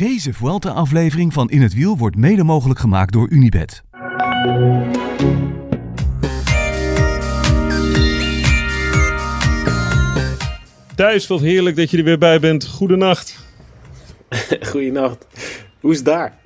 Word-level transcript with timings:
Deze 0.00 0.32
Vuelta-aflevering 0.32 1.32
van 1.32 1.50
In 1.50 1.62
het 1.62 1.74
Wiel 1.74 1.96
wordt 1.96 2.16
mede 2.16 2.44
mogelijk 2.44 2.80
gemaakt 2.80 3.12
door 3.12 3.28
Unibed. 3.30 3.82
Thijs, 10.94 11.26
wat 11.26 11.40
heerlijk 11.40 11.76
dat 11.76 11.90
je 11.90 11.96
er 11.98 12.04
weer 12.04 12.18
bij 12.18 12.40
bent. 12.40 12.66
Goedenacht. 12.66 13.44
Goedenacht. 14.70 15.26
Hoe 15.80 15.90
is 15.90 15.96
het 15.96 16.06
daar? 16.06 16.38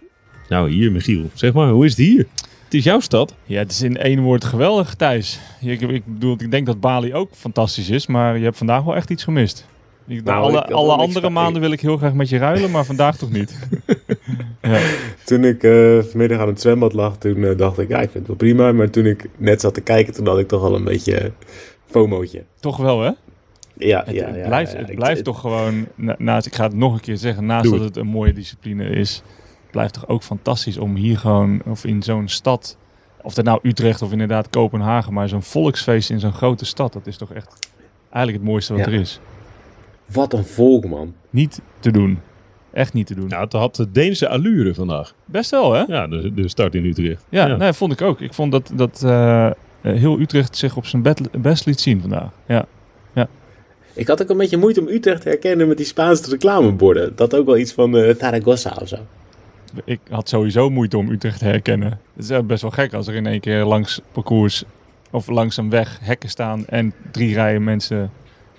Nou, 0.49 0.71
hier 0.71 0.93
Michiel. 0.93 1.31
Zeg 1.35 1.53
maar, 1.53 1.69
hoe 1.69 1.85
is 1.85 1.91
het 1.91 2.07
hier? 2.07 2.27
Het 2.65 2.75
is 2.75 2.85
jouw 2.85 3.01
stad. 3.01 3.35
Ja, 3.45 3.59
het 3.59 3.71
is 3.71 3.83
in 3.83 3.97
één 3.97 4.21
woord 4.21 4.45
geweldig, 4.45 4.95
Thijs. 4.95 5.41
Ik, 5.61 5.81
ik 5.81 6.05
bedoel, 6.05 6.37
ik 6.39 6.51
denk 6.51 6.67
dat 6.67 6.81
Bali 6.81 7.15
ook 7.15 7.31
fantastisch 7.35 7.89
is, 7.89 8.07
maar 8.07 8.39
je 8.39 8.45
hebt 8.45 8.57
vandaag 8.57 8.83
wel 8.83 8.97
echt 8.97 9.11
iets 9.11 9.25
gemist. 9.25 9.67
Ik, 10.07 10.25
Nou, 10.25 10.57
alle 10.57 10.93
andere 10.95 11.31
maanden 11.31 11.61
wil 11.61 11.73
ik 11.73 11.81
heel 11.81 11.97
graag 11.97 12.13
met 12.15 12.29
je 12.29 12.39
ruilen, 12.39 12.71
maar 12.71 12.85
vandaag 12.85 13.17
toch 13.17 13.31
niet. 13.31 13.59
ja. 14.63 14.81
Toen 15.25 15.45
ik 15.45 15.63
eh, 15.63 15.99
vanmiddag 16.03 16.39
aan 16.41 16.49
het 16.49 16.61
zwembad 16.61 16.93
lag, 16.93 17.17
toen 17.19 17.45
eh, 17.45 17.57
dacht 17.57 17.79
ik, 17.79 17.89
ja, 17.89 17.97
ik 17.97 18.11
vind 18.11 18.15
het 18.15 18.27
wel 18.27 18.37
prima. 18.37 18.73
Maar 18.73 18.91
toen 18.91 19.07
ik 19.07 19.29
net 19.37 19.61
zat 19.61 19.75
te 19.75 19.81
kijken, 19.81 20.15
toen 20.15 20.27
had 20.27 20.39
ik 20.39 20.49
toch 20.49 20.63
al 20.63 20.75
een 20.75 20.85
beetje 20.85 21.33
FOMO'tje. 21.91 22.45
Toch 22.61 22.77
wel, 22.77 23.01
hè? 23.01 23.11
Ja, 23.77 24.03
Het, 24.07 24.15
ja, 24.15 24.27
het 24.27 24.37
ja, 24.37 24.47
blijft, 24.47 24.73
ja, 24.73 24.79
het 24.79 24.89
ik- 24.91 24.97
blijft 24.97 25.25
toch 25.25 25.41
gewoon, 25.41 25.87
na- 25.95 26.15
naast, 26.19 26.47
ik 26.47 26.55
ga 26.55 26.65
het 26.65 26.75
nog 26.75 26.93
een 26.95 27.01
keer 27.01 27.17
zeggen, 27.17 27.47
naast 27.47 27.65
dat 27.65 27.73
het. 27.73 27.83
het 27.85 27.97
een 27.97 28.07
mooie 28.07 28.33
discipline 28.33 28.85
is, 28.85 29.23
blijft 29.71 29.95
toch 29.95 30.09
ook 30.09 30.23
fantastisch 30.23 30.79
om 30.79 30.95
hier 30.95 31.19
gewoon, 31.19 31.63
of 31.67 31.85
in 31.85 32.03
zo'n 32.03 32.29
stad, 32.29 32.77
of 33.23 33.35
dat 33.35 33.45
nou 33.45 33.59
Utrecht 33.63 34.03
of 34.03 34.13
inderdaad 34.13 34.51
Kopenhagen, 34.51 35.13
maar 35.13 35.29
zo'n 35.29 35.43
volksfeest 35.43 36.11
in 36.11 36.21
zo'n 36.21 36.33
grote 36.33 36.65
stad, 36.65 36.93
dat 36.93 37.07
is 37.07 37.17
toch 37.17 37.33
echt 37.33 37.69
eigenlijk 38.11 38.45
het 38.45 38.53
mooiste 38.53 38.73
wat 38.75 38.85
Ja. 38.85 38.93
er 38.93 39.01
is. 39.01 39.21
Wat 40.13 40.33
een 40.33 40.45
volk, 40.45 40.85
man. 40.87 41.15
Niet 41.31 41.61
te 41.81 41.91
doen. 41.91 42.19
Echt 42.73 42.93
niet 42.93 43.07
te 43.07 43.15
doen. 43.15 43.29
Nou, 43.29 43.45
het 43.45 43.53
had 43.53 43.77
de 43.77 43.91
Deense 43.91 44.29
allure 44.29 44.75
vandaag. 44.75 45.15
Best 45.25 45.51
wel, 45.51 45.73
hè? 45.73 45.83
Ja, 45.87 46.07
de, 46.07 46.35
de 46.35 46.49
start 46.49 46.75
in 46.75 46.85
Utrecht. 46.85 47.25
Ja, 47.29 47.57
Nee, 47.57 47.73
vond 47.73 47.93
ik 47.93 48.03
ook. 48.03 48.21
Ik 48.21 48.35
vond 48.35 48.53
dat, 48.53 48.71
dat 48.75 49.03
eh, 49.05 49.47
eh, 49.47 49.53
heel 49.81 50.21
Utrecht 50.21 50.57
zich 50.57 50.77
op 50.77 50.87
zijn 50.87 51.03
best 51.39 51.67
liet 51.67 51.81
zien 51.81 52.01
vandaag. 52.01 52.31
Ja. 52.47 52.67
Ik 53.95 54.09
had 54.09 54.23
ook 54.23 54.29
een 54.29 54.37
beetje 54.37 54.57
moeite 54.57 54.81
om 54.81 54.89
Utrecht 54.89 55.23
te 55.23 55.29
herkennen 55.29 55.69
met 55.69 55.77
die 55.77 55.87
Spaanse 55.87 56.31
reclameborden. 56.31 57.17
Dat 57.17 57.35
ook 57.35 57.47
wel 57.47 57.57
iets 57.57 57.73
van 57.73 57.97
eh 57.97 58.15
Zaragoza 58.19 58.77
of 58.81 58.89
zo. 58.89 58.97
Ik 59.85 60.01
had 60.09 60.29
sowieso 60.29 60.71
moeite 60.71 60.97
om 60.97 61.11
Utrecht 61.11 61.39
te 61.39 61.45
herkennen. 61.45 62.01
Het 62.17 62.31
is 62.31 62.47
best 62.47 62.63
wel 62.63 62.71
gek 62.71 62.95
als 62.95 63.07
er 63.07 63.15
in 63.15 63.27
één 63.27 63.41
keer 63.41 63.65
langs 63.65 64.01
parcours 64.13 64.65
of 65.11 65.29
langs 65.29 65.57
een 65.57 65.71
weg 65.71 65.99
hekken 66.03 66.29
staan 66.29 66.67
en 66.67 66.93
drie 67.11 67.35
rijen 67.35 67.65
mensen. 67.65 68.11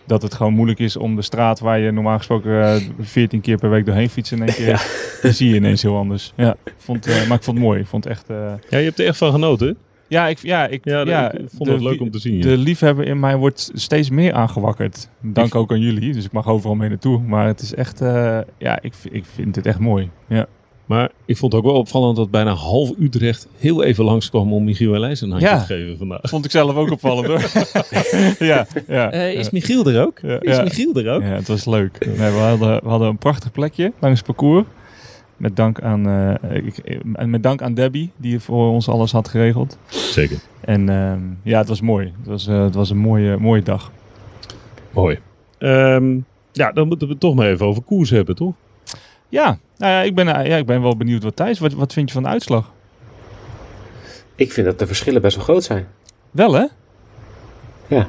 Dat 0.08 0.22
het 0.22 0.34
gewoon 0.34 0.54
moeilijk 0.54 0.80
is 0.80 0.98
om 0.98 1.16
de 1.16 1.22
straat 1.22 1.60
waar 1.60 1.80
je 1.80 1.92
normaal 1.92 2.18
gesproken 2.18 2.64
eh, 2.64 2.82
14 3.00 3.42
keer 3.42 3.58
per 3.58 3.70
week 3.70 3.86
doorheen 3.86 4.10
fietst 4.10 4.32
in 4.32 4.44
één 4.44 4.54
keer. 4.56 4.68
Ja. 4.68 4.80
Die 5.22 5.32
zie 5.32 5.50
je 5.50 5.56
ineens 5.56 5.82
heel 5.82 5.98
anders. 5.98 6.34
Ja, 6.36 6.56
ik 6.64 6.74
vond, 6.78 7.06
eh, 7.08 7.28
maar 7.28 7.38
ik 7.38 7.44
vond 7.44 7.58
het 7.58 7.66
mooi. 7.66 7.80
Ik 7.80 7.88
vond 7.88 8.04
het 8.04 8.14
echt. 8.14 8.30
eh, 8.30 8.54
Ja, 8.70 8.78
je 8.78 8.84
hebt 8.86 9.00
er 9.00 9.06
echt 9.06 9.18
van 9.18 9.32
genoten. 9.32 9.78
ja, 10.08 10.28
ik, 10.28 10.38
ja, 10.38 10.68
ik, 10.68 10.86
Ja, 10.86 11.02
ja, 11.06 11.32
ik 11.32 11.40
vond 11.50 11.66
de 11.66 11.72
het 11.72 11.82
leuk 11.82 12.02
om 12.02 12.12
te 12.12 12.20
zien. 12.20 12.36
ja. 12.38 12.42
De 12.42 12.58
liefhebber 12.58 13.06
in 13.08 13.20
mij 13.20 13.36
wordt 13.38 13.72
steeds 13.74 14.10
meer 14.10 14.34
aangewakkerd. 14.34 15.10
Dank 15.22 15.48
Ik- 15.48 15.56
ook 15.56 15.72
aan 15.72 15.80
jullie, 15.80 16.14
dus 16.14 16.26
ik 16.26 16.32
mag 16.32 16.48
overal 16.48 16.76
mee 16.76 16.90
naartoe. 16.90 17.20
Maar 17.22 17.48
het 17.48 17.62
is 17.62 17.74
echt, 17.76 18.02
eh, 18.02 18.40
ja, 18.58 18.82
ik, 18.82 18.94
ik 19.12 19.26
vind 19.34 19.56
het 19.56 19.66
echt 19.66 19.80
mooi. 19.80 20.10
Ja, 20.28 20.46
Maar 20.86 21.12
ik 21.26 21.38
vond 21.38 21.52
het 21.54 21.62
ook 21.62 21.68
wel 21.68 21.80
opvallend 21.80 22.16
dat 22.16 22.32
bijna 22.32 22.52
half 22.54 22.92
Utrecht 23.00 23.48
heel 23.58 23.84
even 23.84 24.04
langskwam 24.04 24.54
om 24.54 24.64
Michiel 24.64 24.94
en 24.94 25.00
Lijs 25.00 25.22
een 25.22 25.30
handje 25.30 25.48
Ja. 25.48 25.60
te 25.60 25.66
geven 25.66 25.98
vandaag. 25.98 26.20
vond 26.24 26.46
ik 26.46 26.52
zelf 26.52 26.76
ook 26.76 26.92
opvallend 26.92 27.28
hoor. 27.28 27.42
ja, 28.48 28.68
ja. 28.88 29.12
Eh, 29.12 29.34
is 29.34 29.50
Michiel 29.50 29.86
er 29.86 30.06
ook? 30.06 30.20
Ja, 30.22 30.40
Is. 30.42 30.64
Michiel 30.64 30.94
er 30.94 31.14
ook? 31.14 31.22
ja, 31.22 31.28
het 31.28 31.48
was 31.48 31.66
leuk. 31.66 32.06
Nee, 32.06 32.32
we, 32.32 32.38
hadden, 32.38 32.84
we 32.84 32.90
hadden 32.90 33.08
een 33.08 33.18
prachtig 33.18 33.52
plekje 33.52 33.92
langs 34.00 34.18
het 34.18 34.26
parcours. 34.28 34.66
Met 35.38 35.56
dank 35.56 35.82
aan, 35.82 36.08
eh, 36.08 36.56
ik, 36.66 36.78
en 37.14 37.30
met 37.30 37.44
dank 37.44 37.62
aan 37.62 37.74
Debbie, 37.74 38.12
die 38.18 38.40
voor 38.40 38.70
ons 38.72 38.90
alles 38.90 39.12
had 39.12 39.28
geregeld. 39.28 39.78
Zeker. 39.88 40.38
En 40.62 40.90
ehm, 40.90 41.20
ja, 41.44 41.58
het 41.60 41.68
was 41.68 41.82
mooi. 41.82 42.06
Het 42.18 42.28
was, 42.28 42.48
eh, 42.48 42.64
het 42.64 42.76
was 42.76 42.90
een 42.90 42.98
mooie, 42.98 43.38
mooie 43.38 43.64
dag. 43.64 43.92
Mooi. 44.92 45.20
Ehm, 45.58 46.18
ja, 46.52 46.72
dan 46.72 46.88
moeten 46.88 47.08
we 47.08 47.14
het 47.14 47.22
toch 47.22 47.36
maar 47.36 47.48
even 47.50 47.66
over 47.66 47.84
koers 47.84 48.10
hebben, 48.10 48.36
toch? 48.36 48.54
Ja, 49.36 49.58
nou 49.78 49.92
ja, 49.92 50.02
ik 50.02 50.16
ben, 50.16 50.28
eh, 50.28 50.48
ja, 50.48 50.58
ik 50.58 50.66
ben 50.66 50.82
wel 50.82 50.98
benieuwd 50.98 51.24
wat 51.24 51.36
Thijs, 51.36 51.60
wat, 51.60 51.74
wat 51.74 51.94
vind 51.94 52.08
je 52.08 52.14
van 52.14 52.24
de 52.24 52.30
uitslag? 52.30 52.72
Ik 54.36 54.52
vind 54.52 54.66
dat 54.66 54.80
de 54.80 54.88
verschillen 54.88 55.22
best 55.22 55.36
wel 55.36 55.46
groot 55.46 55.64
zijn. 55.64 55.88
Wel 56.32 56.54
hè? 56.54 56.66
Ja. 57.88 58.08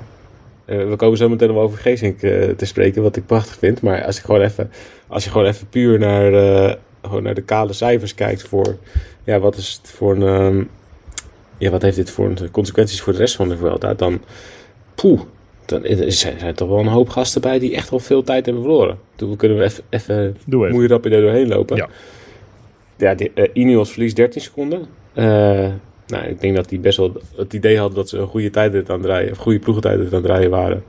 Eh, 0.65 0.89
we 0.89 0.97
komen 0.97 1.19
zo 1.19 1.29
meteen 1.29 1.49
nog 1.49 1.57
over 1.57 1.79
Geesink 1.79 2.23
eh, 2.23 2.49
te 2.49 2.65
spreken, 2.65 3.03
wat 3.03 3.17
ik 3.17 3.27
prachtig 3.27 3.57
vind. 3.57 3.81
Maar 3.83 4.05
als, 4.05 4.19
ik 4.19 4.25
gewoon 4.25 4.41
even, 4.41 4.71
als 5.07 5.25
je 5.25 5.31
gewoon 5.31 5.47
even 5.47 5.69
puur 5.69 5.99
naar, 5.99 6.33
gewoon 7.03 7.23
naar 7.23 7.35
de 7.35 7.43
kale 7.43 7.73
cijfers 7.73 8.15
kijkt 8.15 8.43
voor... 8.43 8.77
Ja, 9.25 9.39
wat 9.39 9.57
is 9.57 9.81
het 9.83 9.91
voor 9.91 10.17
een... 10.17 10.23
ehm, 10.23 10.65
ja, 11.59 11.71
wat 11.71 11.83
heeft 11.83 11.97
dit 11.97 12.11
voor 12.11 12.27
een 12.27 12.51
consequenties 12.51 13.01
voor 13.01 13.13
de 13.13 13.19
rest 13.19 13.37
van 13.37 13.49
de 13.49 13.57
Vuelta? 13.57 13.95
Dan... 13.95 14.23
Poeh. 14.95 15.21
Dan 15.67 15.85
er 15.85 16.13
zijn 16.13 16.41
er 16.41 16.55
toch 16.55 16.69
wel 16.69 16.79
een 16.79 16.87
hoop 16.87 17.09
gasten 17.09 17.41
bij 17.41 17.59
die 17.59 17.75
echt 17.75 17.91
wel 17.91 17.99
veel 17.99 18.23
tijd 18.23 18.45
hebben 18.45 18.63
verloren. 18.63 18.99
Toen 19.17 19.37
kunnen 19.37 19.59
we 19.59 19.65
even, 19.65 19.85
even 19.91 20.37
even. 20.51 20.83
je 20.83 20.89
er 20.89 21.23
doorheen 21.23 21.49
lopen. 21.49 21.77
Ja. 21.77 21.89
Ja, 22.97 23.15
die, 23.15 23.31
eh, 23.35 23.49
Ineos 23.53 23.91
verliest 23.91 24.17
13 24.17 24.43
seconden. 24.43 24.87
Eh, 25.13 25.25
nou, 26.07 26.27
ik 26.27 26.41
denk 26.41 26.57
dat 26.57 26.69
die 26.69 26.79
best 26.79 26.99
wel 26.99 27.13
het 27.37 27.53
idee 27.53 27.79
hadden 27.79 27.97
dat 27.97 28.09
ze 28.09 28.19
een 28.19 28.27
goede 28.27 28.51
tijdrit 28.51 28.91
aan 28.91 28.99
het 28.99 29.07
rijden, 29.07 29.33
of 29.33 29.39
goede 29.39 29.59
ploegentijdrit 29.59 30.13
aan 30.13 30.23
het 30.23 30.31
rijden 30.31 30.51
waren. 30.51 30.85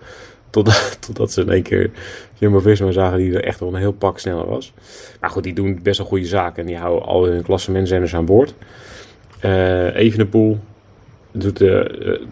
Totdat, 0.49 0.97
totdat 1.07 1.31
ze 1.31 1.41
in 1.41 1.49
één 1.49 1.63
keer 1.63 1.91
Jumbo-Visma 2.33 2.91
zagen 2.91 3.17
die 3.17 3.33
er 3.33 3.43
echt 3.43 3.59
wel 3.59 3.69
een 3.69 3.79
heel 3.79 3.91
pak 3.91 4.19
sneller 4.19 4.47
was. 4.47 4.73
Maar 5.19 5.29
goed, 5.29 5.43
die 5.43 5.53
doen 5.53 5.79
best 5.83 5.97
wel 5.97 6.07
goede 6.07 6.25
zaken 6.25 6.61
en 6.61 6.67
die 6.67 6.77
houden 6.77 7.07
al 7.07 7.25
hun 7.25 7.43
klassementzenders 7.43 8.15
aan 8.15 8.25
boord. 8.25 8.53
Eh 9.39 9.95
Evenepoel 9.95 10.59
doet 11.31 11.63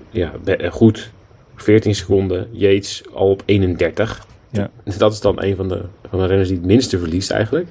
ja, 0.09 0.31
goed, 0.69 1.12
14 1.55 1.95
seconden. 1.95 2.47
Yates 2.51 3.03
al 3.13 3.29
op 3.29 3.43
31. 3.45 4.25
Ja. 4.49 4.69
Dat 4.97 5.13
is 5.13 5.21
dan 5.21 5.43
een 5.43 5.55
van 5.55 5.67
de, 5.67 5.81
van 6.09 6.19
de 6.19 6.25
renners 6.25 6.47
die 6.49 6.57
het 6.57 6.66
minste 6.66 6.99
verliest 6.99 7.31
eigenlijk. 7.31 7.67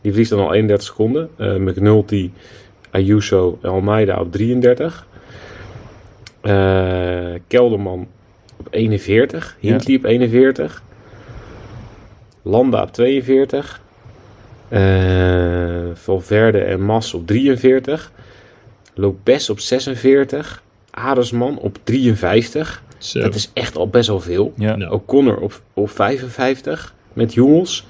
Die 0.00 0.10
verliest 0.10 0.30
dan 0.30 0.40
al 0.40 0.52
31 0.52 0.86
seconden. 0.86 1.28
Eh 1.36 1.54
McNulty, 1.54 2.30
Ayuso 2.90 3.58
en 3.62 3.70
Almeida 3.70 4.20
op 4.20 4.32
33. 4.32 5.06
Eh, 6.40 7.34
Kelderman 7.46 8.08
op 8.56 8.66
41. 8.70 9.56
Ja. 9.60 9.70
Hindley 9.70 9.96
op 9.96 10.04
41. 10.04 10.82
Landa 12.42 12.82
op 12.82 12.92
42. 12.92 13.80
Eh 14.68 15.50
Valverde 15.94 16.58
en 16.58 16.82
Mas 16.82 17.14
op 17.14 17.26
43. 17.26 18.12
Lopez 18.94 19.48
op 19.48 19.60
46. 19.60 20.62
Aresman 20.90 21.58
op 21.58 21.78
53. 21.84 22.82
Zo. 23.04 23.20
Dat 23.20 23.34
is 23.34 23.50
echt 23.52 23.76
al 23.76 23.88
best 23.88 24.08
wel 24.08 24.20
veel. 24.20 24.52
Ja. 24.56 24.76
Ja. 24.76 24.90
O'Connor 24.90 25.36
op, 25.36 25.62
op 25.74 25.90
55 25.90 26.94
met 27.12 27.34
jongens. 27.34 27.86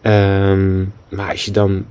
Ehm, 0.00 0.78
maar 1.08 1.30
als 1.30 1.44
je 1.44 1.50
dan 1.50 1.86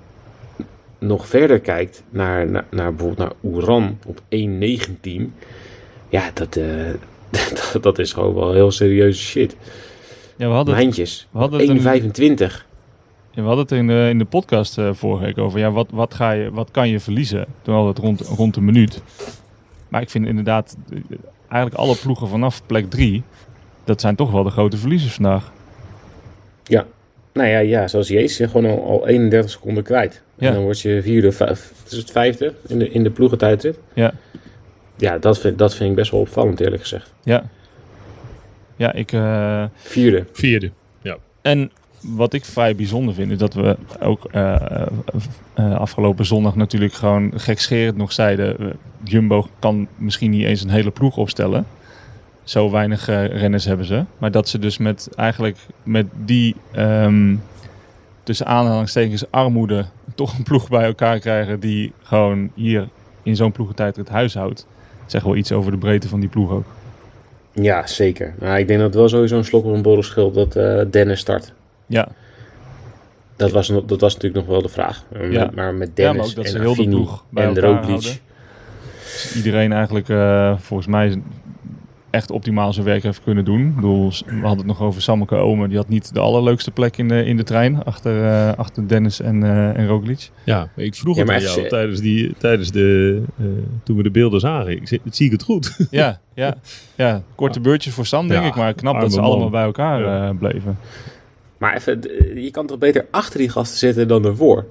nog 1.00 1.28
verder 1.28 1.60
kijkt 1.60 2.04
naar, 2.10 2.50
naar, 2.50 2.66
naar 2.72 2.96
bijvoorbeeld 2.96 3.30
naar 3.30 3.52
Oeran 3.52 3.98
op 4.06 4.20
1.19. 4.30 5.34
Ja, 6.10 6.32
dat, 6.34 6.56
eh, 6.56 6.66
dat, 7.30 7.78
dat 7.84 8.00
is 8.00 8.14
gewoon 8.14 8.34
wel 8.34 8.54
heel 8.54 8.72
serieuze 8.72 9.22
shit. 9.22 9.56
Ja, 10.38 10.48
we 10.48 10.54
hadden, 10.54 10.76
Mijntjes. 10.76 11.28
we 11.32 11.38
hadden 11.40 11.60
het, 11.60 11.70
een- 11.70 11.78
1.25. 11.78 12.66
ja, 13.32 13.42
we 13.42 13.48
hadden 13.48 13.58
het 13.64 13.72
in 13.72 13.88
de, 13.88 14.08
in 14.10 14.18
de 14.18 14.26
podcast 14.26 14.78
eh, 14.78 14.90
vorige 14.94 15.26
week 15.26 15.38
over. 15.38 15.60
Ja, 15.60 15.72
wat, 15.72 15.88
wat, 15.92 16.14
ga 16.14 16.32
je, 16.32 16.52
wat 16.52 16.72
kan 16.72 16.90
je 16.90 17.00
verliezen? 17.00 17.46
Toen 17.62 17.74
hadden 17.74 17.94
we 17.94 18.00
het 18.00 18.08
rond, 18.10 18.38
rond 18.38 18.56
een 18.56 18.66
minuut. 18.66 19.02
Maar 19.88 20.02
ik 20.02 20.10
vind 20.10 20.26
inderdaad, 20.28 20.78
eh, 20.90 20.98
eigenlijk 21.54 21.76
alle 21.84 21.96
ploegen 21.96 22.28
vanaf 22.28 22.66
plek 22.66 22.90
3, 22.90 23.24
dat 23.84 24.02
zijn 24.02 24.16
toch 24.16 24.32
wel 24.32 24.44
de 24.44 24.50
grote 24.50 24.78
verliezers 24.78 25.14
vandaag. 25.14 25.52
Nou 27.34 27.48
ja, 27.48 27.60
ja 27.60 27.88
zoals 27.88 28.08
Jezus 28.08 28.52
gewoon 28.52 28.72
al, 28.72 28.86
al 28.90 29.08
31 29.08 29.52
seconden 29.52 29.84
kwijt. 29.84 30.22
Ja. 30.36 30.48
En 30.48 30.54
dan 30.54 30.64
word 30.64 30.80
je 30.82 31.02
vierde, 31.02 31.32
vijf, 31.32 31.72
is 31.90 31.98
het 31.98 32.12
vijfde 32.12 32.54
in 32.68 32.80
de, 32.80 32.90
in 32.90 33.04
de 33.04 33.10
ploegentijdrit. 33.10 33.80
Ja. 33.94 34.14
Ja, 34.96 35.18
dat 35.18 35.40
vind, 35.40 35.58
dat 35.58 35.76
vind 35.76 35.90
ik 35.90 35.96
best 35.96 36.12
wel 36.12 36.20
opvallend 36.20 36.60
eerlijk 36.60 36.82
gezegd. 36.82 37.14
Ja. 37.24 37.44
Ja, 38.76 38.94
ik... 38.94 39.12
eh, 39.12 39.66
Vierde. 39.76 40.26
Vierde. 40.32 40.72
En 41.42 41.72
wat 42.04 42.34
ik 42.34 42.46
vrij 42.46 42.76
bijzonder 42.76 43.14
vind, 43.14 43.32
is 43.32 43.38
dat 43.38 43.54
we 43.54 43.78
ook 44.00 44.26
eh, 44.32 44.56
eh, 44.56 44.88
eh, 45.54 45.76
afgelopen 45.76 46.26
zondag 46.26 46.56
natuurlijk 46.56 46.94
gewoon 46.94 47.32
gekscherend 47.36 47.98
nog 47.98 48.12
zeiden... 48.12 48.74
Jumbo 49.04 49.48
kan 49.60 49.88
misschien 49.96 50.32
niet 50.32 50.46
eens 50.46 50.64
een 50.64 50.70
hele 50.70 50.92
ploeg 50.92 51.18
opstellen. 51.18 51.66
Zo 52.44 52.72
weinig 52.72 53.06
renners 53.06 53.66
hebben 53.66 53.86
ze. 53.86 54.04
Maar 54.18 54.32
dat 54.32 54.50
ze 54.50 54.60
dus 54.60 54.78
met 54.78 55.10
eigenlijk 55.16 55.58
met 55.84 56.06
die 56.26 56.56
tussen 56.72 57.42
tussen 58.24 58.46
aanhalingstekens 58.46 59.32
armoede 59.32 59.86
toch 60.16 60.38
een 60.38 60.44
ploeg 60.44 60.70
bij 60.70 60.86
elkaar 60.86 61.20
krijgen 61.20 61.60
die 61.60 61.94
gewoon 62.02 62.52
hier 62.54 62.88
in 63.24 63.36
zo'n 63.36 63.52
ploegentijd 63.52 63.96
het 63.96 64.10
huis 64.10 64.34
houdt. 64.34 64.68
Zeg 65.06 65.24
wel 65.24 65.36
iets 65.36 65.52
over 65.52 65.72
de 65.72 65.78
breedte 65.78 66.08
van 66.08 66.20
die 66.20 66.30
ploeg 66.30 66.52
ook. 66.52 66.66
Ja, 67.52 67.88
zeker. 67.88 68.34
Maar 68.40 68.60
ik 68.60 68.68
denk 68.68 68.80
dat 68.80 68.88
het 68.88 68.98
wel 68.98 69.10
sowieso 69.10 69.38
een 69.38 69.46
slok 69.46 69.66
op 69.66 69.74
een 69.74 69.82
borrel 69.82 70.32
dat 70.32 70.54
Dennis 70.92 71.20
start. 71.20 71.54
Ja, 71.86 72.08
Dat 73.36 73.52
was, 73.52 73.70
nog- 73.70 73.86
dat 73.86 74.02
was 74.02 74.14
natuurlijk 74.14 74.46
nog 74.46 74.52
wel 74.54 74.62
de 74.62 74.70
vraag. 74.70 75.04
Maar, 75.12 75.32
Ja. 75.32 75.46
met, 75.46 75.56
maar 75.56 75.74
met 75.74 75.92
Ja, 75.96 76.04
maar 76.06 76.14
Dennis 76.14 76.30
ook 76.30 76.36
dat 76.36 76.46
en 76.54 76.62
heel 76.62 76.76
de 76.76 77.42
en 77.42 77.60
Roglic. 77.60 78.02
Dus 78.02 79.36
iedereen 79.36 79.72
eigenlijk 79.74 80.10
eh, 80.10 80.58
volgens 80.58 80.88
mij 80.90 81.22
echt 82.10 82.32
optimaal 82.32 82.74
zijn 82.74 82.86
werk 82.86 83.04
heeft 83.04 83.24
kunnen 83.24 83.46
doen. 83.46 83.68
Ik 83.68 83.76
bedoel, 83.76 84.10
we 84.26 84.32
hadden 84.34 84.58
het 84.58 84.66
nog 84.66 84.82
over 84.82 85.02
Sammeke 85.02 85.36
Omen. 85.36 85.70
Die 85.70 85.78
had 85.78 85.90
niet 85.90 86.14
de 86.14 86.20
allerleukste 86.20 86.72
plek 86.72 86.98
in 86.98 87.08
de, 87.08 87.26
in 87.26 87.38
de 87.38 87.44
trein 87.44 87.84
achter, 87.84 88.24
eh, 88.24 88.54
achter 88.58 88.88
Dennis 88.88 89.20
en, 89.22 89.44
eh 89.44 89.78
en 89.78 89.88
Roglic. 89.88 90.30
Ja, 90.44 90.68
ik 90.76 90.96
vroeg 90.96 91.16
Ja, 91.16 91.22
het 91.22 91.32
aan 91.32 91.42
jou 91.42 91.68
tijdens, 91.68 92.00
die, 92.00 92.34
tijdens 92.38 92.72
de, 92.72 93.22
eh, 93.40 93.46
toen 93.84 93.98
we 93.98 94.04
de 94.04 94.12
beelden 94.12 94.40
zagen. 94.40 94.72
Ik 94.72 94.88
zei, 94.88 95.02
zie 95.12 95.26
ik 95.26 95.32
het 95.32 95.44
goed? 95.44 95.78
Ja, 95.92 96.20
ja, 96.34 96.56
ja. 96.96 97.22
korte 97.36 97.60
beurtjes 97.60 97.94
voor 97.94 98.06
Sam 98.06 98.28
denk 98.28 98.42
Ja, 98.42 98.48
ik. 98.48 98.56
Maar 98.56 98.74
knap 98.74 99.02
dat 99.02 99.14
ze 99.14 99.20
man. 99.20 99.30
allemaal 99.30 99.50
bij 99.50 99.64
elkaar 99.64 100.02
Ja. 100.02 100.28
eh, 100.30 100.38
bleven. 100.38 100.78
Maar 101.64 101.76
even, 101.76 102.02
je 102.42 102.52
kan 102.52 102.68
toch 102.68 102.78
beter 102.78 103.06
achter 103.12 103.40
die 103.40 103.50
gasten 103.50 103.78
zitten 103.78 104.08
dan 104.08 104.26
ervoor? 104.26 104.66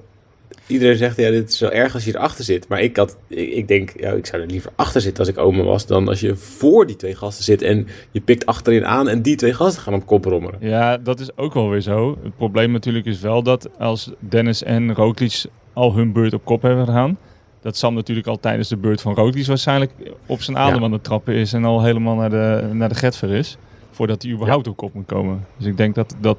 Iedereen 0.67 0.97
zegt, 0.97 1.17
ja, 1.17 1.29
dit 1.29 1.49
is 1.49 1.57
zo 1.57 1.67
erg 1.67 1.93
als 1.93 2.05
je 2.05 2.15
erachter 2.15 2.43
zit. 2.43 2.67
Maar 2.67 2.81
ik, 2.81 2.97
had, 2.97 3.17
ik, 3.27 3.49
ik 3.49 3.67
denk, 3.67 3.93
ja, 3.99 4.11
ik 4.11 4.25
zou 4.25 4.41
er 4.41 4.47
liever 4.47 4.71
achter 4.75 5.01
zitten 5.01 5.19
als 5.19 5.33
ik 5.33 5.37
oma 5.37 5.63
was... 5.63 5.85
dan 5.85 6.07
als 6.07 6.19
je 6.19 6.35
voor 6.35 6.87
die 6.87 6.95
twee 6.95 7.15
gasten 7.15 7.43
zit 7.43 7.61
en 7.61 7.87
je 8.11 8.21
pikt 8.21 8.45
achterin 8.45 8.85
aan... 8.85 9.07
en 9.07 9.21
die 9.21 9.35
twee 9.35 9.53
gasten 9.53 9.81
gaan 9.81 9.93
op 9.93 10.05
kop 10.05 10.25
rommelen. 10.25 10.57
Ja, 10.61 10.97
dat 10.97 11.19
is 11.19 11.37
ook 11.37 11.53
wel 11.53 11.69
weer 11.69 11.81
zo. 11.81 12.17
Het 12.23 12.37
probleem 12.37 12.71
natuurlijk 12.71 13.05
is 13.05 13.19
wel 13.19 13.43
dat 13.43 13.69
als 13.79 14.11
Dennis 14.19 14.63
en 14.63 14.93
Roglic 14.93 15.43
al 15.73 15.95
hun 15.95 16.11
beurt 16.11 16.33
op 16.33 16.45
kop 16.45 16.61
hebben 16.61 16.85
gedaan... 16.85 17.17
dat 17.61 17.77
Sam 17.77 17.93
natuurlijk 17.93 18.27
al 18.27 18.39
tijdens 18.39 18.69
de 18.69 18.77
beurt 18.77 19.01
van 19.01 19.13
Roglic 19.13 19.45
waarschijnlijk 19.45 19.91
op 20.25 20.41
zijn 20.41 20.57
adem 20.57 20.79
Ja. 20.79 20.85
aan 20.85 20.91
het 20.91 21.03
trappen 21.03 21.33
is... 21.33 21.53
en 21.53 21.65
al 21.65 21.83
helemaal 21.83 22.15
naar 22.15 22.29
de, 22.29 22.69
naar 22.71 22.89
de 22.89 22.95
getver 22.95 23.31
is, 23.31 23.57
voordat 23.91 24.21
hij 24.21 24.31
überhaupt 24.31 24.67
op 24.67 24.77
kop 24.77 24.93
moet 24.93 25.05
komen. 25.05 25.45
Dus 25.57 25.67
ik 25.67 25.77
denk 25.77 25.95
dat... 25.95 26.15
dat 26.19 26.37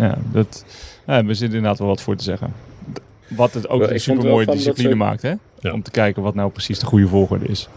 ja, 0.00 0.18
dat 0.32 0.64
ja, 1.06 1.24
we 1.24 1.34
zitten 1.34 1.56
inderdaad 1.56 1.78
wel 1.78 1.88
wat 1.88 2.02
voor 2.02 2.16
te 2.16 2.24
zeggen. 2.24 2.52
Wat 3.28 3.54
het 3.54 3.68
ook 3.68 3.82
een 3.90 4.00
super 4.00 4.28
mooie 4.28 4.46
discipline 4.46 4.88
ze- 4.88 4.94
maakt, 4.96 5.22
hè? 5.22 5.32
Ja. 5.60 5.72
Om 5.72 5.82
te 5.82 5.90
kijken 5.90 6.22
wat 6.22 6.34
nou 6.34 6.50
precies 6.50 6.78
de 6.78 6.86
goede 6.86 7.08
volgorde 7.08 7.46
is. 7.46 7.68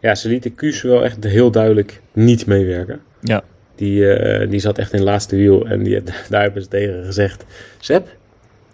Ja, 0.00 0.14
ze 0.14 0.28
lieten 0.28 0.54
Kuus 0.54 0.82
wel 0.82 1.04
echt 1.04 1.24
heel 1.24 1.50
duidelijk 1.50 2.00
niet 2.12 2.46
meewerken. 2.46 3.00
Ja. 3.20 3.42
Die, 3.74 4.14
eh, 4.14 4.50
die 4.50 4.60
zat 4.60 4.78
echt 4.78 4.92
in 4.92 4.98
het 4.98 5.08
laatste 5.08 5.36
wiel 5.36 5.66
en 5.66 5.82
die, 5.82 6.02
daar 6.30 6.42
hebben 6.42 6.62
ze 6.62 6.68
tegen 6.68 7.04
gezegd... 7.04 7.44
Seb, 7.78 8.08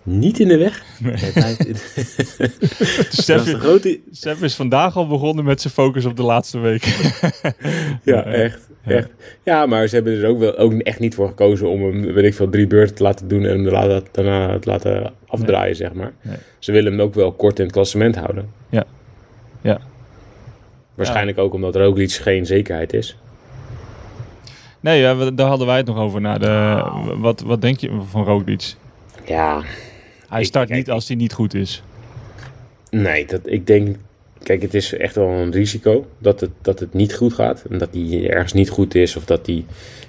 niet 0.02 0.40
in 0.40 0.48
de 0.48 0.56
weg. 0.56 0.82
In- 1.66 1.76
Sef, 3.24 3.52
grote... 3.54 4.00
Sef 4.12 4.42
is 4.42 4.54
vandaag 4.54 4.96
al 4.96 5.06
begonnen 5.06 5.44
met 5.44 5.60
zijn 5.60 5.72
focus 5.72 6.04
op 6.04 6.16
de 6.16 6.22
laatste 6.22 6.58
week. 6.58 6.84
Ja, 8.04 8.24
echt. 8.24 8.67
Ja. 8.88 8.96
echt. 8.96 9.08
Ja, 9.42 9.66
maar 9.66 9.86
ze 9.86 9.94
hebben 9.94 10.22
er 10.22 10.28
ook, 10.28 10.38
wel, 10.38 10.56
ook 10.56 10.72
echt 10.72 10.98
niet 10.98 11.14
voor 11.14 11.28
gekozen 11.28 11.68
om 11.68 11.82
hem, 11.82 12.12
weet 12.12 12.24
ik 12.24 12.34
veel, 12.34 12.48
drie 12.48 12.66
beurten 12.66 12.94
te 12.96 13.02
laten 13.02 13.28
doen 13.28 13.42
en 13.44 13.48
hem 13.64 13.68
laten- 13.68 14.02
daarna 14.12 14.50
het 14.52 14.64
laten 14.66 15.12
afdraaien, 15.26 15.76
zeg 15.76 15.92
maar. 15.92 16.12
Nee. 16.22 16.36
Ze 16.58 16.72
willen 16.72 16.92
hem 16.92 17.00
ook 17.00 17.14
wel 17.14 17.32
kort 17.32 17.58
in 17.58 17.64
het 17.64 17.72
klassement 17.74 18.16
houden. 18.16 18.50
Ja. 18.68 18.84
Ja. 19.60 19.78
Waarschijnlijk 20.94 21.38
ook 21.38 21.54
omdat 21.54 21.76
Roglic 21.76 22.12
geen 22.12 22.46
zekerheid 22.46 22.92
is. 22.92 23.18
Nee, 24.80 25.00
ja, 25.00 25.16
we- 25.16 25.34
daar 25.34 25.48
hadden 25.48 25.66
wij 25.66 25.76
het 25.76 25.86
nog 25.86 25.98
over. 25.98 26.20
Na 26.20 26.38
de, 26.38 26.82
wat, 27.18 27.40
wat 27.40 27.60
denk 27.60 27.78
je 27.78 28.00
van 28.10 28.24
Roglic? 28.24 28.74
Ja, 29.26 29.62
Hij 30.28 30.40
Ik- 30.40 30.46
start 30.46 30.66
kijk, 30.68 30.78
niet 30.78 30.90
als 30.90 31.08
hij 31.08 31.16
niet 31.16 31.32
goed 31.32 31.54
is. 31.54 31.82
nee, 32.90 33.26
dat, 33.26 33.40
ik 33.44 33.66
denk... 33.66 33.96
Kijk, 34.48 34.62
het 34.62 34.74
is 34.74 34.96
echt 34.96 35.14
wel 35.14 35.28
een 35.28 35.52
risico 35.52 36.06
dat 36.18 36.40
het, 36.40 36.50
dat 36.62 36.80
het 36.80 36.94
niet 36.94 37.14
goed 37.14 37.32
gaat. 37.32 37.64
En 37.70 37.78
dat 37.78 37.88
hij 37.92 38.30
ergens 38.30 38.52
niet 38.52 38.70
goed 38.70 38.94
is 38.94 39.16
of 39.16 39.24
dat 39.24 39.46
hij... 39.46 39.64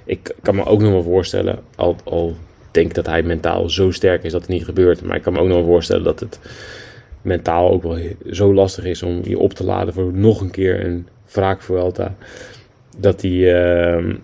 Ik 0.05 0.35
kan 0.41 0.55
me 0.55 0.65
ook 0.65 0.81
nog 0.81 0.91
wel 0.91 1.03
voorstellen, 1.03 1.59
al, 1.75 1.95
al 2.03 2.35
denk 2.71 2.93
dat 2.93 3.05
hij 3.05 3.23
mentaal 3.23 3.69
zo 3.69 3.91
sterk 3.91 4.23
is 4.23 4.31
dat 4.31 4.41
het 4.41 4.49
niet 4.49 4.65
gebeurt. 4.65 5.01
Maar 5.03 5.15
ik 5.15 5.21
kan 5.21 5.33
me 5.33 5.39
ook 5.39 5.47
nog 5.47 5.57
wel 5.57 5.65
voorstellen 5.65 6.03
dat 6.03 6.19
het 6.19 6.39
mentaal 7.21 7.69
ook 7.69 7.83
wel 7.83 7.97
zo 8.31 8.53
lastig 8.53 8.85
is 8.85 9.03
om 9.03 9.21
je 9.23 9.39
op 9.39 9.53
te 9.53 9.63
laden 9.63 9.93
voor 9.93 10.13
nog 10.13 10.41
een 10.41 10.51
keer 10.51 10.85
een 10.85 11.07
wraak 11.31 11.61
voor 11.61 11.79
Vuelta. 11.79 12.15
Dat 12.97 13.21
hij... 13.21 13.63
ehm, 13.63 14.15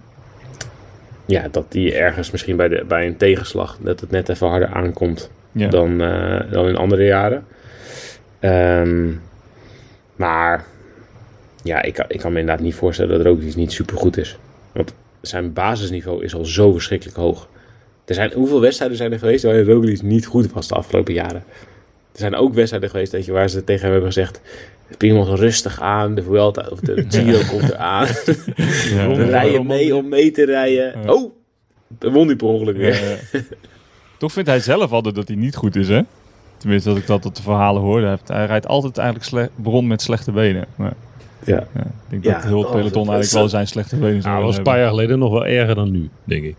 ja, 1.26 1.48
dat 1.52 1.72
die 1.72 1.96
ergens 1.96 2.32
misschien 2.32 2.56
bij, 2.56 2.68
de, 2.68 2.84
bij 2.88 3.06
een 3.06 3.18
tegenslag, 3.18 3.78
dat 3.82 4.00
het 4.00 4.12
net 4.12 4.30
even 4.30 4.48
harder 4.48 4.70
aankomt 4.70 5.32
Ja. 5.52 5.68
dan, 5.68 6.02
eh, 6.02 6.52
dan 6.52 6.68
in 6.68 6.76
andere 6.76 7.06
jaren. 7.06 7.46
Ehm, 8.40 9.12
maar 10.16 10.66
ja, 11.64 11.82
ik, 11.82 11.94
kan- 11.94 12.06
ik 12.08 12.20
kan 12.20 12.34
me 12.34 12.40
inderdaad 12.40 12.64
niet 12.64 12.76
voorstellen 12.76 13.18
dat 13.18 13.26
Roglic 13.26 13.56
niet 13.56 13.72
supergoed 13.72 14.18
is. 14.18 14.38
Want 14.72 14.94
zijn 15.22 15.54
basisniveau 15.54 16.24
is 16.24 16.36
al 16.36 16.46
zo 16.46 16.72
verschrikkelijk 16.72 17.18
hoog. 17.18 17.48
Er 18.06 18.14
zijn, 18.16 18.32
hoeveel 18.34 18.62
wedstrijden 18.62 18.98
zijn 18.98 19.12
er 19.12 19.20
geweest 19.20 19.44
waarin 19.44 19.66
Roglic 19.66 20.02
niet 20.02 20.26
goed 20.26 20.52
was 20.52 20.68
de 20.68 20.76
afgelopen 20.76 21.14
jaren? 21.14 21.44
Er 22.12 22.20
zijn 22.22 22.36
ook 22.36 22.54
wedstrijden 22.54 22.90
geweest 22.90 23.12
weet 23.12 23.26
je, 23.26 23.32
waar 23.32 23.50
ze 23.50 23.64
tegen 23.64 23.82
hem 23.84 23.92
hebben 23.92 24.12
gezegd... 24.14 24.42
Primoz 24.98 25.30
rustig 25.30 25.82
aan, 25.82 26.16
de 26.16 26.24
Vuelta 26.24 26.68
of 26.72 26.80
de 26.80 27.06
Giro 27.10 27.40
komt 27.50 27.72
eraan. 27.72 28.08
Ja. 28.90 29.08
We 29.08 29.24
rijden 29.24 29.66
mee 29.66 29.96
om 29.96 30.10
mee 30.10 30.32
te 30.32 30.46
rijden. 30.46 31.02
Ja. 31.04 31.14
Oh, 31.14 31.32
dan 31.88 32.14
won 32.14 32.28
hij 32.28 32.36
per 32.36 32.48
ongeluk 32.48 32.78
weer. 32.78 33.20
Toch 34.18 34.32
vindt 34.32 34.50
hij 34.50 34.60
zelf 34.60 34.92
altijd 34.92 35.16
dat 35.16 35.28
hij 35.28 35.38
niet 35.38 35.56
goed 35.56 35.76
is, 35.76 35.88
hè? 35.88 36.02
Tenminste, 36.66 36.90
dat 36.90 37.00
ik 37.00 37.08
dat 37.08 37.26
op 37.26 37.36
de 37.36 37.42
verhalen 37.42 37.82
hoorde. 37.82 38.18
Hij, 38.26 38.46
rijdt 38.46 38.68
altijd 38.68 38.98
eigenlijk 38.98 39.52
bron 39.56 39.88
met 39.88 40.02
slechte 40.02 40.32
benen. 40.32 40.66
Maar, 40.76 40.94
Ja. 41.44 41.64
ja, 41.74 41.82
ik 41.82 41.92
denk 42.10 42.24
Ja, 42.24 42.34
dat 42.34 42.44
heel 42.44 42.62
het 42.62 42.72
peloton 42.72 43.02
eigenlijk 43.08 43.32
wel 43.32 43.50
zijn 43.50 43.68
slechte 43.68 43.96
benen 43.96 44.22
zou 44.22 44.36
dat 44.36 44.46
was 44.46 44.58
een 44.58 44.64
paar 44.64 44.80
jaar 44.80 44.90
geleden 44.90 45.20
nog 45.20 45.32
wel 45.32 45.46
erger 45.46 45.76
dan 45.76 45.92
nu, 45.92 46.10
denk 46.24 46.44
ik. 46.44 46.56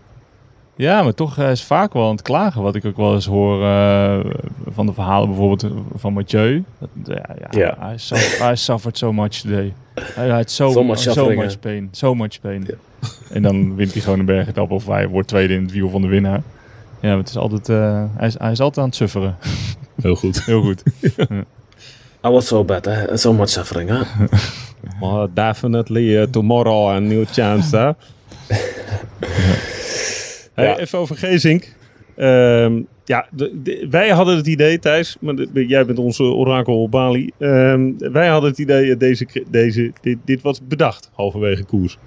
Ja, 0.75 1.03
maar 1.03 1.13
toch 1.13 1.37
is 1.37 1.63
vaak 1.63 1.93
wel 1.93 2.03
aan 2.05 2.11
het 2.11 2.21
klagen. 2.21 2.61
Wat 2.61 2.75
ik 2.75 2.85
ook 2.85 2.97
wel 2.97 3.13
eens 3.13 3.25
hoor 3.25 3.63
eh, 3.63 4.19
van 4.67 4.85
de 4.85 4.93
verhalen 4.93 5.27
bijvoorbeeld 5.27 5.67
van 5.95 6.13
Mathieu. 6.13 6.63
Dat, 6.79 6.89
ja, 7.05 7.35
ja, 7.39 7.59
Ja. 7.59 7.75
Hij, 7.79 7.97
suffered, 7.97 8.39
hij 8.39 8.55
suffered 8.55 8.97
so 8.97 9.13
much 9.13 9.29
today. 9.41 9.73
Hij 10.01 10.29
had 10.29 10.51
so, 10.51 10.69
So 10.71 10.83
much 10.83 10.99
so 10.99 11.29
much 11.29 11.59
pain. 11.59 11.87
So 11.91 12.15
much 12.15 12.41
pain. 12.41 12.63
Ja. 12.67 12.73
En 13.31 13.41
dan 13.41 13.75
wint 13.75 13.93
hij 13.93 14.01
gewoon 14.01 14.19
een 14.19 14.25
bergetappe 14.25 14.73
of 14.73 14.87
hij 14.87 15.07
wordt 15.07 15.27
tweede 15.27 15.53
in 15.53 15.61
het 15.61 15.71
wiel 15.71 15.89
van 15.89 16.01
de 16.01 16.07
winnaar. 16.07 16.41
Ja, 16.99 17.09
maar 17.09 17.17
het 17.17 17.29
is 17.29 17.37
altijd, 17.37 17.69
eh, 17.69 18.03
hij, 18.15 18.27
is, 18.27 18.37
hij 18.39 18.51
is 18.51 18.59
altijd 18.59 18.77
aan 18.77 18.85
het 18.85 18.95
sufferen. 18.95 19.35
Heel 20.01 20.15
goed. 20.15 20.43
Heel 20.45 20.61
goed. 20.61 20.83
I 22.25 22.29
was 22.29 22.47
so 22.47 22.63
bad, 22.63 22.85
hè? 22.85 23.17
So 23.17 23.33
much 23.33 23.49
suffering, 23.49 23.89
hè? 23.89 24.01
Maar 25.01 25.27
definitely 25.33 26.21
uh, 26.21 26.23
tomorrow 26.23 26.89
a 26.89 26.99
new 26.99 27.25
chance, 27.31 27.77
hè? 27.77 27.91
Hey, 30.53 30.65
Ja. 30.65 30.77
Even 30.77 30.99
over 30.99 31.17
Gezink. 31.17 31.75
Ehm, 32.15 32.81
ja, 33.05 33.27
de- 33.31 33.61
de- 33.63 33.87
wij 33.89 34.09
hadden 34.09 34.35
het 34.35 34.47
idee, 34.47 34.79
Thijs, 34.79 35.17
maar 35.19 35.35
de- 35.35 35.65
jij 35.67 35.85
bent 35.85 35.99
onze 35.99 36.23
orakel 36.23 36.81
op 36.81 36.91
Bali. 36.91 37.31
Ehm, 37.39 37.91
wij 37.97 38.27
hadden 38.27 38.49
het 38.49 38.59
idee, 38.59 38.87
dat 38.89 38.99
deze, 38.99 39.27
deze, 39.47 39.91
dit, 40.01 40.17
dit 40.25 40.41
was 40.41 40.59
bedacht, 40.67 41.09
halverwege 41.13 41.63
koers. 41.63 41.97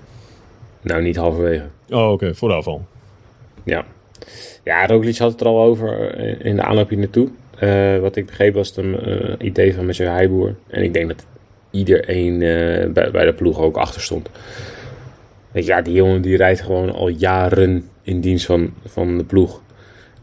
Nou, 0.82 1.02
niet 1.02 1.16
halverwege. 1.16 1.68
Oh, 1.88 2.11
oké, 2.12 2.35
vooraf 2.35 2.66
al. 2.66 2.87
Ja. 3.64 3.85
Ja, 4.64 4.87
Roglic 4.87 5.16
had 5.18 5.30
het 5.32 5.40
er 5.40 5.47
al 5.47 5.62
over 5.62 6.14
eh, 6.14 6.47
in 6.47 6.56
de 6.56 6.62
aanloop 6.62 6.88
hier 6.88 6.99
naartoe. 6.99 7.28
Eh, 7.60 7.98
wat 7.98 8.16
ik 8.16 8.26
begreep 8.26 8.54
was 8.54 8.68
het 8.68 8.76
een 8.76 9.00
eh, 9.00 9.46
idee 9.46 9.74
van 9.74 9.86
Mathieu 9.86 10.08
Heijboer. 10.08 10.54
En 10.66 10.82
ik 10.82 10.92
denk 10.92 11.08
dat 11.08 11.26
iedereen 11.70 12.34
eh, 12.34 12.90
bij, 12.92 13.10
bij 13.10 13.24
de 13.24 13.34
ploeg 13.34 13.58
ook 13.58 13.76
achter 13.76 14.00
stond. 14.00 14.30
Ja, 15.52 15.82
die 15.82 15.94
jongen 15.94 16.22
die 16.22 16.36
rijdt 16.36 16.60
gewoon 16.60 16.92
al 16.92 17.08
jaren 17.08 17.88
in 18.02 18.20
dienst 18.20 18.46
van, 18.46 18.74
van 18.84 19.18
de 19.18 19.24
ploeg. 19.24 19.62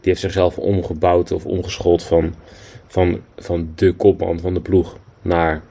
heeft 0.00 0.20
zichzelf 0.20 0.58
omgebouwd 0.58 1.32
of 1.32 1.46
omgeschoold 1.46 2.02
van, 2.02 2.34
van, 2.86 3.20
van 3.36 3.72
de 3.74 3.92
kopman 3.92 4.40
van 4.40 4.54
de 4.54 4.60
ploeg 4.60 4.98
naar 5.22 5.62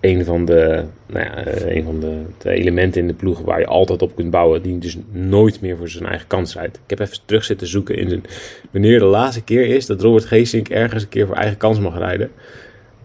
een 0.00 0.24
van 0.24 0.44
de, 0.44 0.84
nou 1.06 1.24
ja, 1.24 1.44
eh, 1.44 1.76
een 1.76 1.84
van 1.84 2.00
de, 2.00 2.50
elementen 2.50 3.00
in 3.00 3.06
de 3.06 3.14
ploeg 3.14 3.40
waar 3.40 3.58
je 3.58 3.66
altijd 3.66 4.02
op 4.02 4.16
kunt 4.16 4.30
bouwen, 4.30 4.62
die 4.62 4.78
dus 4.78 4.96
nooit 5.10 5.60
meer 5.60 5.76
voor 5.76 5.88
zijn 5.88 6.06
eigen 6.06 6.26
kans 6.26 6.54
rijdt. 6.54 6.76
Ik 6.76 6.98
heb 6.98 6.98
even 6.98 7.18
terug 7.24 7.44
zitten 7.44 7.66
zoeken 7.66 7.96
in 7.96 8.08
zijn, 8.08 8.22
wanneer 8.70 8.98
de 8.98 9.04
laatste 9.04 9.42
keer 9.42 9.66
is 9.66 9.86
dat 9.86 10.02
Robert 10.02 10.24
Geesink 10.24 10.68
ergens 10.68 11.02
een 11.02 11.08
keer 11.08 11.26
voor 11.26 11.36
eigen 11.36 11.56
kans 11.56 11.78
mag 11.78 11.98
rijden. 11.98 12.30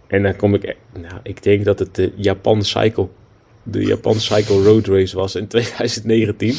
En 0.08 0.24
dan 0.24 0.36
kom 0.36 0.54
ik, 0.54 0.76
nou, 1.02 1.16
ik 1.24 1.44
denk 1.44 1.66
dat 1.66 1.80
het 1.80 1.96
de 1.96 2.12
Japan 2.16 2.64
Cycle, 2.64 3.08
de 3.64 3.86
Japan 3.86 4.16
Cycle 4.16 4.64
Road 4.64 4.88
Race 4.88 5.16
was 5.16 5.36
in 5.36 5.48
2019. 5.58 6.56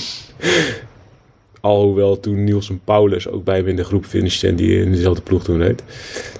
Alhoewel 1.61 2.21
toen 2.21 2.45
Nielsen 2.45 2.81
Paulus 2.85 3.29
ook 3.29 3.45
bij 3.45 3.57
hem 3.57 3.67
in 3.67 3.77
de 3.77 3.85
groep 3.85 4.05
finishte 4.05 4.49
en 4.49 4.57
die 4.57 4.81
in 4.81 4.93
dezelfde 4.93 5.23
ploeg 5.23 5.45
toen 5.45 5.63
reed. 5.63 5.83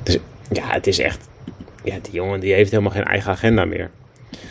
Dus 0.03 0.19
ja, 0.53 0.67
het 0.67 0.87
is 0.87 0.99
echt, 0.99 1.29
ja, 1.85 1.99
die 2.03 2.13
jongen 2.13 2.41
die 2.41 2.53
heeft 2.53 2.71
helemaal 2.71 2.93
geen 2.93 3.05
eigen 3.05 3.31
agenda 3.31 3.65
meer. 3.65 3.91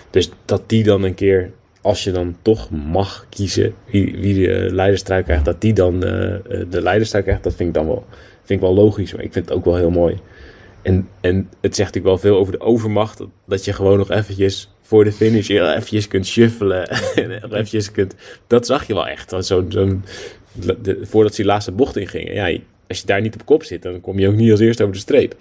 Dus 0.09 0.29
dat 0.45 0.69
die 0.69 0.83
dan 0.83 1.03
een 1.03 1.15
keer, 1.15 1.51
als 1.81 2.03
je 2.03 2.11
dan 2.11 2.35
toch 2.41 2.69
mag 2.69 3.25
kiezen 3.29 3.73
wie, 3.91 4.15
wie 4.19 4.47
de 4.47 4.67
leiderstrui 4.71 5.23
krijgt, 5.23 5.45
dat 5.45 5.61
die 5.61 5.73
dan 5.73 6.03
eh, 6.03 6.33
eh, 6.33 6.41
de 6.69 6.81
leiderstrui 6.81 7.23
krijgt, 7.23 7.43
dat 7.43 7.55
vind 7.55 7.69
ik 7.69 7.75
dan 7.75 7.87
wel, 7.87 8.05
vind 8.43 8.61
ik 8.61 8.65
wel 8.67 8.75
logisch. 8.75 9.13
Maar 9.13 9.23
ik 9.23 9.33
vind 9.33 9.49
het 9.49 9.57
ook 9.57 9.65
wel 9.65 9.75
heel 9.75 9.89
mooi. 9.91 10.19
En, 10.81 11.07
en 11.21 11.49
het 11.61 11.75
zegt 11.75 11.93
natuurlijk 11.93 12.21
wel 12.21 12.31
veel 12.31 12.39
over 12.39 12.51
de 12.53 12.59
overmacht, 12.59 13.17
dat, 13.17 13.29
dat 13.45 13.65
je 13.65 13.73
gewoon 13.73 13.97
nog 13.97 14.11
eventjes 14.11 14.73
voor 14.81 15.03
de 15.03 15.11
finish 15.11 15.49
eventjes 15.49 16.07
kunt 16.07 16.25
shuffelen. 16.27 16.87
en 17.15 17.43
eventjes 17.43 17.91
kunt, 17.91 18.15
dat 18.47 18.65
zag 18.65 18.87
je 18.87 18.93
wel 18.93 19.07
echt. 19.07 19.29
Zo, 19.45 19.65
zo'n 19.69 20.03
de- 20.53 20.99
voordat 21.01 21.35
ze 21.35 21.41
die 21.41 21.51
laatste 21.51 21.71
bocht 21.71 21.97
ingingen. 21.97 22.33
Ja, 22.33 22.59
als 22.87 22.99
je 22.99 23.05
daar 23.05 23.21
niet 23.21 23.33
op 23.33 23.45
kop 23.45 23.63
zit, 23.63 23.81
dan 23.81 24.01
kom 24.01 24.19
je 24.19 24.27
ook 24.27 24.35
niet 24.35 24.51
als 24.51 24.59
eerste 24.59 24.83
over 24.83 24.95
de 24.95 25.01
streep. 25.01 25.35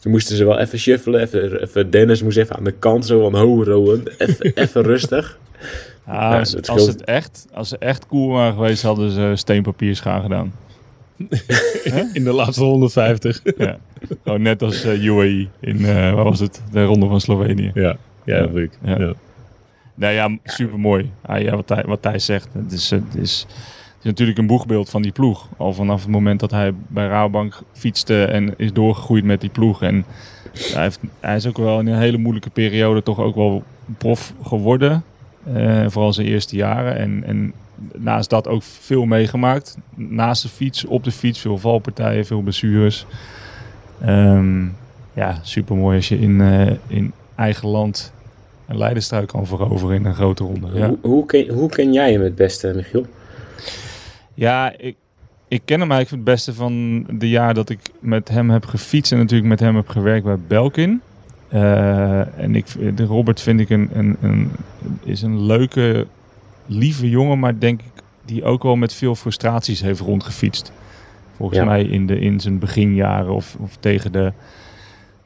Toen 0.00 0.12
moesten 0.12 0.36
ze 0.36 0.44
wel 0.44 0.58
even 0.58 0.78
shuffelen. 0.78 1.20
Even, 1.20 1.62
even 1.62 1.90
Dennis 1.90 2.22
moest 2.22 2.36
even 2.36 2.56
aan 2.56 2.64
de 2.64 2.72
kant 2.72 3.06
zo 3.06 3.30
van 3.30 3.40
ho. 3.40 3.62
Even, 4.18 4.52
even 4.62 4.82
rustig. 4.82 5.38
Ja, 6.06 6.38
als, 6.38 6.86
het 6.86 7.04
echt, 7.04 7.46
als 7.52 7.68
ze 7.68 7.78
echt 7.78 8.06
cool 8.06 8.28
waren 8.28 8.54
geweest, 8.54 8.82
hadden 8.82 9.10
ze 9.10 9.32
steenpapierschaar 9.34 10.20
gedaan. 10.22 10.52
In 12.12 12.24
de 12.24 12.32
laatste 12.32 12.64
150. 12.64 13.40
ja. 13.56 13.78
Gewoon 14.22 14.42
net 14.42 14.62
als 14.62 14.84
eh, 14.84 15.04
UAE 15.04 15.48
in, 15.60 15.84
eh 15.84 16.12
waar 16.12 16.24
was 16.24 16.40
het? 16.40 16.62
De 16.72 16.84
ronde 16.84 17.06
van 17.06 17.20
Slovenië. 17.20 17.70
ja, 17.74 17.96
ja, 18.24 18.36
Ja. 18.36 18.68
Ja. 18.82 18.98
Ja. 18.98 19.12
Nou 19.94 20.14
ja, 20.14 20.38
super 20.44 20.78
mooi. 20.78 21.10
ja, 21.38 21.56
wat, 21.56 21.68
hij, 21.68 21.84
wat 21.86 22.04
hij 22.04 22.18
zegt, 22.18 22.48
het 22.52 22.72
is, 22.72 22.90
het, 22.90 23.14
is, 23.14 23.46
is 23.98 24.04
natuurlijk 24.04 24.38
een 24.38 24.46
boegbeeld 24.46 24.90
van 24.90 25.02
die 25.02 25.12
ploeg. 25.12 25.48
Al 25.56 25.72
vanaf 25.72 26.00
het 26.00 26.10
moment 26.10 26.40
dat 26.40 26.50
hij 26.50 26.74
bij 26.86 27.06
Rabobank 27.06 27.62
fietste 27.72 28.24
en 28.24 28.54
is 28.56 28.72
doorgegroeid 28.72 29.24
met 29.24 29.40
die 29.40 29.50
ploeg. 29.50 29.82
En 29.82 30.04
hij, 30.52 30.82
heeft, 30.82 31.00
hij 31.20 31.36
is 31.36 31.46
ook 31.46 31.56
wel 31.56 31.80
in 31.80 31.86
een 31.86 31.98
hele 31.98 32.18
moeilijke 32.18 32.50
periode 32.50 33.02
toch 33.02 33.18
ook 33.18 33.34
wel 33.34 33.62
prof 33.98 34.32
geworden. 34.42 35.04
Eh, 35.54 35.84
vooral 35.88 36.12
zijn 36.12 36.26
eerste 36.26 36.56
jaren. 36.56 36.96
En, 36.96 37.24
en 37.26 37.52
naast 37.94 38.30
dat 38.30 38.48
ook 38.48 38.62
veel 38.62 39.04
meegemaakt. 39.04 39.76
Naast 39.94 40.42
de 40.42 40.48
fiets, 40.48 40.84
op 40.84 41.04
de 41.04 41.12
fiets, 41.12 41.38
veel 41.38 41.58
valpartijen, 41.58 42.26
veel 42.26 42.40
blessures. 42.40 43.06
Ehm, 44.00 44.64
ja, 45.12 45.38
super 45.42 45.76
mooi 45.76 45.96
als 45.96 46.08
je 46.08 46.18
in, 46.18 46.40
eh, 46.40 46.70
in 46.86 47.12
eigen 47.34 47.68
land 47.68 48.12
een 48.66 48.78
leidenstrui 48.78 49.26
kan 49.26 49.46
veroveren 49.46 49.96
in 49.96 50.04
een 50.04 50.14
grote 50.14 50.44
ronde. 50.44 50.86
Hoe, 50.86 50.98
hoe, 51.00 51.26
ken, 51.26 51.48
hoe 51.48 51.68
ken 51.68 51.92
jij 51.92 52.12
hem 52.12 52.22
het 52.22 52.34
beste, 52.34 52.72
Michiel? 52.74 53.06
Ja 54.38 54.72
ik, 54.78 54.96
ik 55.48 55.62
ken 55.64 55.80
hem 55.80 55.90
eigenlijk 55.90 56.10
het 56.24 56.34
beste 56.34 56.54
van 56.54 57.04
de 57.18 57.28
jaar 57.28 57.54
dat 57.54 57.68
ik 57.68 57.78
met 58.00 58.28
hem 58.28 58.50
heb 58.50 58.64
gefietst 58.64 59.12
en 59.12 59.18
natuurlijk 59.18 59.48
met 59.48 59.60
hem 59.60 59.76
heb 59.76 59.88
gewerkt 59.88 60.24
bij 60.24 60.38
Belkin. 60.46 61.00
Eh, 61.48 62.38
en 62.38 62.54
ik, 62.54 62.96
de 62.96 63.04
Robert 63.04 63.40
vind 63.40 63.60
ik 63.60 63.70
een, 63.70 63.88
een, 63.92 64.16
een, 64.20 64.50
is 65.04 65.22
een 65.22 65.40
leuke, 65.42 66.06
lieve 66.66 67.08
jongen, 67.10 67.38
maar 67.38 67.58
denk 67.58 67.80
ik 67.80 68.02
die 68.24 68.44
ook 68.44 68.62
wel 68.62 68.76
met 68.76 68.94
veel 68.94 69.14
frustraties 69.14 69.80
heeft 69.80 70.00
rondgefietst. 70.00 70.72
Volgens 71.36 71.58
Ja. 71.58 71.64
mij 71.64 71.82
in, 71.84 72.06
de, 72.06 72.18
in 72.18 72.40
zijn 72.40 72.58
beginjaren 72.58 73.32
of, 73.34 73.56
of 73.60 73.76
tegen 73.80 74.12
de... 74.12 74.32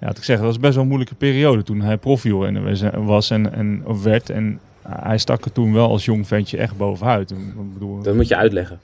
Ja, 0.01 0.07
wat 0.07 0.19
ik 0.19 0.25
zeg, 0.25 0.37
dat 0.37 0.47
was 0.47 0.59
best 0.59 0.73
wel 0.73 0.83
een 0.83 0.89
moeilijke 0.89 1.15
periode 1.15 1.63
toen 1.63 1.81
hij 1.81 1.97
profielrenner 1.97 2.63
was- 2.65 2.83
was 2.97 3.31
en, 3.31 3.53
en 3.53 3.83
of 3.85 4.03
werd. 4.03 4.31
En 4.31 4.61
hij 4.89 5.19
stak 5.19 5.45
er 5.45 5.53
toen 5.53 5.73
wel 5.73 5.89
als 5.89 6.05
jong 6.05 6.27
ventje 6.27 6.57
echt 6.57 6.77
bovenuit. 6.77 7.31
Ik 7.31 7.73
bedoel, 7.73 8.03
Dat 8.03 8.15
moet 8.15 8.29
je 8.29 8.37
uitleggen. 8.37 8.79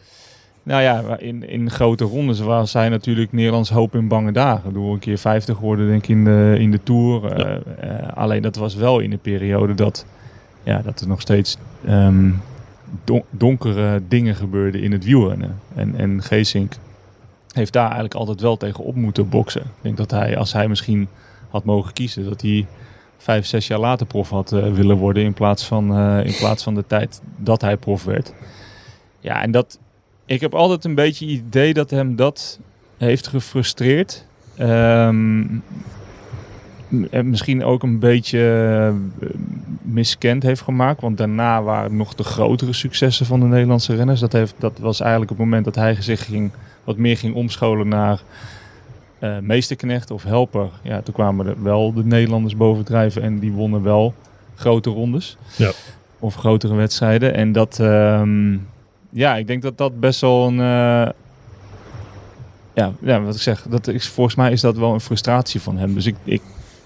Nou 0.68 0.82
ja, 0.82 1.18
in, 1.18 1.48
in 1.48 1.70
grote 1.70 2.04
rondes 2.04 2.40
was 2.40 2.72
hij 2.72 2.88
natuurlijk 2.88 3.32
Nederlands 3.32 3.70
hoop 3.70 3.94
in 3.94 4.08
bange 4.08 4.32
dagen. 4.32 4.72
Door 4.72 4.92
een 4.92 4.98
keer 4.98 5.18
50 5.18 5.56
geworden, 5.56 5.88
denk 5.88 6.02
ik, 6.02 6.08
in 6.08 6.24
de, 6.24 6.56
in 6.58 6.70
de 6.70 6.82
Tour. 6.82 7.32
Eh, 7.32 7.56
eh, 7.56 8.16
alleen 8.16 8.42
dat 8.42 8.56
was 8.56 8.74
wel 8.74 8.98
in 8.98 9.10
de 9.10 9.16
periode 9.16 9.74
dat, 9.74 10.06
ja, 10.62 10.82
dat 10.82 11.00
er 11.00 11.08
nog 11.08 11.20
steeds 11.20 11.56
ehm, 11.86 12.30
don- 13.04 13.24
donkere 13.30 14.02
dingen 14.08 14.34
gebeurden 14.34 14.82
in 14.82 14.92
het 14.92 15.04
wielrennen. 15.04 15.60
En, 15.74 15.94
en 15.96 16.22
Geesink 16.22 16.72
heeft 17.52 17.72
daar 17.72 17.84
eigenlijk 17.84 18.14
altijd 18.14 18.40
wel 18.40 18.56
tegen 18.56 18.84
op 18.84 18.94
moeten 18.94 19.28
boksen. 19.28 19.62
Ik 19.62 19.82
denk 19.82 19.96
dat 19.96 20.10
hij, 20.10 20.36
als 20.36 20.52
hij 20.52 20.68
misschien 20.68 21.08
had 21.50 21.64
mogen 21.64 21.92
kiezen, 21.92 22.24
dat 22.24 22.40
hij 22.40 22.66
vijf, 23.16 23.46
zes 23.46 23.66
jaar 23.66 23.78
later 23.78 24.06
prof 24.06 24.30
had 24.30 24.52
eh, 24.52 24.72
willen 24.72 24.96
worden 24.96 25.22
in 25.22 25.34
plaats, 25.34 25.64
van, 25.64 25.98
in 26.24 26.36
plaats 26.38 26.62
van 26.62 26.74
de 26.74 26.86
tijd 26.86 27.20
dat 27.36 27.60
hij 27.60 27.76
prof 27.76 28.04
werd. 28.04 28.34
Ja, 29.20 29.42
en 29.42 29.50
dat, 29.50 29.78
ik 30.28 30.40
heb 30.40 30.54
altijd 30.54 30.84
een 30.84 30.94
beetje 30.94 31.26
het 31.26 31.34
idee 31.34 31.74
dat 31.74 31.90
hem 31.90 32.16
dat 32.16 32.58
heeft 32.96 33.26
gefrustreerd. 33.26 34.24
Ehm, 34.56 35.44
en 37.10 37.30
misschien 37.30 37.64
ook 37.64 37.82
een 37.82 37.98
beetje 37.98 38.40
eh, 39.20 39.26
miskend 39.82 40.42
heeft 40.42 40.60
gemaakt. 40.60 41.00
Want 41.00 41.18
daarna 41.18 41.62
waren 41.62 41.96
nog 41.96 42.14
de 42.14 42.24
grotere 42.24 42.72
successen 42.72 43.26
van 43.26 43.40
de 43.40 43.46
Nederlandse 43.46 43.94
renners. 43.94 44.20
Dat, 44.20 44.32
heeft, 44.32 44.54
dat 44.58 44.78
was 44.78 45.00
eigenlijk 45.00 45.30
het 45.30 45.38
moment 45.38 45.64
dat 45.64 45.74
hij 45.74 46.02
zich 46.02 46.24
ging, 46.24 46.50
wat 46.84 46.96
meer 46.96 47.16
ging 47.16 47.34
omscholen 47.34 47.88
naar 47.88 48.22
eh 49.18 49.38
meesterknecht 49.38 50.10
of 50.10 50.22
helper. 50.22 50.68
Ja, 50.82 51.00
toen 51.00 51.14
kwamen 51.14 51.46
er 51.46 51.62
wel 51.62 51.92
de 51.92 52.04
Nederlanders 52.04 52.56
bovendrijven 52.56 53.22
en 53.22 53.38
die 53.38 53.52
wonnen 53.52 53.82
wel 53.82 54.14
grote 54.54 54.90
rondes. 54.90 55.36
Ja. 55.56 55.70
Of 56.18 56.34
grotere 56.34 56.74
wedstrijden. 56.74 57.34
En 57.34 57.52
dat, 57.52 57.80
ehm, 57.80 58.56
ja, 59.10 59.36
ik 59.36 59.46
denk 59.46 59.62
dat 59.62 59.78
dat 59.78 60.00
best 60.00 60.20
wel 60.20 60.46
een. 60.46 60.60
eh, 60.60 61.12
ja, 62.74 62.92
ja, 63.00 63.20
wat 63.20 63.34
ik 63.34 63.40
zeg, 63.40 63.62
dat 63.68 63.86
is, 63.86 64.08
volgens 64.08 64.36
mij 64.36 64.52
is 64.52 64.60
dat 64.60 64.76
wel 64.76 64.92
een 64.92 65.00
frustratie 65.00 65.60
van 65.60 65.78
hem. 65.78 65.94
Dus 65.94 66.06
ik, 66.06 66.16
ik, 66.24 66.42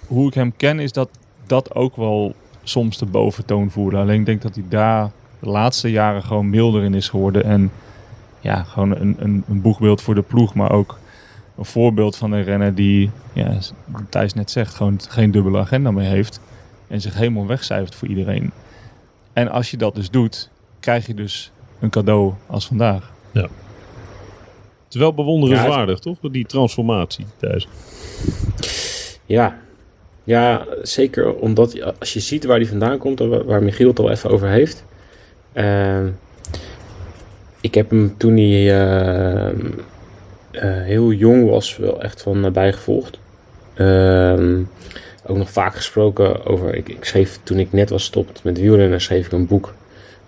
hoe 0.07 0.27
ik 0.29 0.35
hem 0.35 0.57
ken, 0.57 0.79
is 0.79 0.93
dat 0.93 1.09
dat 1.47 1.75
ook 1.75 1.97
wel 1.97 2.35
soms 2.63 2.99
de 2.99 3.07
boventoon 3.07 3.71
voerde. 3.71 3.97
Alleen 3.97 4.21
ik 4.21 4.27
denk 4.27 4.43
dat 4.43 4.55
hij 4.55 4.65
daar 4.69 5.11
de 5.39 5.49
laatste 5.49 5.91
jaren 5.91 6.23
gewoon 6.23 6.51
milder 6.51 6.83
in 6.83 6.95
is 6.95 7.09
geworden. 7.09 7.45
En 7.45 7.71
ja, 8.41 8.63
gewoon 8.63 8.97
een, 8.97 9.17
een, 9.19 9.45
een 9.49 9.61
boegbeeld 9.61 10.03
voor 10.03 10.15
de 10.15 10.23
ploeg, 10.23 10.55
maar 10.55 10.73
ook 10.73 10.99
een 11.59 11.65
voorbeeld 11.65 12.17
van 12.17 12.33
een 12.33 12.43
renner 12.43 12.75
die, 12.75 13.11
ja, 13.33 13.59
Thijs 14.09 14.35
net 14.35 14.51
zegt, 14.51 14.75
gewoon 14.75 15.01
geen 15.09 15.31
dubbele 15.31 15.59
agenda 15.59 15.91
meer 15.91 16.11
heeft. 16.11 16.41
En 16.89 17.01
zich 17.01 17.15
helemaal 17.15 17.47
wegcijfert 17.47 17.95
voor 17.95 18.09
iedereen. 18.09 18.51
En 19.33 19.51
als 19.51 19.71
je 19.71 19.77
dat 19.77 19.95
dus 19.95 20.11
doet, 20.11 20.51
krijg 20.81 21.07
je 21.07 21.15
dus 21.15 21.53
een 21.83 21.91
cadeau 21.91 22.33
als 22.47 22.67
vandaag. 22.67 23.11
Het 24.85 25.01
is 25.01 25.07
wel 25.07 25.15
bewonderenswaardig, 25.15 25.99
toch? 25.99 26.17
Die 26.33 26.47
transformatie 26.47 27.27
thuis. 27.37 27.69
Ja. 29.27 29.59
ja, 30.25 30.67
zeker 30.83 31.35
omdat 31.35 31.73
je- 31.73 31.95
als 31.99 32.13
je 32.13 32.21
ziet 32.21 32.45
waar 32.45 32.57
hij 32.57 32.67
vandaan 32.67 32.99
komt, 32.99 33.21
en 33.21 33.29
waar- 33.29 33.45
waar 33.45 33.63
Michiel 33.63 33.89
het 33.89 33.99
al 33.99 34.11
even 34.11 34.31
over 34.31 34.49
heeft. 34.49 34.85
Ehm, 35.53 36.09
ik 37.61 37.75
heb 37.75 37.91
hem 37.91 38.15
toen 38.17 38.37
hij 38.37 38.81
ehm, 38.81 39.61
eh, 40.51 40.63
heel 40.83 41.13
jong 41.13 41.49
was 41.51 41.77
wel 41.77 42.03
echt 42.03 42.23
van 42.23 42.41
nabij 42.41 42.73
gevolgd. 42.73 43.19
Ehm, 43.75 44.61
ook 45.27 45.37
nog 45.37 45.51
vaak 45.51 45.75
gesproken 45.75 46.47
over. 46.47 46.75
Ik, 46.75 46.89
ik 46.89 47.05
schreef 47.05 47.41
toen 47.43 47.59
ik 47.59 47.73
net 47.73 47.91
was 47.91 48.01
gestopt 48.01 48.45
met 48.45 48.59
wielrennen, 48.59 49.01
schreef 49.01 49.27
ik 49.27 49.33
een 49.33 49.47
boek 49.47 49.75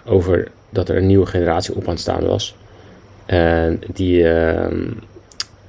over 0.04 0.48
dat 0.70 0.88
er 0.88 0.96
een 0.96 1.06
nieuwe 1.06 1.26
generatie 1.26 1.74
op 1.74 1.88
aan 1.88 1.98
staan 1.98 2.26
was. 2.26 2.56
En 3.26 3.80
die, 3.92 4.28
ehm, 4.28 4.90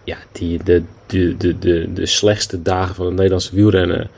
ja, 0.03 0.17
die 0.31 0.63
de, 0.63 0.83
de, 1.05 1.37
de, 1.37 1.59
de, 1.59 1.93
de 1.93 2.05
slechtste 2.05 2.61
dagen 2.61 2.95
van 2.95 3.05
het 3.05 3.15
Nederlandse 3.15 3.55
wielrennen 3.55 4.09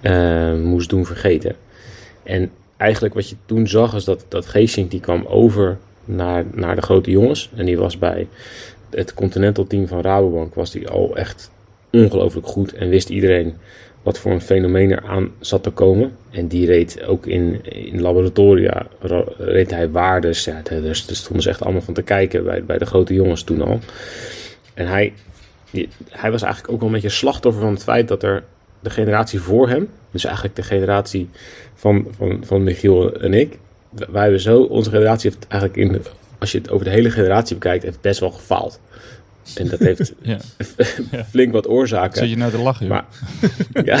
eh, 0.00 0.54
moest 0.54 0.88
doen 0.88 1.06
vergeten. 1.06 1.56
En 2.22 2.50
eigenlijk 2.76 3.14
wat 3.14 3.28
je 3.28 3.36
toen 3.46 3.68
zag 3.68 3.94
is 3.94 4.04
dat, 4.04 4.24
dat 4.28 4.46
Geesink 4.46 4.90
die 4.90 5.00
kwam 5.00 5.24
over 5.26 5.78
naar, 6.04 6.44
naar 6.52 6.74
de 6.74 6.82
grote 6.82 7.10
jongens. 7.10 7.50
En 7.56 7.66
die 7.66 7.78
was 7.78 7.98
bij 7.98 8.28
het 8.90 9.14
Continental 9.14 9.66
team 9.66 9.86
van 9.86 10.00
Rabobank 10.00 10.54
was 10.54 10.70
die 10.70 10.88
al 10.88 11.16
echt 11.16 11.50
ongelooflijk 11.92 12.46
goed. 12.46 12.72
En 12.72 12.88
wist 12.88 13.08
iedereen 13.08 13.54
wat 14.08 14.18
voor 14.18 14.32
een 14.32 14.40
fenomeen 14.40 14.90
er 14.90 15.04
aan 15.06 15.30
zat 15.40 15.62
te 15.62 15.70
komen. 15.70 16.16
En 16.30 16.46
die 16.46 16.66
reed 16.66 17.04
ook 17.04 17.26
in, 17.26 17.64
in 17.64 18.00
laboratoria, 18.00 18.86
ra- 19.00 19.24
reed 19.38 19.70
hij 19.70 19.90
waardes. 19.90 20.44
Ja, 20.44 20.60
daar, 20.62 20.82
daar 20.82 20.94
stonden 20.94 21.42
ze 21.42 21.48
echt 21.48 21.62
allemaal 21.62 21.82
van 21.82 21.94
te 21.94 22.02
kijken 22.02 22.44
bij, 22.44 22.64
bij 22.64 22.78
de 22.78 22.86
grote 22.86 23.14
jongens 23.14 23.42
toen 23.42 23.62
al. 23.62 23.78
En 24.74 24.86
hij, 24.86 25.12
hij 26.08 26.30
was 26.30 26.42
eigenlijk 26.42 26.72
ook 26.72 26.78
wel 26.78 26.88
een 26.88 26.94
beetje 26.94 27.08
slachtoffer 27.08 27.62
van 27.62 27.72
het 27.72 27.82
feit 27.82 28.08
dat 28.08 28.22
er 28.22 28.44
de 28.80 28.90
generatie 28.90 29.40
voor 29.40 29.68
hem, 29.68 29.88
dus 30.10 30.24
eigenlijk 30.24 30.56
de 30.56 30.62
generatie 30.62 31.28
van, 31.74 32.06
van, 32.16 32.42
van 32.44 32.62
Michiel 32.62 33.12
en 33.12 33.34
ik, 33.34 33.58
wij 34.10 34.22
hebben 34.22 34.40
zo, 34.40 34.60
onze 34.60 34.90
generatie 34.90 35.30
heeft 35.30 35.46
eigenlijk 35.46 35.80
in, 35.82 36.02
als 36.38 36.52
je 36.52 36.58
het 36.58 36.70
over 36.70 36.84
de 36.84 36.90
hele 36.90 37.10
generatie 37.10 37.56
bekijkt, 37.56 37.82
heeft 37.84 38.00
best 38.00 38.20
wel 38.20 38.30
gefaald. 38.30 38.80
En 39.56 39.68
dat 39.68 39.78
heeft 39.78 40.12
Ja. 40.22 40.38
flink 41.28 41.52
wat 41.52 41.68
oorzaken. 41.68 42.18
Zit 42.18 42.30
je 42.30 42.36
nou 42.36 42.50
te 42.50 42.58
lachen, 42.58 42.86
joh? 42.86 42.94
Maar, 42.94 43.06
ja. 43.84 43.98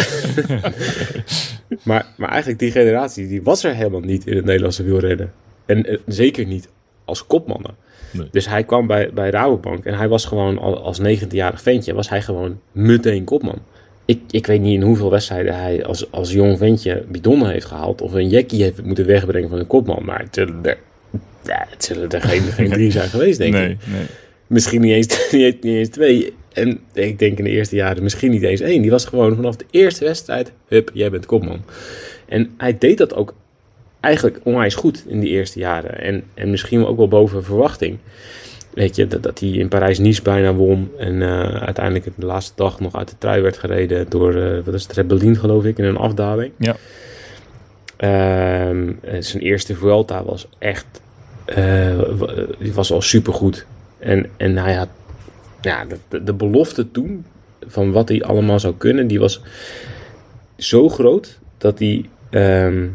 maar, 1.82 2.06
maar 2.16 2.28
eigenlijk 2.28 2.58
die 2.58 2.70
generatie, 2.70 3.28
die 3.28 3.42
was 3.42 3.64
er 3.64 3.74
helemaal 3.74 4.00
niet 4.00 4.26
in 4.26 4.36
het 4.36 4.44
Nederlandse 4.44 4.82
wielrennen. 4.82 5.32
En 5.66 5.86
eh, 5.86 5.98
zeker 6.06 6.46
niet 6.46 6.68
als 7.04 7.26
kopmannen. 7.26 7.74
Nee. 8.10 8.28
Dus 8.30 8.48
hij 8.48 8.64
kwam 8.64 8.86
bij, 8.86 9.10
bij 9.14 9.30
Rabobank 9.30 9.84
en 9.84 9.94
hij 9.94 10.08
was 10.08 10.24
gewoon 10.24 10.58
al, 10.58 10.82
als 10.82 11.00
19-jarig 11.00 11.62
ventje, 11.62 11.94
was 11.94 12.08
hij 12.08 12.22
gewoon 12.22 12.60
meteen 12.72 13.24
kopman. 13.24 13.58
Ik, 14.04 14.20
ik 14.30 14.46
weet 14.46 14.60
niet 14.60 14.74
in 14.74 14.82
hoeveel 14.82 15.10
wedstrijden 15.10 15.54
hij 15.54 15.84
als, 15.84 16.10
als 16.12 16.32
jong 16.32 16.58
ventje 16.58 17.04
bidonnen 17.08 17.50
heeft 17.50 17.66
gehaald. 17.66 18.00
Of 18.00 18.12
een 18.12 18.28
jackie 18.28 18.62
heeft 18.62 18.82
moeten 18.82 19.06
wegbrengen 19.06 19.48
van 19.48 19.58
een 19.58 19.66
kopman. 19.66 20.04
Maar 20.04 20.18
het 20.18 20.34
zullen 20.34 20.64
er, 20.64 20.78
ja, 21.44 21.66
het 21.70 21.84
zullen 21.84 22.10
er 22.10 22.22
geen, 22.22 22.42
geen 22.42 22.70
drie 22.70 22.90
zijn 22.90 23.08
geweest, 23.08 23.38
denk 23.38 23.54
ik. 23.54 23.60
nee, 23.60 23.76
nee. 23.84 24.06
Misschien 24.48 24.80
niet 24.80 24.92
eens, 24.92 25.06
niet, 25.32 25.62
niet 25.62 25.76
eens 25.76 25.88
twee. 25.88 26.32
En 26.52 26.80
ik 26.92 27.18
denk 27.18 27.38
in 27.38 27.44
de 27.44 27.50
eerste 27.50 27.76
jaren 27.76 28.02
misschien 28.02 28.30
niet 28.30 28.42
eens 28.42 28.60
één. 28.60 28.82
Die 28.82 28.90
was 28.90 29.04
gewoon 29.04 29.34
vanaf 29.34 29.56
de 29.56 29.64
eerste 29.70 30.04
wedstrijd, 30.04 30.52
hup, 30.68 30.90
jij 30.94 31.10
bent 31.10 31.26
kopman. 31.26 31.62
En 32.28 32.50
hij 32.56 32.78
deed 32.78 32.98
dat 32.98 33.14
ook 33.14 33.34
eigenlijk 34.00 34.40
onwijs 34.42 34.74
goed 34.74 35.04
in 35.06 35.20
die 35.20 35.30
eerste 35.30 35.58
jaren. 35.58 36.00
En, 36.00 36.24
en 36.34 36.50
misschien 36.50 36.86
ook 36.86 36.96
wel 36.96 37.08
boven 37.08 37.44
verwachting. 37.44 37.98
Weet 38.74 38.96
je, 38.96 39.06
dat, 39.06 39.22
dat 39.22 39.38
hij 39.38 39.48
in 39.48 39.68
Parijs-Nice 39.68 40.22
bijna 40.22 40.54
won. 40.54 40.90
En 40.98 41.22
eh, 41.22 41.62
uiteindelijk 41.62 42.06
de 42.16 42.26
laatste 42.26 42.52
dag 42.56 42.80
nog 42.80 42.96
uit 42.96 43.08
de 43.08 43.18
trui 43.18 43.42
werd 43.42 43.58
gereden 43.58 44.06
door, 44.08 44.34
eh, 44.34 44.64
wat 44.64 44.74
is 44.74 44.82
het, 44.82 44.92
Rebellin 44.92 45.36
geloof 45.36 45.64
ik, 45.64 45.78
in 45.78 45.84
een 45.84 45.96
afdaling. 45.96 46.52
Ja. 46.58 46.76
Ehm, 47.96 48.92
zijn 49.18 49.42
eerste 49.42 49.74
Vuelta 49.74 50.24
was 50.24 50.48
echt, 50.58 50.86
eh, 51.44 51.98
was 52.72 52.92
al 52.92 53.02
supergoed. 53.02 53.66
En, 53.98 54.26
en 54.36 54.56
hij 54.56 54.74
had, 54.74 54.88
ja, 55.60 55.84
de, 55.84 55.96
de, 56.08 56.24
de 56.24 56.34
belofte 56.34 56.90
toen 56.90 57.24
van 57.66 57.92
wat 57.92 58.08
hij 58.08 58.22
allemaal 58.22 58.60
zou 58.60 58.74
kunnen, 58.74 59.06
die 59.06 59.20
was 59.20 59.40
zo 60.56 60.88
groot 60.88 61.38
dat 61.58 61.78
hij 61.78 62.04
ehm 62.30 62.86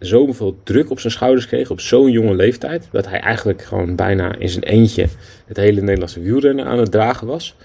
zoveel 0.00 0.58
druk 0.62 0.90
op 0.90 1.00
zijn 1.00 1.12
schouders 1.12 1.46
kreeg 1.46 1.70
op 1.70 1.80
zo'n 1.80 2.10
jonge 2.10 2.34
leeftijd. 2.34 2.88
Dat 2.90 3.08
hij 3.08 3.20
eigenlijk 3.20 3.62
gewoon 3.62 3.96
bijna 3.96 4.34
in 4.34 4.48
zijn 4.48 4.64
eentje 4.64 5.06
het 5.46 5.56
hele 5.56 5.80
Nederlandse 5.80 6.20
wielrennen 6.20 6.66
aan 6.66 6.78
het 6.78 6.90
dragen 6.90 7.26
was. 7.26 7.56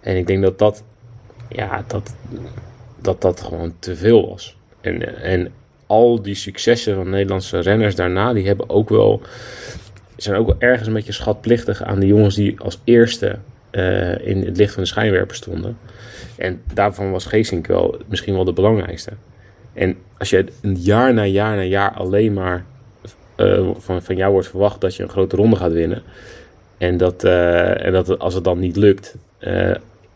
En 0.00 0.16
ik 0.16 0.26
denk 0.26 0.42
dat 0.42 0.58
dat, 0.58 0.82
ja, 1.48 1.84
dat, 1.86 2.14
dat, 3.00 3.20
dat 3.20 3.40
gewoon 3.40 3.74
te 3.78 3.96
veel 3.96 4.28
was. 4.28 4.56
En, 4.80 5.22
en 5.22 5.52
al 5.86 6.22
die 6.22 6.34
successen 6.34 6.94
van 6.94 7.10
Nederlandse 7.10 7.58
renners 7.58 7.94
daarna, 7.94 8.32
die 8.32 8.46
hebben 8.46 8.68
ook 8.70 8.88
wel, 8.88 9.22
zijn 10.22 10.36
ook 10.36 10.46
wel 10.46 10.56
ergens 10.58 10.88
een 10.88 10.94
beetje 10.94 11.12
schatplichtig 11.12 11.82
aan 11.82 12.00
de 12.00 12.06
jongens 12.06 12.34
die 12.34 12.60
als 12.60 12.80
eerste 12.84 13.38
eh, 13.70 14.26
in 14.26 14.44
het 14.44 14.56
licht 14.56 14.74
van 14.74 14.82
de 14.82 14.88
schijnwerper 14.88 15.36
stonden. 15.36 15.78
En 16.36 16.62
daarvan 16.74 17.10
was 17.10 17.26
Geesink 17.26 17.66
wel 17.66 17.98
misschien 18.08 18.34
wel 18.34 18.44
de 18.44 18.52
belangrijkste. 18.52 19.10
En 19.72 19.96
als 20.18 20.30
je 20.30 20.46
een 20.62 20.76
jaar 20.76 21.14
na 21.14 21.24
jaar 21.24 21.56
na 21.56 21.62
jaar 21.62 21.90
alleen 21.90 22.32
maar 22.32 22.64
eh, 23.36 23.68
van, 23.76 24.02
van 24.02 24.16
jou 24.16 24.32
wordt 24.32 24.48
verwacht 24.48 24.80
dat 24.80 24.96
je 24.96 25.02
een 25.02 25.08
grote 25.08 25.36
ronde 25.36 25.56
gaat 25.56 25.72
winnen. 25.72 26.02
En 26.78 26.96
dat, 26.96 27.24
eh, 27.24 27.84
en 27.84 27.92
dat 27.92 28.18
als 28.18 28.34
het 28.34 28.44
dan 28.44 28.58
niet 28.58 28.76
lukt, 28.76 29.16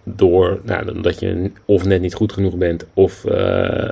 door 0.09 0.61
nou, 0.63 1.01
dat 1.01 1.21
je 1.21 1.51
of 1.65 1.85
net 1.85 2.01
niet 2.01 2.15
goed 2.15 2.33
genoeg 2.33 2.57
bent, 2.57 2.87
of 2.95 3.25
eh, 3.25 3.89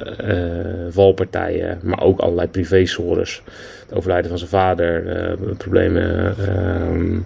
valpartijen, 0.90 1.78
maar 1.83 2.02
ook 2.02 2.21
allerlei 2.21 2.49
privé-sores. 2.49 3.42
Het 3.87 3.94
overlijden 3.94 4.28
van 4.28 4.38
zijn 4.38 4.50
vader, 4.50 5.09
eh, 5.09 5.33
problemen. 5.56 6.35
ehm, 6.38 7.18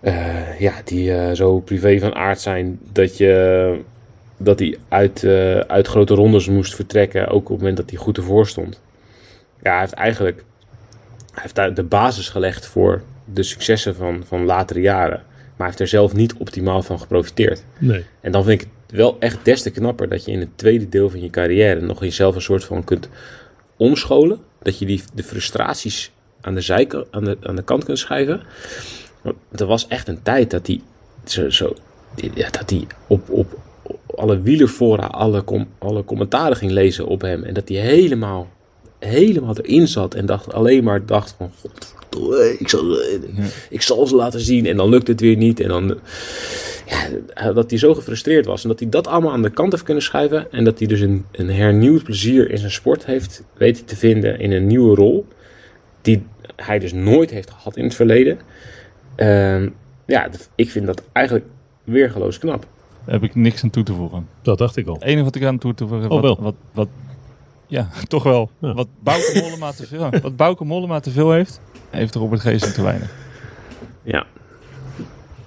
eh, 0.00 0.60
ja, 0.60 0.72
die 0.84 1.34
zo 1.34 1.60
privé 1.60 1.98
van 1.98 2.14
aard 2.14 2.40
zijn 2.40 2.78
dat 2.92 3.16
je 3.16 3.74
dat 4.36 4.58
hij 4.58 4.76
uit, 4.88 5.24
uit 5.66 5.86
grote 5.86 6.14
rondes 6.14 6.48
moest 6.48 6.74
vertrekken, 6.74 7.28
ook 7.28 7.42
op 7.42 7.48
het 7.48 7.58
moment 7.58 7.76
dat 7.76 7.90
hij 7.90 7.98
goed 7.98 8.16
ervoor 8.16 8.46
stond. 8.46 8.80
Ja, 9.62 9.70
hij 9.70 9.80
heeft 9.80 9.92
eigenlijk 9.92 10.44
hij 11.32 11.72
de 11.72 11.82
basis 11.82 12.28
gelegd 12.28 12.66
voor 12.66 13.02
de 13.24 13.42
successen 13.42 13.94
van, 13.94 14.22
van 14.26 14.44
latere 14.44 14.80
jaren. 14.80 15.22
Maar 15.56 15.66
hij 15.66 15.76
heeft 15.76 15.80
er 15.80 15.98
zelf 15.98 16.14
niet 16.14 16.34
optimaal 16.34 16.82
van 16.82 17.00
geprofiteerd. 17.00 17.64
Nee. 17.78 18.04
En 18.20 18.32
dan 18.32 18.44
vind 18.44 18.60
ik 18.60 18.68
het 18.86 18.96
wel 18.96 19.16
echt 19.18 19.44
des 19.44 19.62
te 19.62 19.70
knapper 19.70 20.08
dat 20.08 20.24
je 20.24 20.32
in 20.32 20.40
het 20.40 20.58
tweede 20.58 20.88
deel 20.88 21.10
van 21.10 21.20
je 21.20 21.30
carrière 21.30 21.80
nog 21.80 22.00
jezelf 22.00 22.34
een 22.34 22.42
soort 22.42 22.64
van 22.64 22.84
kunt 22.84 23.08
omscholen. 23.76 24.38
Dat 24.62 24.78
je 24.78 24.86
die, 24.86 25.02
de 25.14 25.22
frustraties 25.22 26.10
aan 26.40 26.54
de, 26.54 26.60
zijkant, 26.60 27.06
aan, 27.10 27.24
de, 27.24 27.36
aan 27.42 27.56
de 27.56 27.62
kant 27.62 27.84
kunt 27.84 27.98
schuiven. 27.98 28.42
Want 29.22 29.60
er 29.60 29.66
was 29.66 29.88
echt 29.88 30.08
een 30.08 30.22
tijd 30.22 30.50
dat 30.50 30.66
hij 30.66 30.80
zo, 31.24 31.50
zo, 31.50 31.74
ja, 32.34 32.50
dat 32.50 32.70
hij 32.70 32.86
op, 33.06 33.30
op, 33.30 33.58
op 33.82 34.18
alle 34.18 34.40
wielerfora 34.40 35.06
alle, 35.06 35.44
com, 35.44 35.68
alle 35.78 36.04
commentaren 36.04 36.56
ging 36.56 36.70
lezen 36.70 37.06
op 37.06 37.20
hem. 37.20 37.42
En 37.42 37.54
dat 37.54 37.68
hij 37.68 37.78
helemaal, 37.78 38.48
helemaal 39.06 39.56
erin 39.56 39.88
zat 39.88 40.14
en 40.14 40.26
dacht, 40.26 40.52
alleen 40.52 40.84
maar 40.84 41.06
dacht 41.06 41.34
van... 41.38 41.50
God, 41.60 41.94
ik 42.58 42.68
zal, 42.68 42.98
ik 43.70 43.82
zal 43.82 44.06
ze 44.06 44.16
laten 44.16 44.40
zien 44.40 44.66
en 44.66 44.76
dan 44.76 44.88
lukt 44.88 45.06
het 45.08 45.20
weer 45.20 45.36
niet. 45.36 45.60
En 45.60 45.68
dan, 45.68 45.98
ja, 46.86 47.52
dat 47.52 47.70
hij 47.70 47.78
zo 47.78 47.94
gefrustreerd 47.94 48.46
was. 48.46 48.62
En 48.62 48.68
dat 48.68 48.78
hij 48.80 48.88
dat 48.88 49.06
allemaal 49.06 49.32
aan 49.32 49.42
de 49.42 49.50
kant 49.50 49.72
heeft 49.72 49.84
kunnen 49.84 50.02
schuiven. 50.02 50.52
En 50.52 50.64
dat 50.64 50.78
hij 50.78 50.88
dus 50.88 51.00
een, 51.00 51.24
een 51.32 51.50
hernieuwd 51.50 52.02
plezier 52.02 52.50
in 52.50 52.58
zijn 52.58 52.70
sport 52.70 53.06
heeft 53.06 53.44
weten 53.56 53.84
te 53.84 53.96
vinden 53.96 54.38
in 54.38 54.52
een 54.52 54.66
nieuwe 54.66 54.94
rol. 54.94 55.26
Die 56.02 56.22
hij 56.56 56.78
dus 56.78 56.92
nooit 56.92 57.30
heeft 57.30 57.50
gehad 57.50 57.76
in 57.76 57.84
het 57.84 57.94
verleden. 57.94 58.38
Ehm, 59.16 59.68
ja, 60.06 60.28
ik 60.54 60.70
vind 60.70 60.86
dat 60.86 61.02
eigenlijk 61.12 61.46
weergeloos 61.84 62.38
knap. 62.38 62.66
Daar 63.04 63.14
heb 63.14 63.24
ik 63.24 63.34
niks 63.34 63.62
aan 63.62 63.70
toe 63.70 63.82
te 63.82 63.92
voegen. 63.92 64.28
Dat 64.42 64.58
dacht 64.58 64.76
ik 64.76 64.86
al. 64.86 64.94
Het 64.94 65.02
enige 65.02 65.24
wat 65.24 65.34
ik 65.34 65.44
aan 65.44 65.58
toe 65.58 65.74
te 65.74 65.86
voegen 65.86 66.10
Oh, 66.10 66.20
wel. 66.20 66.36
wat, 66.36 66.38
wat, 66.38 66.54
wat, 66.72 66.88
ja, 67.66 67.88
toch 68.08 68.22
wel. 68.22 68.50
Ja. 68.58 68.74
Wat 68.74 68.88
Bouke 69.02 69.40
Mollema 69.42 69.72
te 69.72 69.86
veel, 69.86 70.10
wat 70.22 70.36
Bouke 70.36 70.64
Mollema 70.64 71.00
te 71.00 71.10
veel 71.10 71.32
heeft, 71.32 71.60
heeft 71.90 72.14
Robert 72.14 72.40
Geesing 72.40 72.72
te 72.72 72.82
weinig. 72.82 73.10
Ja, 74.02 74.26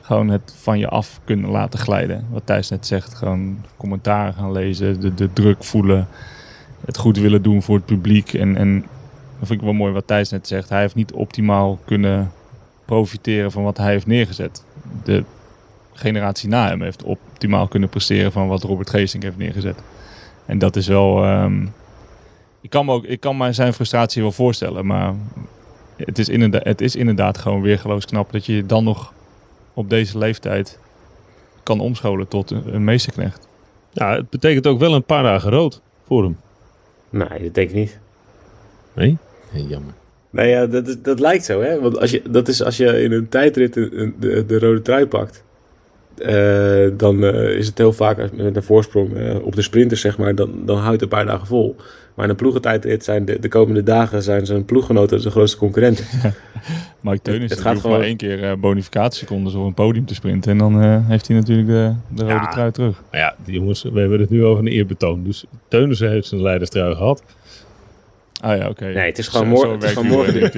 Gewoon 0.01 0.29
het 0.29 0.53
van 0.61 0.79
je 0.79 0.87
af 0.87 1.19
kunnen 1.23 1.49
laten 1.49 1.79
glijden. 1.79 2.25
Wat 2.31 2.45
Thijs 2.45 2.69
net 2.69 2.85
zegt, 2.87 3.13
gewoon 3.13 3.57
commentaar 3.77 4.33
gaan 4.33 4.51
lezen, 4.51 4.99
de, 5.01 5.13
de 5.13 5.33
druk 5.33 5.63
voelen, 5.63 6.07
het 6.85 6.97
goed 6.97 7.17
willen 7.17 7.41
doen 7.41 7.61
voor 7.61 7.75
het 7.75 7.85
publiek. 7.85 8.33
En, 8.33 8.57
en 8.57 8.79
dat 9.39 9.47
vind 9.47 9.59
ik 9.59 9.65
wel 9.65 9.73
mooi 9.73 9.93
wat 9.93 10.07
Thijs 10.07 10.29
net 10.29 10.47
zegt. 10.47 10.69
Hij 10.69 10.79
heeft 10.81 10.95
niet 10.95 11.11
optimaal 11.11 11.79
kunnen 11.85 12.31
profiteren 12.85 13.51
van 13.51 13.63
wat 13.63 13.77
hij 13.77 13.91
heeft 13.91 14.07
neergezet. 14.07 14.63
De 15.03 15.23
generatie 15.93 16.49
na 16.49 16.67
hem 16.67 16.81
heeft 16.81 17.03
optimaal 17.03 17.67
kunnen 17.67 17.89
presteren 17.89 18.31
van 18.31 18.47
wat 18.47 18.63
Robert 18.63 18.89
Geesink 18.89 19.23
heeft 19.23 19.37
neergezet. 19.37 19.81
En 20.45 20.57
dat 20.57 20.75
is 20.75 20.87
wel. 20.87 21.23
ehm, 21.23 21.65
ik, 22.61 22.69
kan 22.69 22.85
me 22.85 22.91
ook, 22.93 23.05
ik 23.05 23.19
kan 23.19 23.37
me 23.37 23.53
zijn 23.53 23.73
frustratie 23.73 24.21
wel 24.21 24.31
voorstellen, 24.31 24.85
maar 24.85 25.13
het 25.97 26.19
is, 26.19 26.29
inderdaad, 26.29 26.63
het 26.63 26.81
is 26.81 26.95
inderdaad 26.95 27.37
gewoon 27.37 27.61
weergeloos 27.61 28.05
knap 28.05 28.31
dat 28.31 28.45
je 28.45 28.65
dan 28.65 28.83
nog 28.83 29.13
op 29.73 29.89
deze 29.89 30.17
leeftijd 30.17 30.79
kan 31.63 31.79
omscholen 31.79 32.27
tot 32.27 32.51
een, 32.51 32.83
meesterknecht. 32.83 33.47
Ja, 33.91 34.15
het 34.15 34.29
betekent 34.29 34.67
ook 34.67 34.79
wel 34.79 34.93
een 34.93 35.03
paar 35.03 35.23
dagen 35.23 35.51
rood 35.51 35.81
voor 36.05 36.23
hem. 36.23 36.37
nee, 37.09 37.43
dat 37.43 37.53
denk 37.53 37.69
ik 37.69 37.75
niet. 37.75 37.99
Nee? 38.93 39.17
Nee, 39.53 39.67
jammer. 39.67 39.93
Nee, 40.29 40.49
ja, 40.49 40.65
dat, 40.65 40.87
is- 40.87 41.01
dat 41.01 41.19
lijkt 41.19 41.45
zo, 41.45 41.61
hè? 41.61 41.79
Want 41.79 41.99
als 41.99 42.11
je, 42.11 42.21
dat 42.29 42.47
is 42.47 42.63
als 42.63 42.77
je 42.77 43.01
in 43.03 43.11
een 43.11 43.29
tijdrit 43.29 43.75
een- 43.75 43.99
een- 44.01 44.15
de, 44.19 44.45
de 44.45 44.59
rode 44.59 44.81
trui 44.81 45.05
pakt. 45.07 45.43
eh, 46.17 46.87
dan 46.97 47.23
eh, 47.23 47.57
is 47.57 47.67
het 47.67 47.77
heel 47.77 47.93
vaak 47.93 48.19
als- 48.19 48.31
met 48.31 48.55
een 48.55 48.63
voorsprong 48.63 49.15
eh, 49.17 49.35
op 49.45 49.55
de 49.55 49.61
sprinters, 49.61 50.01
zeg 50.01 50.17
maar. 50.17 50.35
Dan, 50.35 50.65
dan 50.65 50.77
houdt 50.77 50.91
het 50.91 51.01
een 51.01 51.07
paar 51.17 51.25
dagen 51.25 51.47
vol. 51.47 51.75
Maar 52.19 52.27
in 52.27 52.33
een 52.33 52.39
ploegentijdrit 52.43 53.03
zijn 53.03 53.25
de, 53.25 53.39
de 53.39 53.47
komende 53.47 53.83
dagen 53.83 54.23
zijn 54.23 54.45
zijn 54.45 54.65
ploeggenoten 54.65 55.21
de 55.21 55.29
grootste 55.29 55.57
concurrenten. 55.57 56.05
Mike 57.01 57.21
Teunis 57.21 57.41
het 57.41 57.49
het 57.51 57.61
gaat 57.67 57.79
gewoon- 57.79 57.97
maar 57.97 58.05
één 58.07 58.17
keer 58.17 58.43
eh 58.43 58.51
bonificatiesecondes 58.57 59.53
op 59.53 59.65
een 59.65 59.73
podium 59.73 60.05
te 60.05 60.13
sprinten. 60.13 60.51
En 60.51 60.57
dan 60.57 60.81
eh, 60.81 61.07
heeft 61.07 61.27
hij 61.27 61.37
natuurlijk 61.37 61.67
de, 61.67 61.93
de 62.15 62.21
rode 62.21 62.33
Ja. 62.33 62.47
trui 62.47 62.71
terug. 62.71 63.01
Maar 63.11 63.19
ja, 63.19 63.35
die 63.45 63.53
jongens, 63.53 63.83
we 63.83 63.99
hebben 63.99 64.19
het 64.19 64.29
nu 64.29 64.45
over 64.45 64.59
een 64.65 64.71
eerbetoon. 64.71 65.23
Dus 65.23 65.45
Teunissen 65.67 66.09
heeft 66.09 66.27
zijn 66.27 66.41
leiderstrui 66.41 66.95
gehad. 66.95 67.23
Ah 68.41 68.57
ja, 68.57 68.69
oké. 68.69 68.85
Nee, 68.85 69.05
het 69.05 69.17
is 69.17 69.27
gewoon 69.27 69.71
het 69.71 69.83
is 69.83 69.93
morgen. 70.03 70.51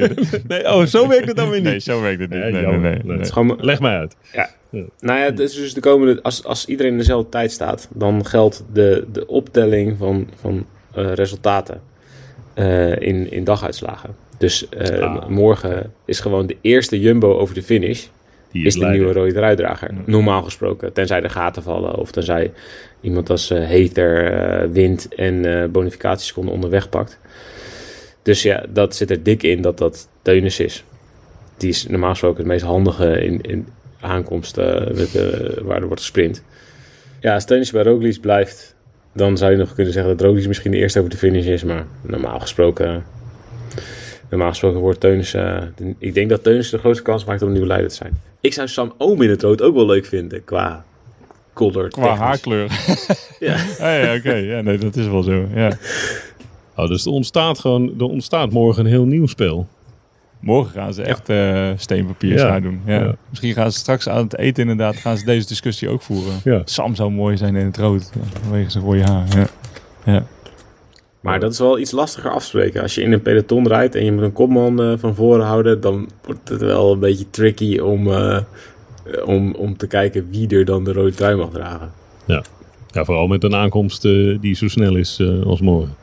Nee, 0.48 0.74
oh, 0.74 0.86
zo 0.86 1.08
werkt 1.08 1.28
het 1.28 1.38
dan 1.38 1.50
weer 1.50 1.60
niet. 1.62 1.70
Nee, 1.70 1.80
zo 1.80 2.02
werkt 2.02 2.20
het 2.22 2.30
niet. 2.30 2.40
Nee, 2.40 2.52
Nee, 2.52 2.62
nee, 2.62 2.72
jammer. 2.72 2.90
nee. 2.90 2.92
Nee, 2.94 3.04
nee. 3.04 3.18
Het 3.18 3.26
is 3.26 3.32
gewoon, 3.32 3.58
Leg 3.60 3.80
mij 3.80 3.98
uit. 3.98 4.16
Nou 5.00 5.20
ja, 5.20 5.26
het 5.26 5.40
is 5.40 5.54
dus 5.56 5.74
de 5.74 5.80
komende, 5.82 6.22
als, 6.22 6.44
als 6.44 6.66
iedereen 6.66 6.92
in 6.92 6.98
dezelfde 6.98 7.30
tijd 7.30 7.52
staat, 7.52 7.88
dan 7.94 8.26
geldt 8.26 8.64
de, 8.74 9.06
de 9.12 9.28
optelling 9.28 9.98
van, 9.98 10.28
van 10.40 10.66
resultaten 10.94 11.82
eh, 12.54 13.00
in, 13.00 13.32
in 13.32 13.44
daguitslagen. 13.44 14.16
Dus 14.38 14.70
eh, 14.70 15.00
Ah. 15.00 15.28
morgen 15.28 15.94
is 16.06 16.20
gewoon 16.20 16.48
de 16.48 16.58
eerste 16.62 17.00
jumbo 17.00 17.38
over 17.38 17.56
de 17.56 17.64
finish, 17.64 18.06
Die 18.52 18.66
is 18.66 18.74
de 18.76 18.86
nieuwe 18.86 19.14
rode 19.14 19.34
truidrager. 19.34 19.92
Normaal 20.06 20.44
gesproken, 20.44 20.94
tenzij 20.94 21.22
er 21.24 21.30
gaten 21.30 21.64
vallen 21.64 21.96
of 21.96 22.12
tenzij 22.12 22.52
iemand 23.02 23.30
als 23.30 23.50
eh 23.50 23.68
Heter 23.68 24.32
eh, 24.34 24.70
wint 24.72 25.16
en 25.16 25.46
eh 25.46 25.70
bonificatieseconden 25.70 26.54
onderweg 26.54 26.90
pakt. 26.90 27.20
Dus 28.24 28.42
ja, 28.44 28.64
dat 28.70 28.96
zit 28.96 29.12
er 29.12 29.24
dik 29.24 29.44
in 29.44 29.62
dat 29.62 29.78
dat 29.78 30.08
Teunis 30.22 30.60
is. 30.60 30.84
Die 31.58 31.70
is 31.70 31.88
normaal 31.88 32.10
gesproken 32.10 32.38
het 32.38 32.48
meest 32.48 32.64
handige 32.64 33.22
in, 33.24 33.42
in 33.42 33.68
aankomst 34.00 34.58
eh, 34.58 34.88
met, 34.88 35.16
eh, 35.16 35.58
waar 35.64 35.82
er 35.82 35.86
wordt 35.88 36.02
gesprint. 36.02 36.44
Ja, 37.20 37.34
als 37.34 37.46
Teunis 37.46 37.72
bij 37.72 37.84
Roglic 37.84 38.22
blijft, 38.22 38.71
dan 39.14 39.38
zou 39.38 39.52
je 39.52 39.58
nog 39.58 39.74
kunnen 39.74 39.94
zeggen 39.94 40.18
dat 40.18 40.28
Roglic 40.28 40.48
misschien 40.48 40.72
de 40.72 40.78
eerste 40.78 41.00
over 41.00 41.12
de 41.12 41.18
finish 41.18 41.46
is. 41.46 41.64
Maar 41.64 41.86
normaal 42.02 42.40
gesproken, 42.40 43.04
normaal 44.30 44.50
gesproken 44.50 44.80
wordt 44.80 45.00
Teunis... 45.00 45.34
eh, 45.34 45.58
ik 45.98 46.14
denk 46.14 46.30
dat 46.30 46.44
Teunis 46.44 46.70
de 46.70 46.78
grootste 46.78 47.04
kans 47.04 47.26
maakt 47.26 47.42
om 47.42 47.48
een 47.48 47.54
nieuwe 47.54 47.68
leider 47.68 47.90
te 47.90 47.96
zijn. 47.96 48.22
Ik 48.40 48.54
zou 48.54 48.68
Sam 48.68 48.94
Oom 48.98 49.22
in 49.22 49.30
het 49.30 49.42
rood 49.42 49.62
ook 49.62 49.76
wel 49.76 49.86
leuk 49.86 50.06
vinden 50.06 50.44
qua 50.44 50.86
color. 51.54 51.90
Qua 51.90 52.02
technisch. 52.02 52.20
haarkleur. 52.20 52.72
Ja. 53.40 53.54
Ah, 53.80 54.04
ja, 54.04 54.16
oké. 54.16 54.34
Ja, 54.34 54.62
nee, 54.62 54.78
dat 54.78 54.96
is 54.96 55.08
wel 55.08 55.24
zo. 55.24 55.46
Ja. 55.56 55.72
Oh, 56.76 56.88
dus 56.88 57.06
er 57.06 57.12
ontstaat 57.12 57.60
gewoon, 57.60 57.94
er 58.00 58.06
ontstaat 58.06 58.52
morgen 58.52 58.86
een 58.86 58.92
heel 58.92 59.06
nieuw 59.06 59.28
spel. 59.28 59.68
Morgen 60.42 60.72
gaan 60.74 60.94
ze 60.94 61.02
echt 61.04 61.30
eh 61.30 61.70
steenpapier 61.76 62.38
Ja. 62.38 62.60
doen. 62.60 62.82
Ja. 62.86 63.00
Ja. 63.00 63.16
Misschien 63.30 63.54
gaan 63.54 63.72
ze 63.72 63.78
straks 63.78 64.10
aan 64.10 64.24
het 64.24 64.38
eten 64.38 64.62
inderdaad 64.62 64.96
gaan 64.96 65.18
ze 65.18 65.26
deze 65.26 65.48
discussie 65.48 65.90
ook 65.90 66.02
voeren. 66.02 66.34
Ja. 66.44 66.62
Sam 66.66 66.96
zou 66.96 67.12
mooi 67.12 67.38
zijn 67.38 67.56
in 67.56 67.66
het 67.66 67.78
rood. 67.78 68.12
Ja, 68.14 68.40
vanwege 68.42 68.70
zijn 68.70 68.84
rode 68.84 69.04
haar. 69.04 69.28
Ja. 69.36 69.46
Ja. 70.14 70.26
Maar 71.20 71.40
dat 71.40 71.52
is 71.52 71.60
wel 71.60 71.80
iets 71.80 71.92
lastiger 71.92 72.32
afspreken. 72.32 72.82
Als 72.82 72.96
je 72.96 73.02
in 73.02 73.12
een 73.12 73.22
peloton 73.22 73.68
rijdt 73.68 73.96
en 73.96 74.06
je 74.06 74.12
moet 74.12 74.24
een 74.24 74.34
kopman 74.34 74.82
eh, 74.82 74.94
van 74.98 75.16
voren 75.16 75.46
houden, 75.46 75.82
dan 75.82 76.10
wordt 76.24 76.50
het 76.50 76.62
wel 76.62 76.92
een 76.92 77.00
beetje 77.00 77.30
tricky 77.30 77.80
om, 77.80 78.12
eh, 78.12 78.38
om, 79.26 79.54
om 79.56 79.78
te 79.78 79.88
kijken 79.88 80.28
wie 80.32 80.48
er 80.50 80.66
dan 80.66 80.84
de 80.84 80.94
rode 80.94 81.14
trui 81.14 81.36
mag 81.36 81.50
dragen. 81.50 81.92
Ja, 82.94 83.06
vooral 83.06 83.28
met 83.28 83.44
een 83.44 83.56
aankomst 83.56 84.06
eh, 84.06 84.38
die 84.42 84.56
zo 84.56 84.68
snel 84.68 84.96
is 84.96 85.18
eh, 85.20 85.42
als 85.46 85.62
morgen. 85.62 85.96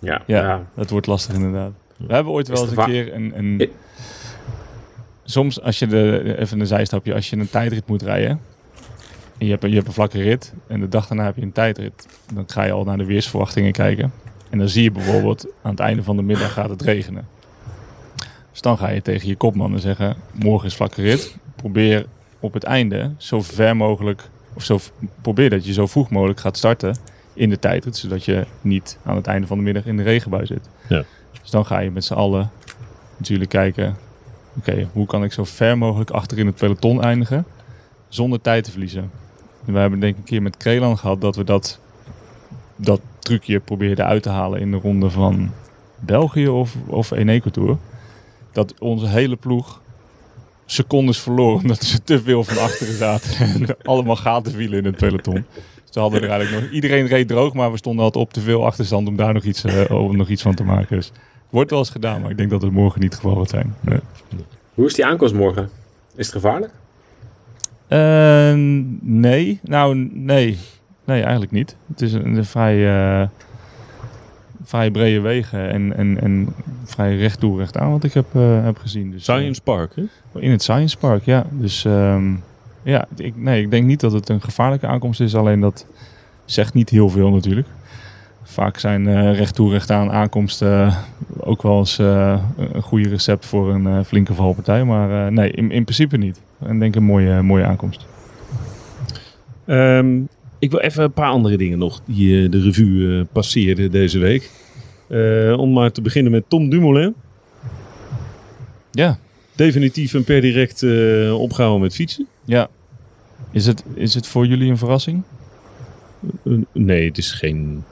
Ja, 0.00 0.22
Ja, 0.26 0.40
ja. 0.42 0.62
dat 0.76 0.90
wordt 0.90 1.06
lastig 1.06 1.34
inderdaad. 1.34 1.72
We 2.06 2.14
hebben 2.14 2.32
ooit 2.32 2.48
wel 2.48 2.56
eens 2.62 2.70
een 2.70 2.76
keer 2.92 3.14
een... 3.14 3.32
een 3.38 3.70
soms 5.24 5.60
als 5.62 5.78
je 5.78 5.86
de, 5.86 6.34
even 6.38 6.60
een 6.60 6.66
zijstapje, 6.66 7.14
als 7.14 7.30
je 7.30 7.36
een 7.36 7.50
tijdrit 7.50 7.86
moet 7.86 8.02
rijden. 8.02 8.40
En 9.38 9.46
je 9.46 9.50
hebt, 9.50 9.62
een- 9.64 9.68
je 9.68 9.74
hebt 9.76 9.86
een 9.86 9.92
vlakke 9.94 10.22
rit 10.22 10.52
en 10.66 10.80
de 10.80 10.88
dag 10.88 11.06
daarna 11.06 11.24
heb 11.24 11.36
je 11.36 11.42
een 11.42 11.52
tijdrit. 11.52 12.06
Dan 12.34 12.44
ga 12.46 12.64
je 12.64 12.72
al 12.72 12.84
naar 12.84 12.96
de 12.98 13.04
weersverwachtingen 13.04 13.72
kijken. 13.72 14.12
En 14.50 14.58
dan 14.58 14.68
zie 14.68 14.82
je 14.82 14.90
bijvoorbeeld 14.90 15.46
aan 15.62 15.70
het 15.70 15.80
einde 15.80 16.02
van 16.02 16.16
de 16.16 16.22
middag 16.22 16.52
gaat 16.52 16.68
het 16.70 16.82
regenen. 16.82 17.26
Dus 18.50 18.60
dan 18.60 18.78
ga 18.78 18.88
je 18.88 19.02
tegen 19.02 19.28
je 19.28 19.36
kopman 19.36 19.72
en 19.72 19.80
zeggen, 19.80 20.16
morgen 20.32 20.68
is 20.68 20.74
vlakke 20.74 21.02
rit. 21.02 21.36
Probeer 21.56 22.06
op 22.40 22.52
het 22.52 22.64
einde 22.64 23.10
zo 23.16 23.40
ver 23.42 23.76
mogelijk, 23.76 24.22
of 24.54 24.62
zo, 24.64 24.78
probeer 25.20 25.50
dat 25.50 25.66
je 25.66 25.72
zo 25.72 25.86
vroeg 25.86 26.10
mogelijk 26.10 26.40
gaat 26.40 26.56
starten 26.56 26.96
in 27.34 27.50
de 27.50 27.58
tijdrit. 27.58 27.96
Zodat 27.96 28.24
je 28.24 28.46
niet 28.60 28.98
aan 29.04 29.16
het 29.16 29.26
einde 29.26 29.46
van 29.46 29.56
de 29.56 29.62
middag 29.64 29.84
in 29.86 29.96
de 29.96 30.02
regenbui 30.02 30.46
zit. 30.46 30.68
Ja. 30.88 31.04
Dus 31.42 31.50
dan 31.50 31.66
ga 31.66 31.78
je 31.78 31.90
met 31.90 32.04
z'n 32.04 32.14
allen 32.14 32.50
natuurlijk 33.16 33.50
kijken, 33.50 33.96
oké, 34.58 34.88
hoe 34.92 35.06
kan 35.06 35.24
ik 35.24 35.32
zo 35.32 35.44
ver 35.44 35.78
mogelijk 35.78 36.10
achter 36.10 36.38
in 36.38 36.46
het 36.46 36.56
peloton 36.56 37.02
eindigen 37.02 37.44
zonder 38.08 38.40
tijd 38.40 38.64
te 38.64 38.70
verliezen. 38.70 39.10
En 39.66 39.72
we 39.72 39.78
hebben 39.78 40.00
denk 40.00 40.12
ik 40.12 40.18
een 40.18 40.24
keer 40.24 40.42
met 40.42 40.56
Krelan 40.56 40.98
gehad 40.98 41.20
dat 41.20 41.36
we 41.36 41.44
dat, 41.44 41.80
dat 42.76 43.00
trucje 43.18 43.60
probeerden 43.60 44.06
uit 44.06 44.22
te 44.22 44.28
halen 44.28 44.60
in 44.60 44.70
de 44.70 44.76
ronde 44.76 45.10
van 45.10 45.50
België 46.00 46.48
of, 46.48 46.76
of 46.86 47.10
Eneco 47.10 47.50
Tour. 47.50 47.76
Dat 48.52 48.74
onze 48.78 49.06
hele 49.06 49.36
ploeg 49.36 49.80
secondes 50.66 51.18
verloor 51.18 51.54
omdat 51.54 51.84
ze 51.84 52.02
te 52.02 52.22
veel 52.22 52.44
van 52.44 52.58
achteren 52.58 52.94
zaten 52.94 53.36
en 53.36 53.76
allemaal 53.82 54.16
gaten 54.16 54.52
vielen 54.52 54.78
in 54.78 54.84
het 54.84 54.96
peloton. 54.96 55.44
We 55.92 56.00
hadden 56.00 56.22
er 56.22 56.30
eigenlijk 56.30 56.62
nog, 56.62 56.72
iedereen 56.72 57.06
reed 57.06 57.28
droog, 57.28 57.54
maar 57.54 57.70
we 57.70 57.76
stonden 57.76 58.04
altijd 58.04 58.24
op 58.24 58.32
te 58.32 58.40
veel 58.40 58.64
achterstand 58.64 59.08
om 59.08 59.16
daar 59.16 59.34
nog 59.34 59.44
iets, 59.44 59.64
om 59.88 60.16
nog 60.16 60.28
iets 60.28 60.42
van 60.42 60.54
te 60.54 60.64
maken. 60.64 60.96
Dus 60.96 61.12
wordt 61.52 61.70
wel 61.70 61.78
eens 61.78 61.90
gedaan, 61.90 62.20
maar 62.20 62.30
ik 62.30 62.36
denk 62.36 62.50
dat 62.50 62.62
het 62.62 62.72
morgen 62.72 63.00
niet 63.00 63.12
het 63.12 63.20
geval 63.20 63.36
gaat 63.36 63.50
zijn. 63.50 63.74
Nee. 63.80 63.98
Hoe 64.74 64.86
is 64.86 64.94
die 64.94 65.06
aankomst 65.06 65.34
morgen? 65.34 65.68
Is 66.14 66.26
het 66.26 66.34
gevaarlijk? 66.34 66.72
Eh, 67.88 68.52
nee, 69.00 69.60
nou 69.62 69.96
nee. 70.12 70.58
Nee, 71.04 71.22
eigenlijk 71.22 71.52
niet. 71.52 71.76
Het 71.88 72.00
is 72.00 72.12
een, 72.12 72.36
een 72.36 72.44
vrij, 72.44 72.88
eh, 73.20 73.28
vrij 74.64 74.90
brede 74.90 75.20
wegen 75.20 75.70
en, 75.70 75.96
en, 75.96 76.20
en 76.20 76.54
vrij 76.84 77.16
recht 77.16 77.40
toe, 77.40 77.58
recht 77.58 77.76
aan 77.76 77.90
wat 77.90 78.04
ik 78.04 78.12
heb, 78.12 78.26
eh, 78.34 78.64
heb 78.64 78.78
gezien. 78.78 79.10
Dus, 79.10 79.28
eh, 79.28 79.34
Science 79.34 79.62
Park, 79.62 79.94
hè? 79.94 80.04
in 80.40 80.50
het 80.50 80.62
Science 80.62 80.98
Park, 80.98 81.24
ja. 81.24 81.46
Dus 81.50 81.84
ehm, 81.84 82.34
ja, 82.82 83.06
ik, 83.16 83.36
nee, 83.36 83.62
ik 83.62 83.70
denk 83.70 83.86
niet 83.86 84.00
dat 84.00 84.12
het 84.12 84.28
een 84.28 84.40
gevaarlijke 84.40 84.86
aankomst 84.86 85.20
is. 85.20 85.34
Alleen 85.34 85.60
dat 85.60 85.86
zegt 86.44 86.74
niet 86.74 86.88
heel 86.88 87.08
veel 87.08 87.30
natuurlijk. 87.30 87.66
Vaak 88.42 88.78
zijn 88.78 89.08
eh 89.08 89.36
recht 89.36 89.54
toe, 89.54 89.70
recht 89.70 89.90
aan 89.90 90.10
aankomsten 90.10 90.86
eh, 90.86 90.96
ook 91.38 91.62
wel 91.62 91.78
eens 91.78 91.98
eh, 91.98 92.42
een 92.56 92.82
goede 92.82 93.08
recept 93.08 93.46
voor 93.46 93.74
een 93.74 94.04
flinke 94.04 94.34
valpartij. 94.34 94.84
Maar 94.84 95.32
nee, 95.32 95.50
in, 95.50 95.70
in 95.70 95.84
principe 95.84 96.16
niet. 96.16 96.40
En 96.58 96.78
denk 96.78 96.94
een 96.94 97.02
mooie, 97.02 97.42
mooie 97.42 97.64
aankomst. 97.64 98.06
Ehm, 99.66 100.20
ik 100.58 100.70
wil 100.70 100.80
even 100.80 101.04
een 101.04 101.12
paar 101.12 101.30
andere 101.30 101.56
dingen 101.56 101.78
nog 101.78 102.00
die 102.04 102.48
de 102.48 102.60
revue 102.60 103.24
passeerden 103.24 103.90
deze 103.90 104.18
week. 104.18 104.50
Om 105.56 105.72
maar 105.72 105.92
te 105.92 106.02
beginnen 106.02 106.32
met 106.32 106.44
Tom 106.48 106.70
Dumoulin. 106.70 107.14
Ja, 108.90 109.18
Definitief 109.54 110.14
en 110.14 110.24
per 110.24 110.40
direct 110.40 110.82
eh, 110.82 111.40
opgehouden 111.40 111.80
met 111.80 111.94
fietsen. 111.94 112.26
ja. 112.44 112.68
Is 113.50 113.66
het, 113.66 113.84
is 113.94 114.14
het 114.14 114.26
voor 114.26 114.46
jullie 114.46 114.70
een 114.70 114.78
verrassing? 114.78 115.22
Nee, 116.72 117.08
het 117.08 117.18
is 117.18 117.32
geen... 117.32 117.84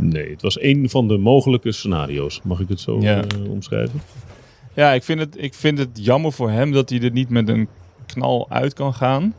Nee, 0.00 0.30
het 0.30 0.42
was 0.42 0.60
een 0.60 0.90
van 0.90 1.08
de 1.08 1.16
mogelijke 1.18 1.72
scenario's. 1.72 2.40
Mag 2.44 2.60
ik 2.60 2.68
het 2.68 2.80
zo 2.80 3.00
Ja. 3.00 3.20
eh, 3.24 3.50
omschrijven? 3.50 4.02
Ja, 4.74 4.92
ik 4.92 5.02
vind, 5.02 5.20
het, 5.20 5.34
ik 5.42 5.54
vind 5.54 5.78
het 5.78 5.88
jammer 5.92 6.32
voor 6.32 6.50
hem 6.50 6.72
dat 6.72 6.90
hij 6.90 7.00
er 7.00 7.10
niet 7.10 7.28
met 7.28 7.48
een 7.48 7.68
knal 8.06 8.46
uit 8.50 8.74
kan 8.74 8.94
gaan. 8.94 9.34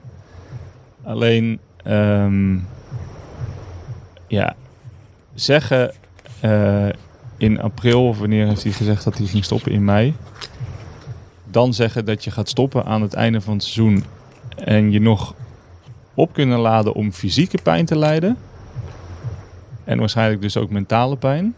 Alleen, 1.04 1.60
ehm, 1.84 2.58
ja, 4.28 4.56
zeggen 5.34 5.94
eh, 6.40 6.88
in 7.38 7.62
april, 7.62 8.08
of 8.08 8.20
wanneer 8.20 8.48
heeft 8.48 8.64
hij 8.64 8.72
gezegd 8.72 9.04
dat 9.04 9.18
hij 9.18 9.28
ging 9.28 9.44
stoppen 9.44 9.72
in 9.72 9.86
mei. 9.86 10.14
Dan 11.52 11.74
zeggen 11.74 12.06
dat 12.06 12.24
je 12.24 12.32
gaat 12.32 12.50
stoppen 12.50 12.86
aan 12.86 13.02
het 13.02 13.14
einde 13.14 13.42
van 13.42 13.54
het 13.54 13.64
seizoen 13.64 14.04
en 14.56 14.92
je 14.92 15.00
nog 15.02 15.36
op 16.14 16.34
kunnen 16.34 16.60
laden 16.60 16.94
om 16.94 17.12
fysieke 17.12 17.58
pijn 17.64 17.86
te 17.86 17.98
lijden. 17.98 18.38
En 19.90 20.00
waarschijnlijk 20.00 20.42
dus 20.42 20.58
ook 20.58 20.70
mentale 20.70 21.18
pijn. 21.18 21.56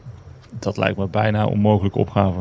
Dat 0.59 0.77
lijkt 0.77 0.97
me 0.97 1.07
bijna 1.07 1.41
een 1.41 1.47
onmogelijke 1.47 1.97
opgave. 1.97 2.39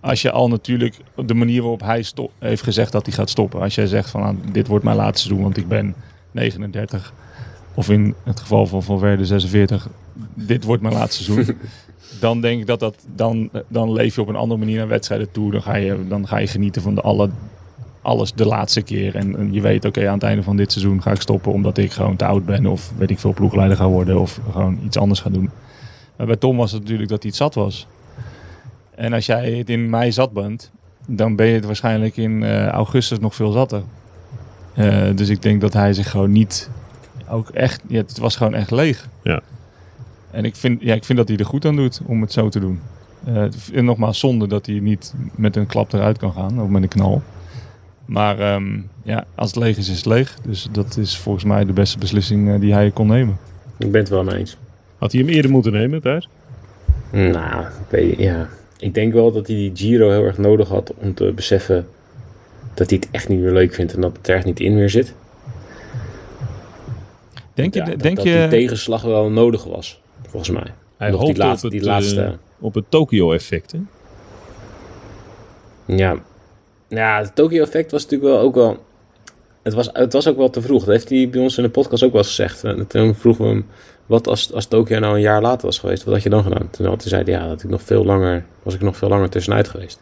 Als 0.00 0.22
je 0.22 0.30
al 0.30 0.48
natuurlijk 0.48 0.96
de 1.26 1.34
manier 1.34 1.60
waarop 1.60 1.80
hij 1.80 2.04
heeft 2.38 2.62
gezegd 2.62 2.92
dat 2.92 3.06
hij 3.06 3.14
gaat 3.14 3.30
stoppen. 3.30 3.60
Als 3.60 3.74
jij 3.74 3.86
zegt 3.86 4.10
van 4.10 4.22
ah, 4.22 4.36
dit 4.52 4.66
wordt 4.66 4.84
mijn 4.84 4.96
laatste 4.96 5.26
seizoen, 5.26 5.42
want 5.44 5.56
ik 5.56 5.68
ben 5.68 5.94
39. 6.30 7.12
Of 7.74 7.90
in 7.90 8.14
het 8.24 8.40
geval 8.40 8.66
van 8.66 8.82
Van 8.82 8.98
Verde 8.98 9.26
46. 9.26 9.88
Dit 10.34 10.64
wordt 10.64 10.82
mijn 10.82 10.94
laatste 10.94 11.22
seizoen. 11.22 11.56
dan 12.20 12.40
denk 12.40 12.60
ik 12.60 12.66
dat 12.66 12.80
dat 12.80 13.04
dan, 13.14 13.50
dan 13.68 13.92
leef 13.92 14.14
je 14.14 14.20
op 14.20 14.28
een 14.28 14.36
andere 14.36 14.60
manier 14.60 14.78
naar 14.78 14.88
wedstrijden 14.88 15.30
toe. 15.30 15.50
Dan 15.50 15.62
ga 15.62 15.74
je, 15.74 16.06
dan 16.08 16.28
ga 16.28 16.38
je 16.38 16.46
genieten 16.46 16.82
van 16.82 16.94
de 16.94 17.00
alle, 17.00 17.30
alles 18.02 18.32
de 18.32 18.46
laatste 18.46 18.82
keer. 18.82 19.16
En, 19.16 19.36
en 19.36 19.52
je 19.52 19.60
weet, 19.60 19.84
oké, 19.84 20.08
aan 20.08 20.14
het 20.14 20.22
einde 20.22 20.42
van 20.42 20.56
dit 20.56 20.72
seizoen 20.72 21.02
ga 21.02 21.10
ik 21.10 21.20
stoppen 21.20 21.52
omdat 21.52 21.78
ik 21.78 21.92
gewoon 21.92 22.16
te 22.16 22.24
oud 22.24 22.44
ben. 22.44 22.66
Of 22.66 22.92
weet 22.96 23.10
ik 23.10 23.18
veel, 23.18 23.32
ploegleider 23.32 23.76
ga 23.76 23.88
worden. 23.88 24.20
Of 24.20 24.40
gewoon 24.52 24.78
iets 24.84 24.96
anders 24.96 25.20
ga 25.20 25.30
doen. 25.30 25.50
Maar 26.16 26.26
bij 26.26 26.36
Tom 26.36 26.56
was 26.56 26.72
het 26.72 26.80
natuurlijk 26.80 27.08
dat 27.08 27.22
hij 27.22 27.30
het 27.30 27.40
zat 27.40 27.54
was. 27.54 27.86
En 28.94 29.12
als 29.12 29.26
jij 29.26 29.52
het 29.52 29.70
in 29.70 29.90
mei 29.90 30.12
zat 30.12 30.32
bent, 30.32 30.70
dan 31.06 31.36
ben 31.36 31.46
je 31.46 31.54
het 31.54 31.64
waarschijnlijk 31.64 32.16
in 32.16 32.42
eh, 32.42 32.66
augustus 32.66 33.18
nog 33.18 33.34
veel 33.34 33.52
zatter. 33.52 33.82
Eh, 34.74 35.06
dus 35.14 35.28
ik 35.28 35.42
denk 35.42 35.60
dat 35.60 35.72
hij 35.72 35.92
zich 35.92 36.10
gewoon 36.10 36.32
niet 36.32 36.70
ook 37.28 37.48
echt, 37.48 37.82
ja, 37.88 37.96
het 37.96 38.18
was 38.18 38.36
gewoon 38.36 38.54
echt 38.54 38.70
leeg. 38.70 39.08
Ja. 39.22 39.40
En 40.30 40.44
ik 40.44 40.56
vind, 40.56 40.82
ja, 40.82 40.94
ik 40.94 41.04
vind 41.04 41.18
dat 41.18 41.28
hij 41.28 41.36
er 41.36 41.44
goed 41.44 41.64
aan 41.64 41.76
doet 41.76 42.00
om 42.06 42.20
het 42.20 42.32
zo 42.32 42.48
te 42.48 42.60
doen. 42.60 42.80
Eh, 43.24 43.44
en 43.72 43.84
nogmaals, 43.84 44.18
zonde 44.18 44.46
dat 44.46 44.66
hij 44.66 44.78
niet 44.78 45.14
met 45.34 45.56
een 45.56 45.66
klap 45.66 45.92
eruit 45.92 46.18
kan 46.18 46.32
gaan, 46.32 46.60
of 46.62 46.68
met 46.68 46.82
een 46.82 46.88
knal. 46.88 47.22
Maar 48.12 48.38
ehm, 48.38 48.80
ja, 49.02 49.24
als 49.34 49.54
het 49.54 49.64
leeg 49.64 49.76
is, 49.76 49.88
is 49.88 49.96
het 49.96 50.06
leeg. 50.06 50.36
Dus 50.46 50.68
dat 50.72 50.96
is 50.96 51.18
volgens 51.18 51.44
mij 51.44 51.64
de 51.64 51.72
beste 51.72 51.98
beslissing 51.98 52.52
eh, 52.52 52.60
die 52.60 52.72
hij 52.72 52.90
kon 52.90 53.06
nemen. 53.06 53.38
Ik 53.78 53.92
ben 53.92 54.00
het 54.00 54.10
wel 54.10 54.24
mee 54.24 54.36
eens. 54.36 54.56
Had 54.98 55.12
hij 55.12 55.20
hem 55.20 55.30
eerder 55.30 55.50
moeten 55.50 55.72
nemen, 55.72 56.00
Thijs? 56.00 56.28
Nou, 57.10 57.64
ik 57.90 58.18
ja. 58.18 58.48
Ik 58.78 58.94
denk 58.94 59.12
wel 59.12 59.32
dat 59.32 59.46
hij 59.46 59.56
die 59.56 59.70
Giro 59.74 60.10
heel 60.10 60.24
erg 60.24 60.38
nodig 60.38 60.68
had 60.68 60.92
om 60.94 61.14
te 61.14 61.32
beseffen 61.34 61.86
dat 62.74 62.90
hij 62.90 62.98
het 63.00 63.10
echt 63.10 63.28
niet 63.28 63.40
meer 63.40 63.52
leuk 63.52 63.74
vindt 63.74 63.94
en 63.94 64.00
dat 64.00 64.16
het 64.16 64.28
er 64.28 64.36
echt 64.36 64.44
niet 64.44 64.60
in 64.60 64.74
meer 64.74 64.90
zit. 64.90 65.14
Denk 67.54 67.74
je, 67.74 67.80
Ja, 67.80 67.86
dat, 67.86 68.00
denk 68.00 68.16
dat 68.16 68.24
je 68.24 68.32
die 68.32 68.48
tegenslag 68.48 69.02
wel 69.02 69.30
nodig 69.30 69.64
was, 69.64 70.00
volgens 70.28 70.50
mij. 70.50 70.72
Hij 70.96 71.10
die 71.10 71.36
laatste, 71.36 71.66
op 71.66 71.72
het, 71.72 71.82
die 71.82 71.90
laatste 71.90 72.22
eh, 72.22 72.32
op 72.58 72.74
het 72.74 72.84
Tokio-effect, 72.88 73.72
hè? 73.72 73.78
Ja, 75.84 76.16
ja 76.98 77.18
het 77.20 77.34
Tokyo-effect 77.34 77.90
was 77.90 78.02
natuurlijk 78.02 78.32
wel 78.32 78.40
ook 78.40 78.54
wel... 78.54 78.84
Het 79.62 79.74
was, 79.74 79.88
het 79.92 80.12
was 80.12 80.28
ook 80.28 80.36
wel 80.36 80.50
te 80.50 80.62
vroeg. 80.62 80.84
Dat 80.84 80.94
heeft 80.94 81.08
hij 81.08 81.28
bij 81.30 81.40
ons 81.40 81.56
in 81.56 81.62
de 81.62 81.70
podcast 81.70 82.02
ook 82.02 82.10
wel 82.12 82.20
eens 82.20 82.28
gezegd. 82.28 82.64
En 82.64 82.86
toen 82.86 83.14
vroegen 83.14 83.44
we 83.44 83.50
hem, 83.50 83.66
wat 84.06 84.28
als, 84.28 84.52
als 84.52 84.66
Tokio 84.66 84.98
nou 84.98 85.14
een 85.14 85.20
jaar 85.20 85.40
later 85.42 85.66
was 85.66 85.78
geweest, 85.78 86.04
wat 86.04 86.14
had 86.14 86.22
je 86.22 86.28
dan 86.28 86.42
gedaan? 86.42 86.70
Toen, 86.70 86.86
toen 86.86 87.00
zei 87.00 87.22
hij, 87.24 87.32
ja, 87.32 87.48
dat 87.48 87.62
ik 87.62 87.70
nog 87.70 87.82
veel 87.82 88.04
langer, 88.04 88.44
was 88.62 88.74
ik 88.74 88.80
nog 88.80 88.96
veel 88.96 89.08
langer 89.08 89.28
tussenuit 89.28 89.68
geweest. 89.68 90.00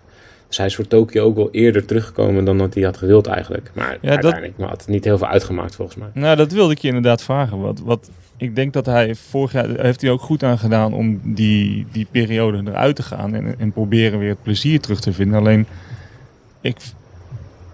Dus 0.48 0.57
hij 0.57 0.66
is 0.66 0.74
voor 0.74 0.87
Tokio 0.87 1.24
ook 1.24 1.37
wel 1.37 1.48
eerder 1.53 1.85
teruggekomen 1.85 2.44
dan 2.44 2.59
dat 2.59 2.74
hij 2.74 2.83
had 2.83 2.96
gewild 2.96 3.26
eigenlijk. 3.26 3.70
Maar 3.74 3.98
dat- 4.00 4.11
uiteindelijk 4.11 4.55
had 4.59 4.81
het 4.81 4.88
niet 4.88 5.05
heel 5.05 5.18
veel 5.18 5.26
uitgemaakt 5.26 5.74
volgens 5.74 5.96
mij. 5.96 6.09
Nou, 6.14 6.37
dat 6.37 6.53
wilde 6.53 6.72
ik 6.72 6.79
je 6.79 6.88
inderdaad 6.88 7.22
vragen. 7.22 7.61
Wat, 7.61 7.81
wat, 7.85 8.11
ik 8.37 8.55
denk 8.57 8.72
dat 8.72 8.87
hij 8.87 9.14
vorig 9.14 9.53
jaar 9.53 9.68
heeft 9.81 10.00
hij 10.00 10.11
ook 10.11 10.20
goed 10.20 10.42
aan 10.42 10.59
gedaan 10.59 10.94
om 10.94 11.20
die, 11.24 11.87
die 11.92 12.07
periode 12.11 12.62
eruit 12.66 12.96
te 12.96 13.03
gaan 13.03 13.35
en, 13.35 13.55
en 13.59 13.72
proberen 13.72 14.18
weer 14.18 14.29
het 14.29 14.42
plezier 14.42 14.81
terug 14.81 15.00
te 15.00 15.12
vinden. 15.12 15.38
Alleen, 15.38 15.66
ik, 16.61 16.77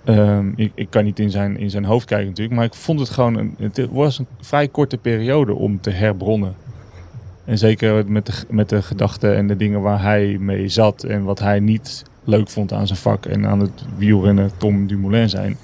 ehm, 0.04 0.52
ik, 0.56 0.72
ik 0.74 0.90
kan 0.90 1.04
niet 1.04 1.18
in 1.18 1.30
zijn, 1.30 1.58
in 1.58 1.70
zijn 1.70 1.84
hoofd 1.84 2.06
kijken 2.06 2.28
natuurlijk, 2.28 2.56
maar 2.56 2.64
ik 2.64 2.74
vond 2.74 3.00
het 3.00 3.10
gewoon, 3.10 3.36
een, 3.36 3.54
het 3.58 3.88
was 3.90 4.18
een 4.18 4.26
vrij 4.40 4.68
korte 4.68 4.98
periode 4.98 5.54
om 5.54 5.80
te 5.80 5.90
herbronnen. 5.90 6.54
En 7.44 7.58
zeker 7.58 8.10
met 8.10 8.26
de, 8.26 8.32
met 8.48 8.68
de 8.68 8.82
gedachten 8.82 9.36
en 9.36 9.46
de 9.46 9.56
dingen 9.56 9.80
waar 9.80 10.02
hij 10.02 10.36
mee 10.40 10.68
zat 10.68 11.04
en 11.04 11.24
wat 11.24 11.38
hij 11.38 11.60
niet 11.60 12.04
leuk 12.24 12.48
vond 12.48 12.72
aan 12.72 12.86
zijn 12.86 12.98
vak 12.98 13.26
en 13.26 13.46
aan 13.46 13.60
het 13.60 13.84
wielrennen 13.96 14.50
Tom 14.56 14.86
Dumoulin 14.86 15.28
zijn 15.28 15.56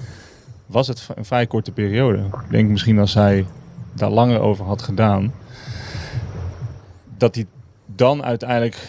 was 0.73 0.89
het 0.89 1.09
een 1.15 1.25
vrij 1.25 1.47
korte 1.47 1.73
periode. 1.73 2.19
Ik 2.19 2.51
denk 2.51 2.71
misschien 2.71 2.99
als 2.99 3.15
hij 3.15 3.47
daar 3.93 4.11
langer 4.11 4.41
over 4.41 4.65
had 4.65 4.83
gedaan, 4.83 5.33
dat 7.17 7.35
hij 7.35 7.47
dan 7.87 8.25
uiteindelijk 8.25 8.89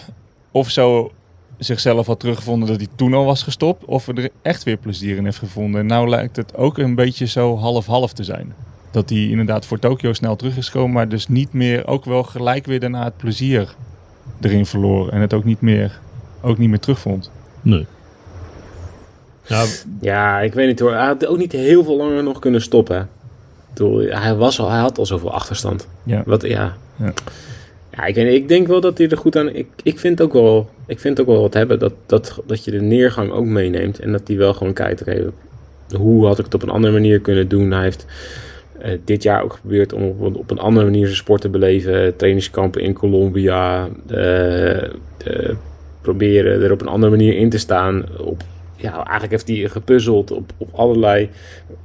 of 0.52 0.70
zo 0.70 1.12
zichzelf 1.58 2.08
had 2.08 2.20
teruggevonden 2.20 2.68
dat 2.68 2.78
hij 2.78 2.88
toen 2.96 3.14
al 3.14 3.26
was 3.26 3.44
gestopt, 3.44 3.86
of 3.86 4.08
er 4.08 4.30
echt 4.42 4.64
weer 4.64 4.78
plezier 4.78 5.18
in 5.18 5.26
heeft 5.26 5.38
gevonden. 5.38 5.82
En 5.82 5.86
nou 5.88 6.10
lijkt 6.10 6.36
het 6.36 6.56
ook 6.56 6.78
een 6.78 6.96
beetje 6.96 7.26
zo 7.26 7.58
half-half 7.58 8.14
te 8.14 8.24
zijn. 8.24 8.54
Dat 8.92 9.10
hij 9.10 9.28
inderdaad 9.28 9.66
voor 9.66 9.80
Tokio 9.80 10.14
snel 10.14 10.36
terug 10.36 10.58
is 10.58 10.70
gekomen, 10.70 10.92
maar 10.92 11.10
dus 11.10 11.28
niet 11.28 11.54
meer, 11.54 11.88
ook 11.88 12.06
wel 12.06 12.24
gelijk 12.24 12.66
weer 12.66 12.80
daarna 12.80 13.04
het 13.04 13.18
plezier 13.18 13.76
erin 14.42 14.66
verloor. 14.66 15.10
En 15.10 15.22
het 15.22 15.34
ook 15.34 15.44
niet 15.44 15.62
meer, 15.62 16.00
ook 16.42 16.58
niet 16.58 16.70
meer 16.70 16.80
terugvond. 16.80 17.32
Nee. 17.62 17.86
Nou, 19.48 19.68
Ja, 20.02 20.40
ik 20.40 20.54
weet 20.54 20.68
niet 20.68 20.80
hoor. 20.80 20.94
Hij 20.94 21.06
had 21.06 21.26
ook 21.26 21.38
niet 21.38 21.52
heel 21.52 21.84
veel 21.84 21.98
langer 21.98 22.24
nog 22.24 22.40
kunnen 22.40 22.62
stoppen. 22.62 23.10
Hij, 24.10 24.36
was 24.36 24.60
al, 24.60 24.70
hij 24.70 24.80
had 24.80 24.98
al 24.98 25.06
zoveel 25.06 25.34
achterstand. 25.34 25.88
Ja. 26.04 26.24
Wat, 26.26 26.42
ja. 26.42 26.74
Ja. 26.96 27.14
Ja, 27.96 28.06
ik, 28.06 28.16
ik 28.16 28.48
denk 28.48 28.68
wel 28.68 28.82
dat 28.82 28.98
hij 28.98 29.10
er 29.10 29.18
goed 29.18 29.38
aan... 29.38 29.50
Ik, 29.56 29.68
ik 29.84 30.00
vind 30.00 30.22
ook 30.22 30.34
wel, 30.34 30.70
ik 30.88 31.00
vind 31.00 31.20
ook 31.22 31.28
wel 31.28 31.42
wat 31.42 31.54
hebben 31.54 31.80
dat, 31.80 31.94
dat, 32.06 32.42
dat 32.48 32.66
je 32.66 32.72
de 32.72 32.82
neergang 32.82 33.32
ook 33.32 33.46
meeneemt. 33.46 34.00
En 34.00 34.12
dat 34.12 34.28
hij 34.28 34.38
wel 34.38 34.54
gewoon 34.54 34.74
kijkt, 34.74 35.04
hoe 35.98 36.26
had 36.26 36.40
ik 36.40 36.46
het 36.46 36.54
op 36.54 36.64
een 36.64 36.70
andere 36.70 36.94
manier 36.94 37.20
kunnen 37.20 37.48
doen? 37.48 37.72
Hij 37.72 37.84
heeft 37.84 38.06
eh, 38.80 38.92
dit 39.06 39.24
jaar 39.24 39.44
ook 39.44 39.54
geprobeerd 39.54 39.94
om 39.94 40.04
op, 40.04 40.52
een- 40.52 40.60
andere 40.60 40.86
manier 40.86 41.06
zijn 41.06 41.18
sport 41.18 41.42
te 41.42 41.50
beleven. 41.50 42.16
Trainingskampen 42.16 42.82
in 42.82 42.94
Colombia. 42.94 43.88
eh, 44.08 44.84
eh, 44.84 44.90
proberen 46.02 46.62
er 46.62 46.72
op 46.72 46.82
een 46.82 46.88
andere 46.88 47.12
manier 47.12 47.38
in 47.38 47.50
te 47.50 47.58
staan. 47.58 48.04
Op, 48.20 48.42
ja, 48.76 48.94
eigenlijk 48.94 49.32
heeft 49.32 49.48
hij 49.48 49.70
gepuzzeld 49.70 50.32
op, 50.32 50.52
op 50.58 50.70
allerlei 50.72 51.30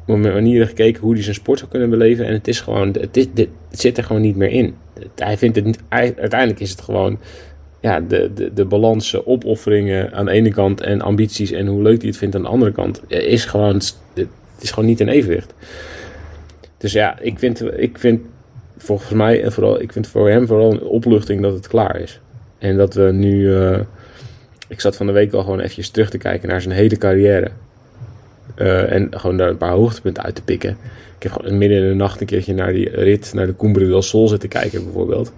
manieren 0.07 0.67
gekeken 0.67 1.03
hoe 1.03 1.13
hij 1.15 1.23
zijn 1.23 1.35
sport 1.35 1.59
zou 1.59 1.71
kunnen 1.71 1.91
beleven. 1.91 2.27
En 2.27 2.33
het 2.33 2.49
is 2.49 2.61
gewoon, 2.61 2.89
het, 2.89 3.15
dit, 3.15 3.29
het 3.35 3.49
zit 3.71 3.99
er 3.99 4.05
gewoon 4.05 4.23
niet 4.23 4.37
meer 4.37 4.51
in. 4.51 4.75
Hij 5.15 5.39
vindt 5.39 5.57
het 5.57 5.79
uiteindelijk 5.91 6.61
is 6.61 6.71
het 6.71 6.81
gewoon 6.81 7.19
ja, 7.81 8.01
de, 8.01 8.31
de, 8.35 8.53
de 8.53 8.65
balans, 8.65 9.15
eh, 9.15 9.21
opofferingen 9.25 10.13
aan 10.13 10.25
de 10.25 10.31
ene 10.31 10.51
kant 10.51 10.81
en 10.81 11.01
ambities 11.01 11.51
en 11.51 11.67
hoe 11.67 11.83
leuk 11.83 11.99
hij 11.99 12.09
het 12.09 12.19
vindt 12.19 12.35
aan 12.35 12.43
de 12.43 12.49
andere 12.49 12.73
kant, 12.73 13.03
eh, 13.09 13.27
is 13.27 13.45
gewoon, 13.45 13.75
het 14.15 14.29
is 14.61 14.71
gewoon 14.71 14.89
niet 14.89 15.01
in 15.01 15.09
evenwicht. 15.09 15.55
Dus 16.79 16.93
ja, 16.93 17.19
ik 17.21 17.39
vind, 17.39 17.79
ik 17.79 17.99
vind 17.99 18.21
volgens 18.77 19.11
mij 19.11 19.43
en 19.43 19.53
vooral, 19.53 19.81
ik 19.81 19.93
vind 19.93 20.07
voor 20.07 20.29
hem 20.29 20.47
vooral 20.47 20.73
een 20.73 20.83
opluchting 20.83 21.43
dat 21.43 21.53
het 21.53 21.69
klaar 21.69 22.01
is. 22.01 22.21
En 22.59 22.77
dat 22.77 22.95
we 22.95 23.13
nu, 23.13 23.55
eh, 23.57 23.81
ik 24.69 24.81
zat 24.81 24.97
van 24.97 25.07
de 25.07 25.13
week 25.13 25.33
al 25.33 25.43
gewoon 25.43 25.61
eventjes 25.61 25.91
terug 25.91 26.11
te 26.11 26.19
kijken 26.19 26.49
naar 26.49 26.61
zijn 26.61 26.75
hele 26.75 26.97
carrière. 26.97 27.51
Eh, 28.59 28.93
en 28.93 29.09
gewoon 29.11 29.37
daar 29.37 29.49
een 29.49 29.57
paar 29.57 29.73
hoogtepunten 29.73 30.23
uit 30.23 30.35
te 30.35 30.43
pikken. 30.43 30.77
Ik 31.17 31.23
heb 31.23 31.33
gewoon 31.33 31.59
midden 31.59 31.79
in 31.79 31.89
de 31.89 31.95
nacht 31.95 32.21
een 32.21 32.27
keertje 32.27 32.55
naar 32.55 32.73
die 32.73 32.91
rit 32.91 33.35
naar 33.35 33.47
de 33.47 33.57
Cumbre 33.57 33.87
del 33.87 34.03
Sol 34.03 34.29
zitten 34.29 34.49
kijken 34.49 34.85
bijvoorbeeld. 34.85 35.33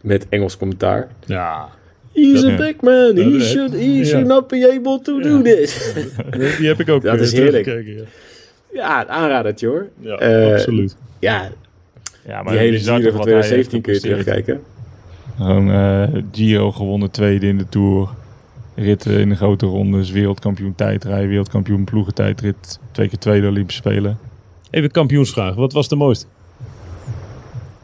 Met 0.00 0.26
Engels 0.28 0.56
commentaar. 0.56 1.08
ja. 1.26 1.68
He's 2.14 2.44
a 2.44 2.56
big 2.56 2.80
man. 2.82 3.16
He, 3.16 3.40
should, 3.40 3.72
he 3.72 4.04
should 4.04 4.26
not 4.26 4.48
be 4.48 4.68
able 4.78 5.00
to 5.02 5.20
do 5.20 5.42
this. 5.42 5.92
Die 6.58 6.66
heb 6.66 6.80
ik 6.80 6.88
ook 6.88 7.02
Dat 7.02 7.14
eh, 7.14 7.20
is 7.20 7.32
heerlijk. 7.32 7.64
teruggekeken, 7.64 8.06
Ja, 8.72 8.80
ja, 8.80 8.98
het 8.98 9.08
aanradertje 9.08 9.66
hoor. 9.66 9.88
ja 10.00 10.16
Eh, 10.16 10.52
absoluut. 10.52 10.96
Ja, 11.18 11.50
Ja, 12.26 12.42
die 12.42 12.58
hele 12.58 12.78
Giro 12.78 13.00
toch 13.00 13.10
van 13.10 13.16
wat 13.16 13.24
hij 13.26 13.34
heeft 13.34 13.68
2017 13.68 13.80
kun 13.82 13.92
je 13.92 14.00
terugkijken. 14.00 14.60
Gewoon 15.36 15.70
eh, 15.70 16.22
Giro 16.32 16.72
gewonnen, 16.72 17.10
tweede 17.10 17.46
in 17.46 17.58
de 17.58 17.68
Tour. 17.68 18.08
Ritten 18.74 19.18
in 19.20 19.28
de 19.28 19.34
grote 19.36 19.66
rondes, 19.66 20.10
wereldkampioen 20.10 20.74
tijdrijden, 20.74 21.28
wereldkampioen 21.28 21.84
ploegentijdrit. 21.84 22.78
Twee 22.92 23.08
keer 23.08 23.18
tweede 23.18 23.48
Olympische 23.48 23.80
Spelen. 23.80 24.18
Even 24.70 24.90
kampioensvraag. 24.90 25.54
Wat 25.54 25.72
was 25.72 25.88
de 25.88 25.96
mooiste? 25.96 26.26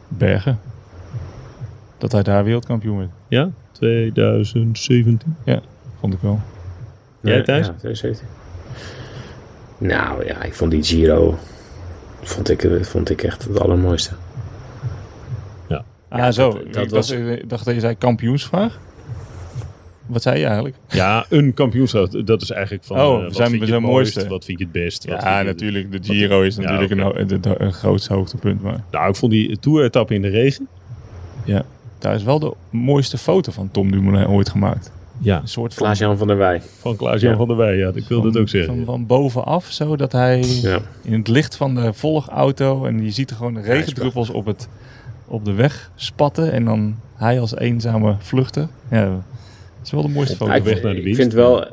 Bergen. 0.07 0.59
Dat 1.97 2.11
hij 2.11 2.23
daar 2.23 2.43
wereldkampioen 2.43 2.97
werd, 2.97 3.09
Ja? 3.27 3.49
2017. 3.71 5.35
vond 5.99 6.13
ik 6.13 6.19
wel. 6.21 6.39
Jij, 7.21 7.41
Thijs? 7.43 7.65
Ja, 7.65 7.73
2017. 7.73 8.27
Nou 9.77 10.25
ja, 10.25 10.43
ik 10.43 10.53
vond 10.53 10.71
die 10.71 10.83
Giro 10.83 11.37
vond 12.21 12.49
ik, 12.49 12.63
eh, 12.63 12.81
vond 12.83 13.09
ik 13.09 13.21
echt 13.23 13.43
het 13.43 13.59
allermooiste. 13.59 14.13
Ah, 16.11 16.19
Ja, 16.19 16.31
zo. 16.31 16.51
dat- 16.51 16.59
ik 16.61 16.65
dat 16.65 16.73
dacht, 16.73 16.91
was- 16.91 17.09
ik 17.11 17.49
dacht 17.49 17.65
dat 17.65 17.73
je 17.73 17.79
zei 17.79 17.95
kampioensvraag. 17.97 18.79
Wat 20.09 20.21
zei 20.21 20.39
je 20.39 20.45
eigenlijk? 20.45 20.75
Ja, 20.89 21.25
een 21.29 21.53
kampioenschap. 21.53 22.25
Dat 22.25 22.41
is 22.41 22.49
eigenlijk 22.51 22.83
van. 22.83 22.99
Oh, 22.99 23.17
we 23.17 23.23
wat 23.23 23.35
zijn 23.35 23.49
vind 23.49 23.51
je 23.51 23.57
bij 23.57 23.59
het 23.59 23.67
zijn 23.69 23.81
mooist? 23.81 24.13
mooiste. 24.15 24.31
Wat 24.33 24.45
vind 24.45 24.59
je 24.59 24.63
het 24.63 24.73
best? 24.73 25.03
Ja, 25.07 25.41
natuurlijk. 25.41 25.91
De 25.91 26.13
Giro 26.13 26.41
is 26.41 26.55
Ja, 26.55 26.61
natuurlijk 26.61 26.91
een, 26.91 26.99
ho- 26.99 27.13
het, 27.15 27.59
het 27.59 27.73
grootste 27.75 28.13
hoogtepunt. 28.13 28.61
Maar 28.61 28.83
Nou, 28.91 29.09
ik 29.09 29.15
vond 29.15 29.31
die 29.31 29.59
tour-etappe 29.59 30.13
in 30.13 30.21
de 30.21 30.27
regen. 30.29 30.67
daar 31.99 32.15
is 32.15 32.23
wel 32.23 32.39
de 32.39 32.53
mooiste 32.69 33.17
foto 33.17 33.51
van 33.51 33.71
Tom 33.71 33.91
Dumoulin 33.91 34.27
ooit 34.27 34.49
gemaakt. 34.49 34.91
Ja, 35.21 35.39
Een 35.41 35.47
soort 35.47 35.73
van, 35.73 35.83
Klaas-Jan 35.83 36.17
van 36.17 36.27
der 36.27 36.37
Wij. 36.37 36.61
van 36.79 36.95
Klaas-Jan 36.95 37.31
Ja. 37.31 37.37
van 37.37 37.47
der 37.47 37.57
Wij. 37.57 37.77
Ja, 37.77 37.91
ik 37.93 38.03
wilde 38.07 38.23
het 38.25 38.33
van- 38.33 38.41
ook 38.41 38.49
zeggen. 38.49 38.75
Van, 38.75 38.85
van 38.85 39.05
bovenaf, 39.05 39.65
zo 39.65 39.95
dat 39.95 40.11
hij 40.11 40.43
Ja. 40.61 40.79
in 41.03 41.13
het 41.13 41.27
licht 41.27 41.55
van 41.55 41.75
de 41.75 41.93
volgauto 41.93 42.85
en 42.85 43.03
je 43.03 43.11
ziet 43.11 43.29
er 43.29 43.35
gewoon 43.35 43.53
de 43.53 43.61
regendruppels 43.61 44.29
op, 44.29 44.45
het, 44.45 44.67
op 45.27 45.45
de 45.45 45.53
weg 45.53 45.91
spatten 45.95 46.51
en 46.51 46.65
dan 46.65 46.95
hij 47.15 47.39
als 47.39 47.55
eenzame 47.55 48.15
vluchter. 48.19 48.67
Ja, 48.91 49.23
dat 49.79 49.85
is 49.85 49.91
wel 49.91 50.01
de 50.01 50.09
mooiste. 50.09 50.45
Ja, 50.45 50.55
ik, 50.55 50.63
weg 50.63 50.81
naar 50.81 50.91
de 50.91 50.97
ik 50.97 51.03
winst. 51.03 51.19
vind 51.19 51.33
wel, 51.33 51.65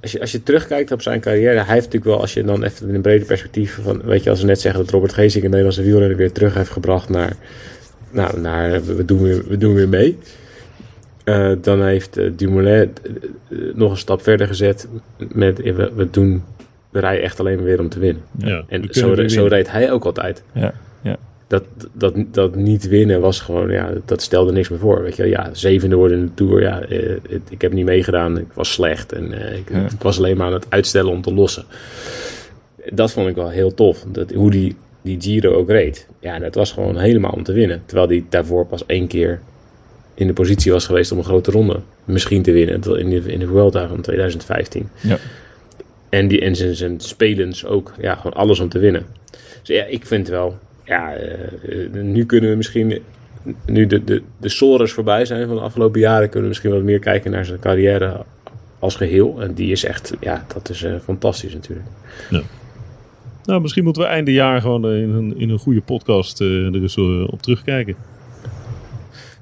als 0.00 0.12
je, 0.12 0.20
als 0.20 0.32
je 0.32 0.42
terugkijkt 0.42 0.92
op 0.92 1.02
zijn 1.02 1.20
carrière, 1.20 1.54
hij 1.54 1.74
heeft 1.74 1.84
natuurlijk 1.84 2.04
wel, 2.04 2.20
als 2.20 2.34
je 2.34 2.44
dan 2.44 2.64
even 2.64 2.88
in 2.88 2.94
een 2.94 3.02
breder 3.02 3.26
perspectief 3.26 3.78
van, 3.82 4.02
weet 4.02 4.22
je, 4.22 4.30
als 4.30 4.40
we 4.40 4.46
net 4.46 4.60
zeggen 4.60 4.80
dat 4.80 4.90
Robert 4.90 5.12
Geesink 5.12 5.44
een 5.44 5.50
Nederlandse 5.50 5.82
wielrenner 5.82 6.16
weer 6.16 6.32
terug 6.32 6.54
heeft 6.54 6.70
gebracht 6.70 7.08
naar, 7.08 7.36
nou, 8.10 8.40
naar 8.40 8.84
we 8.84 9.04
doen 9.04 9.22
weer, 9.22 9.44
we 9.48 9.56
doen 9.56 9.74
weer 9.74 9.88
mee. 9.88 10.18
Eh, 11.24 11.52
dan 11.62 11.82
heeft 11.84 12.16
eh, 12.16 12.30
Dumoulin 12.36 12.92
eh, 13.02 13.58
nog 13.74 13.90
een 13.90 13.96
stap 13.96 14.22
verder 14.22 14.46
gezet 14.46 14.88
met, 15.32 15.62
we, 15.62 15.92
we 15.94 16.10
doen, 16.10 16.44
we 16.90 17.00
rijden 17.00 17.24
echt 17.24 17.40
alleen 17.40 17.56
maar 17.56 17.64
weer 17.64 17.80
om 17.80 17.88
te 17.88 17.98
winnen. 17.98 18.22
Ja, 18.38 18.64
En 18.68 18.86
zo, 18.90 19.28
zo 19.28 19.46
reed 19.46 19.70
hij 19.70 19.92
ook 19.92 20.04
altijd. 20.04 20.42
Ja, 20.52 20.74
ja. 21.02 21.16
Dat, 21.50 21.64
dat, 21.92 22.14
dat 22.30 22.54
niet 22.54 22.88
winnen 22.88 23.20
was 23.20 23.40
gewoon, 23.40 23.70
ja, 23.70 23.92
dat 24.04 24.22
stelde 24.22 24.52
niks 24.52 24.68
meer 24.68 24.78
voor. 24.78 25.02
Weet 25.02 25.16
je, 25.16 25.26
ja, 25.26 25.50
zevende 25.52 25.96
worden 25.96 26.18
in 26.18 26.24
de 26.24 26.34
Tour, 26.34 26.62
ja, 26.62 26.80
eh, 26.80 27.08
het- 27.28 27.40
ik 27.50 27.60
heb 27.60 27.72
niet 27.72 27.84
meegedaan, 27.84 28.38
ik 28.38 28.52
was 28.54 28.72
slecht 28.72 29.12
en 29.12 29.32
eh, 29.32 29.58
ik, 29.58 29.70
Ja. 29.70 29.84
ik 29.84 30.02
was 30.02 30.18
alleen 30.18 30.36
maar 30.36 30.46
aan 30.46 30.52
het 30.52 30.66
uitstellen 30.68 31.10
om 31.10 31.22
te 31.22 31.34
lossen. 31.34 31.64
Dat 32.92 33.12
vond 33.12 33.28
ik 33.28 33.34
wel 33.34 33.48
heel 33.48 33.74
tof, 33.74 34.04
dat, 34.12 34.30
hoe 34.32 34.50
die, 34.50 34.76
die 35.02 35.20
Giro 35.20 35.52
ook 35.54 35.68
reed. 35.68 36.06
Ja, 36.20 36.38
dat 36.38 36.54
was 36.54 36.72
gewoon 36.72 36.98
helemaal 36.98 37.32
om 37.32 37.42
te 37.42 37.52
winnen. 37.52 37.82
Terwijl 37.86 38.08
hij 38.08 38.24
daarvoor 38.28 38.66
pas 38.66 38.86
één 38.86 39.06
keer 39.06 39.40
in 40.14 40.26
de 40.26 40.32
positie 40.32 40.72
was 40.72 40.86
geweest 40.86 41.12
om 41.12 41.18
een 41.18 41.24
grote 41.24 41.50
ronde 41.50 41.80
misschien 42.04 42.42
te 42.42 42.52
winnen. 42.52 42.74
In 42.98 43.10
de, 43.10 43.20
in 43.32 43.38
de 43.38 43.46
Vuelta 43.46 43.88
van 43.88 44.00
2015. 44.00 44.88
Ja. 45.00 45.18
En, 46.08 46.28
die, 46.28 46.40
en 46.40 46.56
zijn, 46.56 46.74
zijn 46.76 47.00
spelens 47.00 47.64
ook, 47.66 47.92
ja, 48.00 48.14
gewoon 48.14 48.32
alles 48.32 48.60
om 48.60 48.68
te 48.68 48.78
winnen. 48.78 49.06
Dus 49.62 49.76
ja, 49.76 49.84
ik 49.84 50.06
vind 50.06 50.28
wel, 50.28 50.58
ja, 50.90 51.14
eh, 51.14 51.84
eh, 51.84 51.92
nu 51.92 52.26
kunnen 52.26 52.50
we 52.50 52.56
misschien, 52.56 52.98
nu 53.66 53.86
de, 53.86 54.04
de, 54.04 54.22
de 54.38 54.48
sores 54.48 54.92
voorbij 54.92 55.24
zijn 55.24 55.46
van 55.46 55.56
de 55.56 55.62
afgelopen 55.62 56.00
jaren, 56.00 56.24
kunnen 56.24 56.42
we 56.42 56.48
misschien 56.48 56.70
wat 56.70 56.82
meer 56.82 56.98
kijken 56.98 57.30
naar 57.30 57.44
zijn 57.44 57.58
carrière 57.58 58.24
als 58.78 58.96
geheel. 58.96 59.42
En 59.42 59.54
die 59.54 59.70
is 59.70 59.84
echt, 59.84 60.14
ja, 60.20 60.44
dat 60.54 60.68
is 60.68 60.82
eh, 60.82 60.94
fantastisch 61.04 61.54
natuurlijk. 61.54 61.86
Nou, 63.44 63.60
misschien 63.60 63.84
moeten 63.84 64.02
we 64.02 64.08
einde 64.08 64.32
jaar 64.32 64.60
gewoon 64.60 64.86
in 64.90 65.10
een, 65.10 65.38
in 65.38 65.50
een 65.50 65.58
goede 65.58 65.80
podcast 65.80 66.40
er 66.40 66.74
eens 66.74 66.98
op 67.26 67.42
terugkijken. 67.42 67.94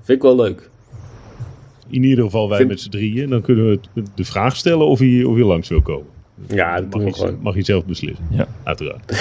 Vind 0.02 0.18
ik 0.18 0.22
wel 0.22 0.36
leuk. 0.36 0.70
In 1.88 2.02
ieder 2.02 2.24
geval 2.24 2.48
wij 2.48 2.58
Vind- 2.58 2.70
met 2.70 2.80
z'n 2.80 2.90
drieën. 2.90 3.30
Dan 3.30 3.40
kunnen 3.42 3.64
we 3.94 4.02
de 4.14 4.24
vraag 4.24 4.56
stellen 4.56 4.86
of 4.86 4.98
hij, 4.98 5.24
of 5.24 5.34
hij 5.34 5.44
langs 5.44 5.68
wil 5.68 5.82
komen. 5.82 6.17
Ja, 6.46 6.80
dat 6.80 6.90
mag, 6.90 7.04
je, 7.04 7.12
gewoon. 7.12 7.38
mag 7.42 7.54
je 7.54 7.62
zelf 7.64 7.84
beslissen. 7.86 8.24
Ja. 8.30 8.46
Uiteraard. 8.62 9.12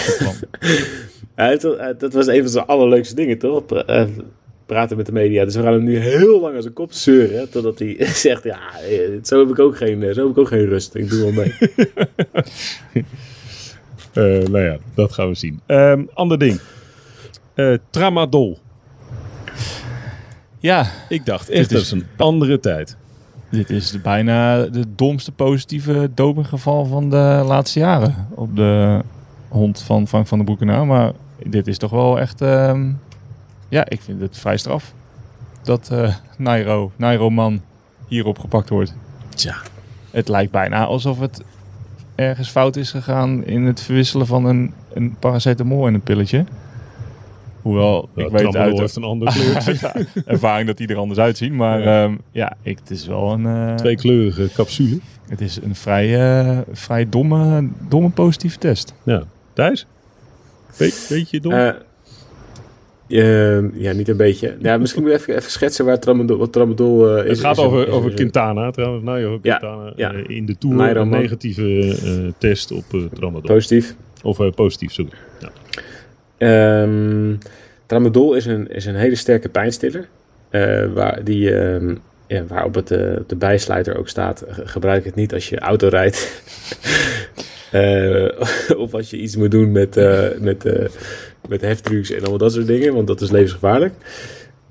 Dat 2.00 2.14
was 2.14 2.28
een 2.28 2.42
van 2.42 2.50
zijn 2.50 2.66
allerleukste 2.66 3.16
dingen, 3.16 3.38
toch? 3.38 3.66
Pra- 3.66 3.84
eh, 3.86 4.06
praten 4.66 4.98
met 4.98 5.06
de 5.06 5.12
media. 5.12 5.46
Dus 5.46 5.56
we 5.56 5.62
gaan 5.62 5.74
hem 5.74 5.84
nu 5.84 5.98
heel 5.98 6.40
lang 6.42 6.56
aan 6.56 6.62
zijn 6.62 6.74
kop 6.74 6.92
zeuren. 6.94 7.38
hè, 7.40 7.48
Totdat 7.48 7.80
hij 7.80 7.96
zegt, 8.26 8.44
ja, 8.44 8.60
eh, 8.90 9.00
zo 9.24 9.40
heb 9.40 9.50
ik 9.50 9.60
ook 9.60 9.78
geen, 9.78 10.04
eh, 10.04 10.14
zo 10.14 10.22
heb 10.22 10.30
ik 10.30 10.38
ook 10.38 10.48
geen 10.48 10.66
rust. 10.66 10.96
Ik 10.96 11.10
doe 11.10 11.22
wel 11.22 11.32
mee. 11.32 11.54
Eh, 14.14 14.24
nou 14.24 14.60
ja, 14.60 14.78
dat 14.94 15.14
gaan 15.14 15.28
we 15.30 15.36
zien. 15.36 15.60
Ehm, 15.66 16.04
ander 16.14 16.40
ding. 16.40 16.60
Eh, 17.54 17.74
tramadol. 17.90 18.58
ja, 20.60 20.92
Ik 21.10 21.26
dacht 21.26 21.50
echt, 21.50 21.62
Dit 21.62 21.78
dat 21.78 21.82
is 21.82 21.92
een 21.92 22.06
andere 22.18 22.60
tijd. 22.60 22.98
Dit 23.50 23.70
is 23.70 24.02
bijna 24.02 24.62
de 24.62 24.86
domste 24.96 25.32
positieve 25.32 26.10
dopinggeval 26.14 26.86
van 26.86 27.10
de 27.10 27.44
laatste 27.46 27.80
jaren 27.80 28.28
op 28.30 28.56
de 28.56 29.02
hond 29.48 29.82
van 29.82 30.08
Frank 30.08 30.28
van 30.28 30.38
der 30.38 30.46
Broekenaar. 30.46 30.86
Maar 30.86 31.12
dit 31.44 31.68
is 31.68 31.78
toch 31.78 31.92
wel 31.92 32.20
echt, 32.20 32.42
ehm, 32.42 32.92
ja, 33.70 33.90
ik 33.90 34.02
vind 34.02 34.22
het 34.22 34.38
vrij 34.38 34.58
straf 34.58 34.94
dat 35.64 35.90
eh 35.92 36.14
Nairo, 36.38 36.92
Nairo 36.96 37.30
man 37.30 37.62
hierop 38.08 38.40
gepakt 38.40 38.70
wordt. 38.70 38.94
Tja. 39.30 39.56
Het 40.12 40.28
lijkt 40.28 40.52
bijna 40.52 40.86
alsof 40.86 41.20
het 41.20 41.44
ergens 42.16 42.50
fout 42.50 42.76
is 42.76 42.92
gegaan 42.92 43.46
in 43.46 43.66
het 43.66 43.82
verwisselen 43.82 44.28
van 44.28 44.46
een, 44.46 44.74
een 44.94 45.16
paracetamol 45.20 45.88
en 45.88 45.94
een 45.94 46.02
pilletje. 46.02 46.46
Hoewel, 47.68 48.10
Ja, 48.16 48.26
ik 48.26 48.32
weet 48.32 48.56
uit 48.56 48.80
heeft 48.80 48.96
een 48.96 49.04
ander 49.04 49.32
kleurtje. 49.34 49.76
ja, 49.82 49.94
ervaring 50.26 50.68
dat 50.68 50.78
die 50.78 50.88
er 50.88 50.96
anders 50.98 51.20
uitzien. 51.20 51.56
Maar 51.56 51.80
Ja. 51.82 52.04
ja, 52.04 52.16
ja 52.32 52.58
ik, 52.62 52.78
het 52.80 52.90
is 52.90 53.08
wel 53.08 53.32
een... 53.32 53.46
eh, 53.46 53.76
Tweekleurige 53.76 54.50
capsule. 54.56 55.00
Het 55.30 55.42
is 55.42 55.60
een 55.64 55.76
vrij, 55.76 56.40
eh, 56.40 56.58
vrij 56.72 57.10
domme, 57.10 57.68
domme 57.90 58.10
positieve 58.10 58.58
test. 58.58 58.94
Ja. 59.04 59.24
Thijs? 59.54 59.86
Weet, 60.78 61.06
weet 61.10 61.30
je 61.30 61.38
het 61.38 61.46
nog? 61.46 61.54
Eh, 61.54 61.68
eh, 63.58 63.64
ja, 63.74 63.92
niet 63.94 64.08
een 64.08 64.18
beetje. 64.18 64.58
Ja, 64.62 64.78
misschien 64.78 65.02
moet 65.02 65.12
je 65.12 65.18
even, 65.18 65.36
even 65.36 65.52
schetsen 65.52 65.86
waar 65.86 66.00
tramadol, 66.00 66.38
wat 66.38 66.54
tramadol 66.54 67.18
eh, 67.18 67.24
is. 67.24 67.30
het 67.30 67.40
gaat 67.40 67.58
is- 67.58 67.64
over, 67.64 67.88
is- 67.88 67.94
over 67.94 68.10
is- 68.10 68.16
Quintana 68.16 68.72
trouwens. 68.72 69.06
Ja, 69.06 69.58
Quintana. 69.58 69.94
ja. 69.96 70.14
eh, 70.14 70.36
in 70.38 70.46
de 70.46 70.58
Tour 70.58 70.76
Nairo 70.76 71.02
een 71.02 71.10
negatieve 71.10 71.96
eh, 72.04 72.32
test 72.38 72.72
op 72.72 72.84
eh, 72.92 73.02
tramadol. 73.14 73.42
Positief. 73.54 73.96
Of 74.24 74.40
eh, 74.40 74.52
positief, 74.52 74.92
sorry. 74.94 75.12
Ja. 75.42 75.50
Ehm, 76.38 77.36
tramadol 77.86 78.34
is 78.34 78.46
een, 78.46 78.68
is 78.72 78.86
een 78.86 78.96
hele 78.96 79.16
sterke 79.16 79.50
pijnstiller. 79.50 80.08
eh, 80.50 80.86
waar, 80.94 81.24
die, 81.24 81.56
ehm, 81.56 81.96
ja, 82.28 82.44
waar 82.46 82.66
op 82.66 82.76
het, 82.76 82.92
eh, 82.92 83.16
op 83.18 83.30
de 83.30 83.36
bijsluiter 83.36 83.98
ook 83.98 84.08
staat. 84.10 84.44
ge- 84.50 84.68
Gebruik 84.68 85.06
het 85.06 85.16
niet 85.16 85.34
als 85.34 85.50
je 85.50 85.60
auto 85.60 85.88
rijdt. 85.88 86.18
Eh, 87.72 88.28
of 88.84 88.94
als 88.94 89.10
je 89.10 89.18
iets 89.18 89.36
moet 89.36 89.52
doen 89.52 89.72
met, 89.72 89.98
eh 89.98 90.28
met, 90.40 90.66
eh 90.66 90.86
met 91.50 91.62
heftrucks 91.62 92.12
en 92.12 92.20
allemaal 92.20 92.38
dat 92.38 92.54
soort 92.54 92.68
dingen. 92.68 92.94
Want 92.94 93.08
dat 93.08 93.22
is 93.22 93.30
levensgevaarlijk. 93.32 93.94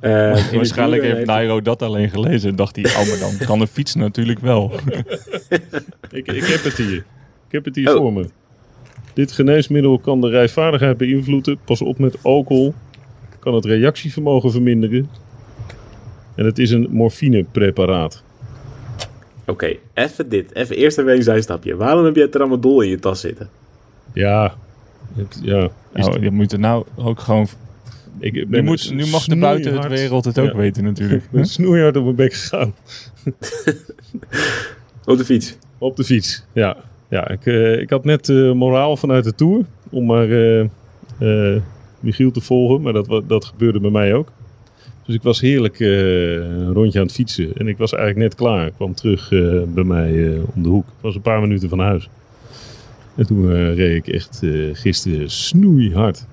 Eh, 0.01 0.11
de 0.51 0.57
Waarschijnlijk 0.57 1.03
heeft 1.03 1.27
Nairo 1.27 1.61
dat 1.63 1.83
alleen 1.83 2.11
gelezen. 2.11 2.51
En 2.51 2.57
dacht 2.57 2.77
hij, 2.77 2.85
oh, 2.85 3.09
maar 3.09 3.19
dan 3.19 3.47
kan 3.47 3.61
een 3.61 3.67
fiets 3.67 3.95
natuurlijk 3.95 4.39
wel. 4.39 4.73
Ik, 6.11 6.27
ik 6.27 6.45
heb 6.45 6.65
het 6.65 6.77
hier. 6.77 6.97
Ik 7.47 7.53
heb 7.53 7.65
het 7.65 7.77
hier 7.77 7.91
Oh. 7.95 7.97
voor 7.97 8.13
me. 8.13 8.27
Dit 9.17 9.33
geneesmiddel 9.33 9.99
kan 9.99 10.21
de 10.21 10.29
rijvaardigheid 10.29 10.97
beïnvloeden. 10.97 11.59
Pas 11.65 11.83
op 11.83 11.99
met 11.99 12.17
alcohol. 12.23 12.75
Kan 13.39 13.55
het 13.55 13.65
reactievermogen 13.65 14.51
verminderen. 14.51 15.09
En 16.35 16.45
het 16.45 16.59
is 16.59 16.71
een 16.71 16.87
morfinepreparaat. 16.91 18.23
Oké, 19.47 19.77
even 19.95 20.29
dit. 20.29 20.55
Even 20.55 20.77
eerst 20.77 20.99
even 20.99 21.13
een 21.15 21.23
zijstapje. 21.23 21.77
Waarom 21.77 22.05
heb 22.05 22.17
jij 22.17 22.29
tramadol 22.29 22.81
in 22.81 22.89
je 22.89 22.99
tas 22.99 23.21
zitten? 23.21 23.49
Ja. 24.13 24.55
Het, 25.15 25.41
ja. 25.43 25.69
Nou, 25.93 26.21
je 26.23 26.31
moet 26.31 26.53
er 26.53 26.59
nou 26.59 26.85
ook 26.97 27.21
gewoon... 27.21 27.47
ik 28.19 28.49
ben 28.49 28.65
moet, 28.65 28.91
nu 28.93 29.07
mag 29.07 29.25
de 29.25 29.37
buitenwereld 29.37 30.25
het 30.25 30.39
ook 30.39 30.47
Ja. 30.51 30.57
weten 30.57 30.85
natuurlijk. 30.85 31.23
Ik 31.25 31.31
ben 31.31 31.47
snoeihard 31.47 31.97
op 31.97 32.05
mijn 32.05 32.17
bek 32.17 32.33
gegaan. 32.35 32.75
Op 35.05 35.19
de 35.19 35.25
fiets. 35.25 35.57
Op 35.79 35.97
de 35.97 36.05
fiets, 36.05 36.45
ja. 36.53 36.77
Ja, 37.09 37.29
ik, 37.29 37.47
eh, 37.47 37.81
ik 37.81 37.91
had 37.91 38.05
net 38.05 38.29
eh, 38.29 38.53
moraal 38.53 38.97
vanuit 38.97 39.25
de 39.25 39.35
Tour 39.35 39.65
om 39.91 40.07
maar 40.07 40.31
eh, 41.19 41.57
Michiel 42.01 42.31
te 42.31 42.41
volgen, 42.41 42.81
maar 42.81 42.93
dat, 42.93 43.23
dat 43.27 43.45
gebeurde 43.45 43.81
bij 43.81 43.91
mij 43.91 44.15
ook. 44.15 44.33
Dus 45.05 45.15
ik 45.15 45.23
was 45.23 45.41
heerlijk 45.41 45.81
een 45.81 46.73
rondje 46.73 46.99
aan 46.99 47.05
het 47.05 47.15
fietsen 47.15 47.53
en 47.55 47.69
ik 47.69 47.79
was 47.79 47.93
eigenlijk 47.93 48.29
net 48.29 48.35
klaar. 48.35 48.67
Ik 48.67 48.73
kwam 48.77 48.95
terug 48.95 49.29
bij 49.69 49.85
mij 49.85 50.41
om 50.55 50.63
de 50.63 50.69
hoek. 50.69 50.87
Ik 50.87 51.01
was 51.01 51.15
een 51.15 51.21
paar 51.21 51.41
minuten 51.41 51.69
van 51.69 51.79
huis. 51.79 52.09
En 53.17 53.27
toen 53.27 53.75
reed 53.75 54.07
ik 54.07 54.15
echt 54.15 54.43
eh, 54.43 54.51
gisteren 54.73 55.31
snoeihard 55.31 56.27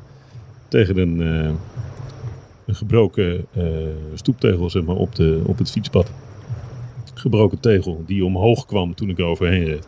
tegen 0.67 0.97
een, 0.97 1.19
een 2.65 2.75
gebroken 2.75 3.45
stoeptegel 4.13 4.69
zeg 4.69 4.83
maar, 4.83 4.95
op, 4.95 5.15
de, 5.15 5.41
op 5.45 5.57
het 5.57 5.71
fietspad 5.71 6.11
gebroken 7.13 7.59
tegel 7.59 8.03
die 8.05 8.25
omhoog 8.25 8.65
kwam 8.65 8.95
toen 8.95 9.09
ik 9.09 9.19
er 9.19 9.25
overheen 9.25 9.63
reed. 9.63 9.87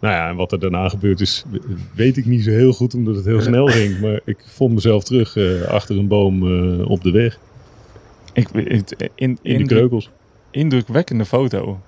Nou 0.00 0.14
ja, 0.14 0.28
en 0.28 0.36
wat 0.36 0.52
er 0.52 0.58
daarna 0.60 0.88
gebeurd 0.88 1.20
is, 1.20 1.44
weet 1.94 2.16
ik 2.16 2.26
niet 2.26 2.44
zo 2.44 2.50
heel 2.50 2.72
goed, 2.72 2.94
omdat 2.94 3.16
het 3.16 3.24
heel 3.24 3.40
snel 3.40 3.66
ging. 3.66 4.00
Maar 4.00 4.20
ik 4.24 4.38
vond 4.46 4.74
mezelf 4.74 5.04
terug 5.04 5.36
eh, 5.36 5.62
achter 5.62 5.98
een 5.98 6.08
boom 6.08 6.42
eh, 6.80 6.90
op 6.90 7.02
de 7.02 7.10
weg, 7.10 7.38
Ik, 8.32 8.48
het- 8.52 8.94
in, 8.98 9.10
in 9.14 9.38
de 9.42 9.48
indruk, 9.48 9.68
kreukels. 9.68 10.10
indrukwekkende 10.50 11.24
foto. 11.24 11.80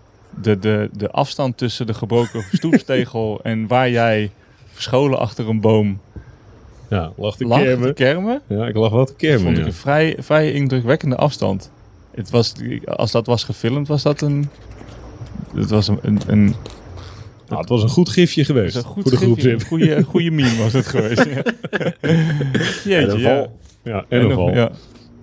De, 0.43 0.59
de, 0.59 0.91
de 0.97 1.11
afstand 1.11 1.57
tussen 1.57 1.87
de 1.87 1.95
gebroken 1.95 2.45
stoepstegel 2.53 3.41
en 3.43 3.67
waar 3.67 3.91
jij 3.91 4.31
verscholen 4.73 5.19
achter 5.19 5.49
een 5.49 5.61
boom 5.61 6.01
Ja, 6.91 7.13
lag 7.17 7.37
te 7.37 7.45
lag 7.45 7.63
kermen. 7.63 7.95
kermen, 7.95 8.41
Ja, 8.49 8.67
ik 8.67 8.75
lag 8.77 8.91
wel 8.93 9.05
te 9.05 9.15
kermen, 9.15 9.41
vond 9.41 9.57
ik 9.57 9.63
ja. 9.63 9.67
een 9.69 9.73
vrij, 9.75 10.17
vrij 10.19 10.53
indrukwekkende 10.53 11.17
afstand. 11.17 11.71
Het 12.11 12.31
was, 12.31 12.53
als 12.85 13.11
dat 13.13 13.27
was 13.27 13.45
gefilmd, 13.45 13.89
was 13.89 14.03
dat 14.03 14.21
een... 14.21 14.49
Het 15.55 15.71
was 15.71 15.89
een, 15.89 15.99
een, 16.03 16.19
een, 16.27 16.55
Nou, 17.49 17.61
het 17.61 17.69
was 17.69 17.83
een 17.83 17.89
goed 17.89 18.09
gifje 18.09 18.45
geweest 18.45 18.77
een 18.77 18.83
goed 18.83 19.03
voor 19.09 19.37
de. 19.37 19.53
Een 19.53 19.61
goede, 19.63 20.03
goede 20.03 20.31
meme 20.31 20.57
was 20.63 20.73
het 20.73 20.87
geweest. 20.87 21.25
Ja. 21.25 21.43
Jeetje, 22.95 23.19
ja. 23.19 23.47
Ja, 23.85 24.05
en 24.09 24.21
een 24.25 24.33
val. 24.33 24.55
Ja. 24.55 24.71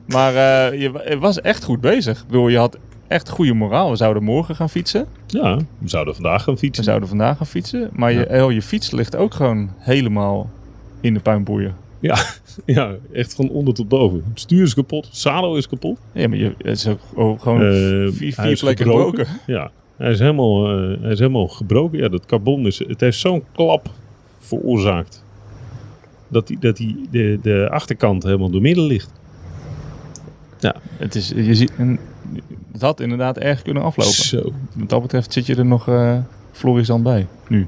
Maar 0.05 0.35
eh, 0.35 0.81
je, 0.81 0.91
wa- 0.91 1.09
je 1.09 1.17
was 1.17 1.41
echt 1.41 1.63
goed 1.63 1.81
bezig. 1.81 2.19
Ik 2.21 2.27
bedoel, 2.27 2.47
je 2.47 2.57
had 2.57 2.77
echt 3.07 3.29
goede 3.29 3.53
moraal. 3.53 3.89
We 3.89 3.95
zouden 3.95 4.23
morgen 4.23 4.55
gaan 4.55 4.69
fietsen. 4.69 5.05
Ja, 5.27 5.57
we 5.77 5.89
zouden 5.89 6.13
vandaag 6.13 6.43
gaan 6.43 6.53
We 6.53 6.59
fietsen. 6.59 6.83
zouden 6.83 7.07
vandaag 7.09 7.37
gaan 7.37 7.45
fietsen. 7.47 7.89
Maar 7.93 8.11
je, 8.13 8.25
heel 8.29 8.49
je 8.49 8.61
fiets 8.61 8.91
ligt 8.91 9.15
ook 9.15 9.33
gewoon 9.33 9.69
helemaal 9.77 10.49
in 11.01 11.13
de 11.13 11.19
puinboeien. 11.19 11.75
Ja, 12.65 12.95
echt 13.13 13.35
van 13.35 13.49
onder 13.49 13.73
tot 13.73 13.87
boven. 13.87 14.23
Het 14.29 14.39
stuur 14.39 14.63
is 14.63 14.73
kapot, 14.73 15.05
het 15.05 15.17
zadel 15.17 15.57
is 15.57 15.67
kapot. 15.67 15.97
Ja, 16.13 16.27
maar 16.27 16.37
je, 16.37 16.53
het 16.57 16.77
is 16.77 16.87
ook 17.15 17.41
gewoon 17.41 17.61
Eh, 17.61 17.67
vier, 18.13 18.33
vier 18.33 18.57
plekken 18.59 18.85
gebroken. 18.85 19.25
gebroken. 19.25 19.41
Ja, 19.53 19.71
hij 19.97 20.11
is 20.11 20.19
helemaal, 20.19 20.67
eh, 20.69 21.01
hij 21.01 21.11
is 21.11 21.19
helemaal 21.19 21.47
gebroken. 21.47 21.97
Ja, 21.99 22.07
dat 22.09 22.25
carbon 22.25 22.65
is, 22.65 22.79
het 22.79 23.01
heeft 23.01 23.17
zo'n 23.19 23.43
klap 23.55 23.89
veroorzaakt. 24.39 25.23
Dat, 26.27 26.47
die, 26.47 26.59
dat 26.59 26.77
die, 26.77 27.07
de, 27.11 27.39
de 27.41 27.67
achterkant 27.71 28.23
helemaal 28.23 28.49
doormidden 28.49 28.83
ligt. 28.83 29.11
Het, 30.97 31.15
is, 31.15 31.29
je 31.35 31.55
ziet, 31.55 31.71
en, 31.77 31.99
het 32.71 32.81
had 32.81 32.99
inderdaad 32.99 33.37
erg 33.37 33.61
kunnen 33.61 33.83
aflopen. 33.83 34.13
Zo. 34.13 34.51
Wat 34.75 34.89
dat 34.89 35.01
betreft 35.01 35.33
zit 35.33 35.45
je 35.45 35.55
er 35.55 35.65
nog 35.65 35.87
eh 35.87 36.17
florisant 36.51 37.03
bij. 37.03 37.27
Nu. 37.47 37.67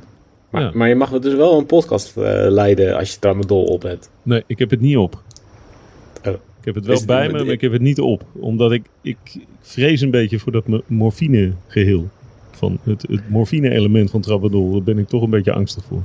Maar, 0.49 0.61
Ja. 0.61 0.71
maar 0.73 0.87
je 0.87 0.95
mag 0.95 1.19
dus 1.19 1.33
wel 1.35 1.57
een 1.57 1.65
podcast 1.65 2.17
eh, 2.17 2.23
leiden 2.49 2.97
als 2.97 3.13
je 3.13 3.19
tramadol 3.19 3.63
op 3.63 3.81
hebt. 3.81 4.09
Nee, 4.23 4.43
ik 4.47 4.59
heb 4.59 4.69
het 4.69 4.79
niet 4.81 4.97
op. 4.97 5.21
Oh. 6.25 6.33
Ik 6.33 6.65
heb 6.65 6.75
het 6.75 6.85
wel 6.85 6.95
het- 6.97 7.05
bij 7.05 7.27
me, 7.31 7.43
maar 7.43 7.53
ik 7.53 7.61
heb 7.61 7.71
het 7.71 7.81
niet 7.81 7.99
op. 7.99 8.23
Omdat 8.33 8.71
ik, 8.71 8.85
ik, 9.01 9.17
ik 9.33 9.45
vrees 9.59 10.01
een 10.01 10.11
beetje 10.11 10.39
voor 10.39 10.51
dat 10.51 10.67
mo- 10.67 10.81
morfine 10.87 11.51
geheel. 11.67 12.09
Van 12.57 12.79
het, 12.83 13.01
het 13.09 13.29
morfine 13.29 13.69
element 13.69 14.09
van 14.09 14.21
tramadol. 14.21 14.71
Daar 14.71 14.83
ben 14.83 14.97
ik 14.97 15.07
toch 15.07 15.21
een 15.21 15.29
beetje 15.29 15.53
angstig 15.53 15.83
voor. 15.87 16.03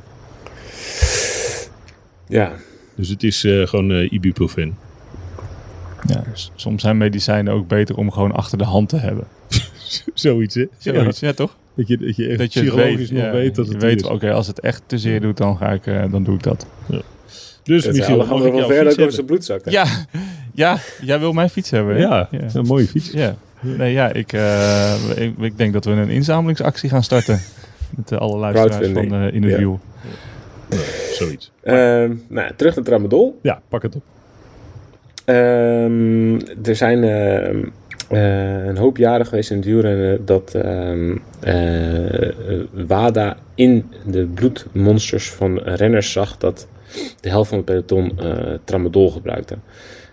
Ja, 2.29 2.53
Dus 2.95 3.09
het 3.09 3.23
is 3.23 3.45
eh, 3.45 3.67
gewoon 3.67 3.93
eh, 3.93 4.13
ibuprofen. 4.13 4.77
Ja, 6.07 6.25
soms 6.55 6.83
zijn 6.83 6.97
medicijnen 6.97 7.53
ook 7.53 7.69
beter 7.69 7.97
om 7.97 8.11
gewoon 8.11 8.33
achter 8.33 8.59
de 8.59 8.65
hand 8.65 8.89
te 8.89 8.97
hebben. 8.97 9.27
Zoiets, 10.15 10.55
hè? 10.55 10.67
Zoiets, 10.79 11.21
ja, 11.21 11.33
toch? 11.33 11.57
Dat 11.75 11.89
je, 11.89 11.99
dat 11.99 12.17
je 12.17 12.27
echt 12.29 12.39
Dat 12.39 12.53
je 12.53 12.61
psychologisch 12.61 12.97
weet, 12.97 13.11
nog 13.11 13.23
ja, 13.23 13.31
weet 13.33 13.55
dat 13.55 13.67
je 13.67 13.73
het 13.73 13.83
weet, 13.83 14.01
is. 14.01 14.07
oké, 14.07 14.33
als 14.33 14.47
het 14.47 14.61
echt 14.61 14.83
te 14.87 14.99
zeer 14.99 15.21
doet, 15.21 15.37
dan, 15.37 15.57
ga 15.57 15.73
ik, 15.73 15.87
eh, 15.87 16.11
dan 16.11 16.23
doe 16.25 16.35
ik 16.35 16.43
dat. 16.43 16.67
Dus 17.63 17.85
het 17.85 17.95
is 17.95 18.01
Michiel, 18.01 18.17
mag 18.17 18.27
ik 18.27 18.31
jouw 18.31 18.51
fiets 18.53 18.63
over 18.63 18.77
hebben? 18.87 19.13
zijn 19.13 19.27
bloedzak. 19.27 19.65
hè? 19.65 19.71
Ja, 19.71 19.87
ja, 20.55 20.79
jij 21.01 21.19
wil 21.19 21.33
mijn 21.33 21.51
fiets 21.51 21.71
hebben, 21.71 21.95
hè? 21.95 22.01
Ja, 22.01 22.29
ja. 22.31 22.41
een 22.53 22.67
mooie 22.67 22.87
fiets. 22.87 23.11
Ja. 23.11 23.37
Nee, 23.63 23.93
ja, 23.93 24.13
ik, 24.13 24.33
eh, 24.33 24.95
ik, 25.17 25.39
ik 25.39 25.59
denk 25.59 25.73
dat 25.73 25.85
we 25.85 25.91
een 25.91 26.09
inzamelingsactie 26.11 26.89
gaan 26.91 27.03
starten. 27.03 27.41
Met 27.97 28.13
eh, 28.13 28.19
alle 28.19 28.39
luisteraars 28.39 28.75
van 28.75 28.93
Crowdfunding. 28.93 29.23
eh 29.23 29.35
In 29.35 29.43
het 29.43 29.61
Ja. 29.61 30.77
Zoiets. 31.13 31.53
Ehm, 31.63 32.15
nou, 32.29 32.53
terug 32.57 32.75
naar 32.75 32.85
tramadol. 32.85 33.39
Ja, 33.43 33.61
pak 33.69 33.83
het 33.83 33.97
op. 33.97 34.03
Ehm, 35.25 36.35
er 36.65 36.77
zijn 36.77 37.03
een 38.13 38.77
hoop 38.77 38.97
jaren 38.97 39.27
geweest 39.27 39.51
in 39.51 39.57
het 39.57 39.67
wielrennen 39.67 40.25
dat 40.25 40.55
ehm, 40.55 41.17
eh, 41.41 42.61
WADA 42.87 43.37
in 43.55 43.91
de 44.07 44.25
bloedmonsters 44.27 45.31
van 45.31 45.59
renners 45.59 46.13
zag 46.13 46.39
dat 46.39 46.69
de 47.21 47.29
helft 47.29 47.49
van 47.49 47.57
het 47.59 47.67
peloton 47.67 48.19
eh, 48.19 48.55
tramadol 48.65 49.11
gebruikte. 49.11 49.57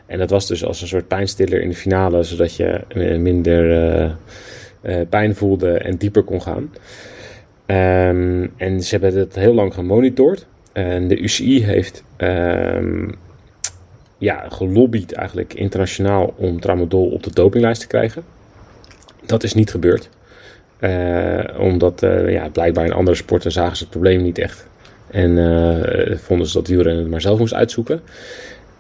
En 0.10 0.18
dat 0.18 0.30
was 0.30 0.48
dus 0.48 0.66
als 0.66 0.82
een 0.82 0.88
soort 0.88 1.08
pijnstiller 1.08 1.62
in 1.62 1.70
de 1.70 1.76
finale, 1.76 2.24
zodat 2.24 2.56
je 2.56 2.82
eh, 2.88 3.18
minder 3.18 3.72
eh, 3.72 4.12
eh, 4.82 5.08
pijn 5.10 5.36
voelde 5.36 5.72
en 5.72 5.98
dieper 5.98 6.24
kon 6.24 6.42
gaan. 6.42 6.74
Ehm, 7.66 8.48
en 8.58 8.82
ze 8.82 8.98
hebben 8.98 9.20
het 9.20 9.36
heel 9.36 9.54
lang 9.54 9.74
gemonitord. 9.74 10.46
En 10.72 11.08
de 11.08 11.20
UCI 11.20 11.64
heeft 11.64 12.04
ehm, 12.16 13.10
ja, 14.18 14.46
gelobbyd 14.50 15.12
eigenlijk 15.12 15.54
internationaal 15.54 16.34
om 16.38 16.60
tramadol 16.60 17.10
op 17.10 17.24
de 17.24 17.34
dopinglijst 17.34 17.82
te 17.82 17.88
krijgen. 17.88 18.24
Dat 19.26 19.44
is 19.44 19.54
niet 19.54 19.72
gebeurd. 19.72 20.10
Omdat 21.58 22.00
ja, 22.28 22.50
blijkbaar 22.50 22.86
in 22.86 22.94
andere 22.94 23.18
sporten 23.18 23.52
zagen 23.52 23.78
ze 23.78 23.84
het 23.84 23.92
probleem 23.92 24.22
niet 24.22 24.38
echt. 24.38 24.68
En 25.12 25.30
vonden 26.20 26.48
ze 26.48 26.54
dat 26.54 26.68
wielrennen 26.68 27.02
het 27.02 27.12
maar 27.12 27.22
zelf 27.22 27.40
moest 27.40 27.54
uitzoeken. 27.54 28.02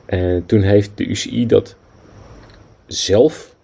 En 0.09 0.43
toen 0.45 0.61
heeft 0.61 0.91
de 0.95 1.05
UCI 1.05 1.45
dat 1.45 1.75
zelf 2.87 3.55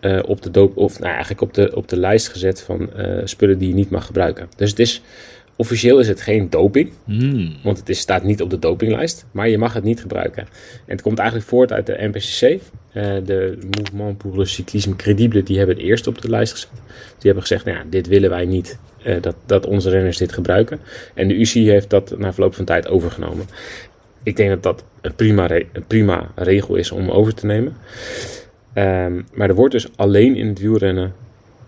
eh, 0.00 0.18
op 0.26 0.42
de 0.42 0.50
doop, 0.50 0.76
of 0.76 0.98
nou, 0.98 1.10
eigenlijk 1.10 1.40
op 1.40 1.54
de, 1.54 1.72
op 1.74 1.88
de 1.88 1.96
lijst 1.96 2.28
gezet 2.28 2.60
van 2.60 2.92
eh, 2.92 3.20
spullen 3.24 3.58
die 3.58 3.68
je 3.68 3.74
niet 3.74 3.90
mag 3.90 4.06
gebruiken. 4.06 4.48
Dus 4.56 4.70
het 4.70 4.78
is 4.78 5.02
officieel 5.56 5.98
is 5.98 6.08
het 6.08 6.20
geen 6.20 6.50
doping. 6.50 6.90
Hmm. 7.04 7.56
Want 7.62 7.78
het 7.78 7.88
is, 7.88 7.98
staat 7.98 8.22
niet 8.22 8.42
op 8.42 8.50
de 8.50 8.58
dopinglijst, 8.58 9.26
maar 9.30 9.48
je 9.48 9.58
mag 9.58 9.72
het 9.72 9.84
niet 9.84 10.00
gebruiken. 10.00 10.42
En 10.42 10.92
het 10.92 11.02
komt 11.02 11.18
eigenlijk 11.18 11.48
voort 11.48 11.72
uit 11.72 11.86
de 11.86 11.96
NPCC. 11.98 12.60
eh, 12.92 13.14
de 13.24 13.58
Mouvement 13.70 14.18
pour 14.18 14.36
le 14.36 14.44
Cyclisme 14.44 14.96
Crédible, 14.96 15.42
die 15.42 15.58
hebben 15.58 15.76
het 15.76 15.84
eerst 15.84 16.06
op 16.06 16.22
de 16.22 16.30
lijst 16.30 16.52
gezet. 16.52 16.70
Die 17.18 17.30
hebben 17.30 17.42
gezegd, 17.42 17.64
nou 17.64 17.76
ja, 17.76 17.84
dit 17.90 18.06
willen 18.06 18.30
wij 18.30 18.44
niet, 18.44 18.78
eh, 19.02 19.22
dat, 19.22 19.36
dat 19.46 19.66
onze 19.66 19.90
renners 19.90 20.16
dit 20.16 20.32
gebruiken. 20.32 20.78
En 21.14 21.28
de 21.28 21.34
UCI 21.34 21.70
heeft 21.70 21.90
dat 21.90 22.18
na 22.18 22.32
verloop 22.32 22.54
van 22.54 22.64
tijd 22.64 22.88
overgenomen. 22.88 23.46
Ik 24.22 24.36
denk 24.36 24.48
dat 24.48 24.62
dat 24.62 24.84
een 25.00 25.14
prima, 25.14 25.50
een 25.50 25.86
prima 25.86 26.30
regel 26.34 26.74
is 26.74 26.90
om 26.90 27.10
over 27.10 27.34
te 27.34 27.46
nemen. 27.46 27.76
Ehm, 28.72 29.22
maar 29.32 29.48
er 29.48 29.54
wordt 29.54 29.72
dus 29.72 29.96
alleen 29.96 30.36
in 30.36 30.48
het 30.48 30.58
wielrennen, 30.58 31.14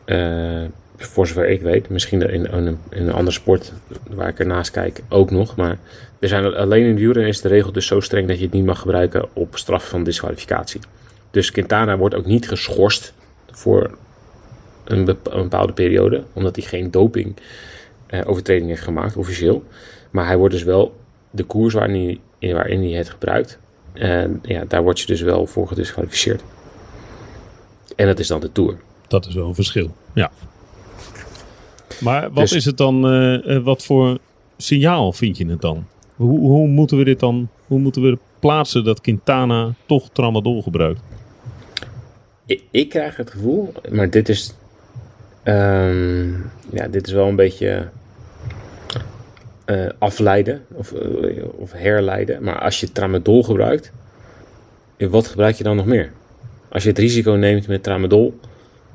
eh, 0.05 0.63
voor 0.97 1.27
zover 1.27 1.49
ik 1.49 1.61
weet, 1.61 1.89
misschien 1.89 2.31
in, 2.31 2.47
een, 2.47 2.79
in 2.91 3.03
een 3.03 3.13
andere 3.13 3.37
sport 3.37 3.73
waar 4.11 4.29
ik 4.29 4.39
ernaast 4.39 4.71
kijk 4.71 5.01
ook 5.09 5.31
nog. 5.31 5.57
Maar 5.57 5.79
er 6.19 6.29
zijn 6.29 6.55
alleen 6.55 6.83
in 6.83 6.91
het 6.91 6.99
wielrennen 6.99 7.31
is 7.31 7.41
de 7.41 7.49
regel 7.49 7.73
dus 7.73 7.87
zo 7.87 8.01
streng 8.01 8.29
dat 8.29 8.39
je 8.39 8.45
het 8.45 8.53
niet 8.53 8.65
mag 8.65 8.81
gebruiken 8.81 9.29
op 9.33 9.57
straf 9.57 9.89
van 9.89 10.05
disqualificatie. 10.05 10.81
Dus 11.31 11.51
Quintana 11.51 11.97
wordt 11.97 12.15
ook 12.15 12.27
niet 12.27 12.49
geschorst 12.49 13.15
voor 13.51 13.91
een 14.85 15.05
bepaalde 15.05 15.73
periode, 15.73 16.23
omdat 16.33 16.57
hij 16.57 16.65
geen 16.65 16.91
doping 16.91 17.37
eh, 18.07 18.21
overtreding 18.25 18.69
heeft 18.69 18.83
gemaakt, 18.83 19.17
officieel. 19.17 19.65
Maar 20.11 20.27
hij 20.27 20.37
wordt 20.37 20.55
dus 20.55 20.63
wel 20.63 20.97
de 21.31 21.45
koers 21.45 21.75
waarin 21.75 21.95
hij, 21.95 22.21
waarin 22.53 22.81
hij 22.81 22.91
het 22.91 23.11
gebruikt, 23.11 23.59
eh, 23.93 24.25
ja, 24.43 24.65
daar 24.69 24.83
word 24.83 25.01
je 25.01 25.07
dus 25.07 25.21
wel 25.21 25.47
voor 25.47 25.69
gedisqualificeerd. 25.69 26.43
En 27.97 28.07
dat 28.07 28.19
is 28.19 28.27
dan 28.29 28.41
de 28.41 28.53
Tour. 28.53 28.77
Dat 29.09 29.27
is 29.27 29.35
wel 29.35 29.47
een 29.49 29.55
verschil. 29.55 29.95
Ja. 30.15 30.31
Maar 32.01 32.23
wat 32.23 32.37
Dus- 32.37 32.53
is 32.53 32.65
het 32.65 32.77
dan, 32.77 33.07
eh, 33.07 33.57
eh, 33.57 33.65
wat 33.65 33.85
voor 33.85 34.19
signaal 34.57 35.13
vind 35.13 35.37
je 35.37 35.47
het 35.47 35.61
dan? 35.61 35.87
Hoe, 36.17 36.39
hoe 36.39 36.69
moeten 36.69 36.97
we 36.99 37.05
dit 37.05 37.21
dan, 37.21 37.49
hoe 37.67 37.79
moeten 37.79 38.03
we 38.03 38.19
plaatsen 38.39 38.85
dat 38.85 39.01
Quintana 39.01 39.75
toch 39.87 40.09
tramadol 40.13 40.63
gebruikt? 40.63 41.01
Ik, 42.47 42.63
ik 42.71 42.89
krijg 42.89 43.17
het 43.17 43.31
gevoel, 43.31 43.73
maar 43.91 44.11
dit 44.11 44.29
is, 44.29 44.55
ehm, 45.43 46.33
ja, 46.73 46.89
dit 46.91 47.07
is 47.07 47.13
wel 47.13 47.27
een 47.29 47.37
beetje 47.37 47.89
eh, 49.65 49.87
afleiden 49.99 50.65
of, 50.73 50.93
eh, 50.93 51.45
of 51.57 51.73
herleiden. 51.73 52.43
Maar 52.43 52.59
als 52.59 52.81
je 52.81 52.93
tramadol 52.93 53.43
gebruikt, 53.43 53.93
eh, 54.97 55.09
wat 55.09 55.27
gebruik 55.27 55.57
je 55.57 55.65
dan 55.65 55.77
nog 55.77 55.87
meer? 55.87 56.13
Als 56.69 56.83
je 56.83 56.89
het 56.89 56.99
risico 56.99 57.33
neemt 57.33 57.67
met 57.69 57.83
tramadol 57.83 58.39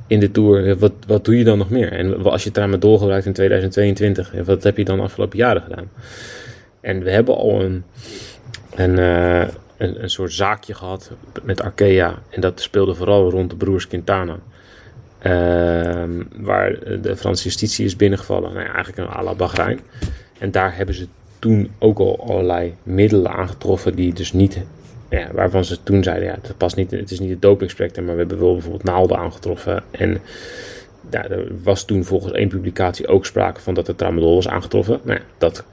in 0.07 0.19
de 0.19 0.31
Tour, 0.31 0.77
wat, 0.77 0.91
wat 1.07 1.25
doe 1.25 1.37
je 1.37 1.43
dan 1.43 1.57
nog 1.57 1.69
meer? 1.69 1.91
En 1.91 2.23
als 2.23 2.43
je 2.43 2.51
tramadol 2.51 2.97
gebruikt 2.97 3.25
in 3.25 3.33
2022, 3.33 4.33
eh, 4.33 4.41
wat 4.41 4.63
heb 4.63 4.77
je 4.77 4.85
dan 4.85 4.97
de 4.97 5.03
afgelopen 5.03 5.37
jaren 5.37 5.61
gedaan? 5.61 5.89
En 6.81 7.03
we 7.03 7.11
hebben 7.11 7.35
al 7.35 7.61
een, 7.61 7.83
een, 8.75 8.97
een, 8.97 10.03
een 10.03 10.09
soort 10.09 10.33
zaakje 10.33 10.73
gehad 10.73 11.11
met 11.43 11.61
Arkea. 11.61 12.19
En 12.29 12.41
dat 12.41 12.61
speelde 12.61 12.95
vooral 12.95 13.29
rond 13.29 13.49
de 13.49 13.55
broers 13.55 13.87
Quintana. 13.87 14.39
Ehm, 15.19 16.23
waar 16.35 16.99
de 17.01 17.15
Franse 17.17 17.43
justitie 17.43 17.85
is 17.85 17.95
binnengevallen. 17.95 18.53
Nou 18.53 18.65
ja, 18.65 18.73
eigenlijk 18.73 18.97
een 18.97 19.17
à 19.17 19.23
la 19.23 19.33
Bahrein. 19.33 19.79
En 20.39 20.51
daar 20.51 20.75
hebben 20.75 20.95
ze 20.95 21.07
toen 21.39 21.71
ook 21.79 21.99
al 21.99 22.25
allerlei 22.29 22.73
middelen 22.83 23.31
aangetroffen 23.31 23.95
die 23.95 24.13
dus 24.13 24.33
niet... 24.33 24.59
Ja, 25.09 25.27
waarvan 25.33 25.65
ze 25.65 25.83
toen 25.83 26.03
zeiden, 26.03 26.27
ja, 26.27 26.37
het, 26.41 26.57
past 26.57 26.75
niet, 26.75 26.91
het 26.91 27.11
is 27.11 27.19
niet 27.19 27.29
het 27.29 27.41
dopingspectrum, 27.41 28.05
maar 28.05 28.13
we 28.13 28.19
hebben 28.19 28.39
wel 28.39 28.53
bijvoorbeeld 28.53 28.83
naalden 28.83 29.17
aangetroffen. 29.17 29.83
En 29.91 30.21
ja, 31.11 31.29
er 31.29 31.47
was 31.63 31.85
toen 31.85 32.03
volgens 32.03 32.33
één 32.33 32.47
publicatie 32.47 33.07
ook 33.07 33.25
sprake 33.25 33.61
van 33.61 33.73
dat 33.73 33.87
er 33.87 33.95
tramadol 33.95 34.35
was 34.35 34.47
aangetroffen. 34.47 34.99
Nou 35.03 35.19
ja, 35.19 35.25
dat, 35.37 35.63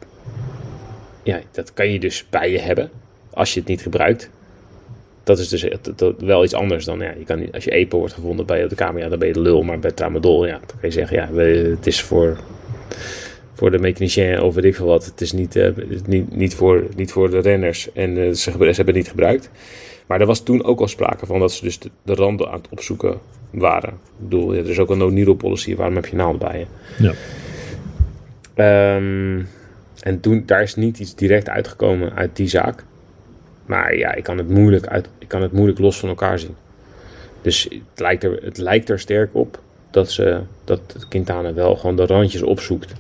ja, 1.23 1.41
dat 1.51 1.73
kan 1.73 1.93
je 1.93 2.01
dus 2.01 2.27
bij 2.31 2.51
je 2.51 2.59
hebben 2.59 2.91
als 3.31 3.55
je 3.55 3.61
het 3.61 3.69
niet 3.69 3.83
gebruikt. 3.83 4.31
Dat 5.23 5.39
is 5.39 5.49
dus 5.49 5.69
wel 6.19 6.45
iets 6.45 6.55
anders 6.55 6.85
dan, 6.85 6.99
ja, 6.99 7.12
je 7.19 7.25
kan 7.25 7.53
als 7.53 7.64
je 7.64 7.71
EPO 7.71 7.99
wordt 7.99 8.14
gevonden 8.14 8.47
bij 8.47 8.69
de 8.69 8.75
kamer, 8.75 9.03
ja, 9.03 9.09
dan 9.09 9.19
ben 9.19 9.29
je 9.29 9.35
de 9.35 9.41
lul. 9.41 9.62
Maar 9.62 9.79
bij 9.79 9.93
tramadol, 9.93 10.47
ja, 10.47 10.53
dan 10.53 10.67
kan 10.81 10.89
je 10.89 10.91
zeggen, 10.91 11.17
ja, 11.17 11.33
het 11.75 11.87
is 11.87 12.03
voor, 12.03 12.39
voor 13.57 13.71
de 13.71 13.79
mechanicien 13.79 14.43
of 14.43 14.55
weet 14.55 14.65
ik 14.65 14.75
veel 14.75 14.87
wat. 14.87 15.05
Het 15.05 15.21
is 15.21 15.33
niet, 15.33 15.57
eh, 15.57 15.71
niet, 16.07 16.37
niet, 16.37 16.55
voor, 16.55 16.85
niet 16.97 17.13
voor 17.13 17.31
de 17.31 17.39
renners 17.39 17.93
en 17.93 18.19
eh, 18.19 18.33
ze, 18.33 18.51
hebben 18.51 18.75
het 18.75 18.95
niet 18.95 19.09
gebruikt. 19.09 19.51
Maar 20.07 20.21
er 20.21 20.27
was 20.27 20.43
toen 20.43 20.65
ook 20.65 20.81
al 20.81 20.89
sprake 20.89 21.27
van 21.27 21.41
dat 21.41 21.53
ze 21.53 21.65
dus 21.65 21.79
de, 21.79 21.91
de 22.03 22.15
randen 22.15 22.49
aan 22.49 22.59
het 22.59 22.69
opzoeken 22.71 23.19
waren. 23.51 23.91
Ik 23.91 24.29
bedoel, 24.29 24.55
ja, 24.55 24.61
er 24.61 24.71
is 24.71 24.79
ook 24.79 24.91
een 24.91 24.99
no-needle 24.99 25.35
policy, 25.35 25.77
waarom 25.77 25.95
heb 25.95 26.07
je 26.07 26.17
naald 26.17 26.39
bij 26.39 26.59
je? 26.59 26.67
Ja. 27.05 27.13
Ehm, 28.55 29.43
en 30.01 30.21
toen, 30.21 30.43
daar 30.47 30.63
is 30.63 30.75
niet 30.75 30.99
iets 30.99 31.15
direct 31.15 31.49
uitgekomen 31.49 32.15
uit 32.15 32.37
die 32.37 32.49
zaak. 32.49 32.85
Maar 33.67 33.97
ja, 33.97 34.15
ik 34.15 34.23
kan 34.23 34.39
het 34.39 34.49
moeilijk, 34.49 34.87
uit, 34.87 35.09
ik 35.19 35.29
kan 35.29 35.43
het 35.43 35.53
moeilijk 35.53 35.79
los 35.79 35.99
van 35.99 36.09
elkaar 36.09 36.39
zien. 36.39 36.55
Dus 37.43 37.63
het 37.71 38.01
lijkt 38.01 38.25
er, 38.25 38.39
het 38.43 38.59
lijkt 38.59 38.91
er 38.91 38.99
sterk 38.99 39.31
op 39.33 39.61
dat, 39.91 40.11
ze, 40.11 40.41
dat 40.65 41.07
Quintana 41.09 41.55
wel 41.55 41.77
gewoon 41.77 41.97
de 41.97 42.07
randjes 42.07 42.43
opzoekt. 42.43 42.93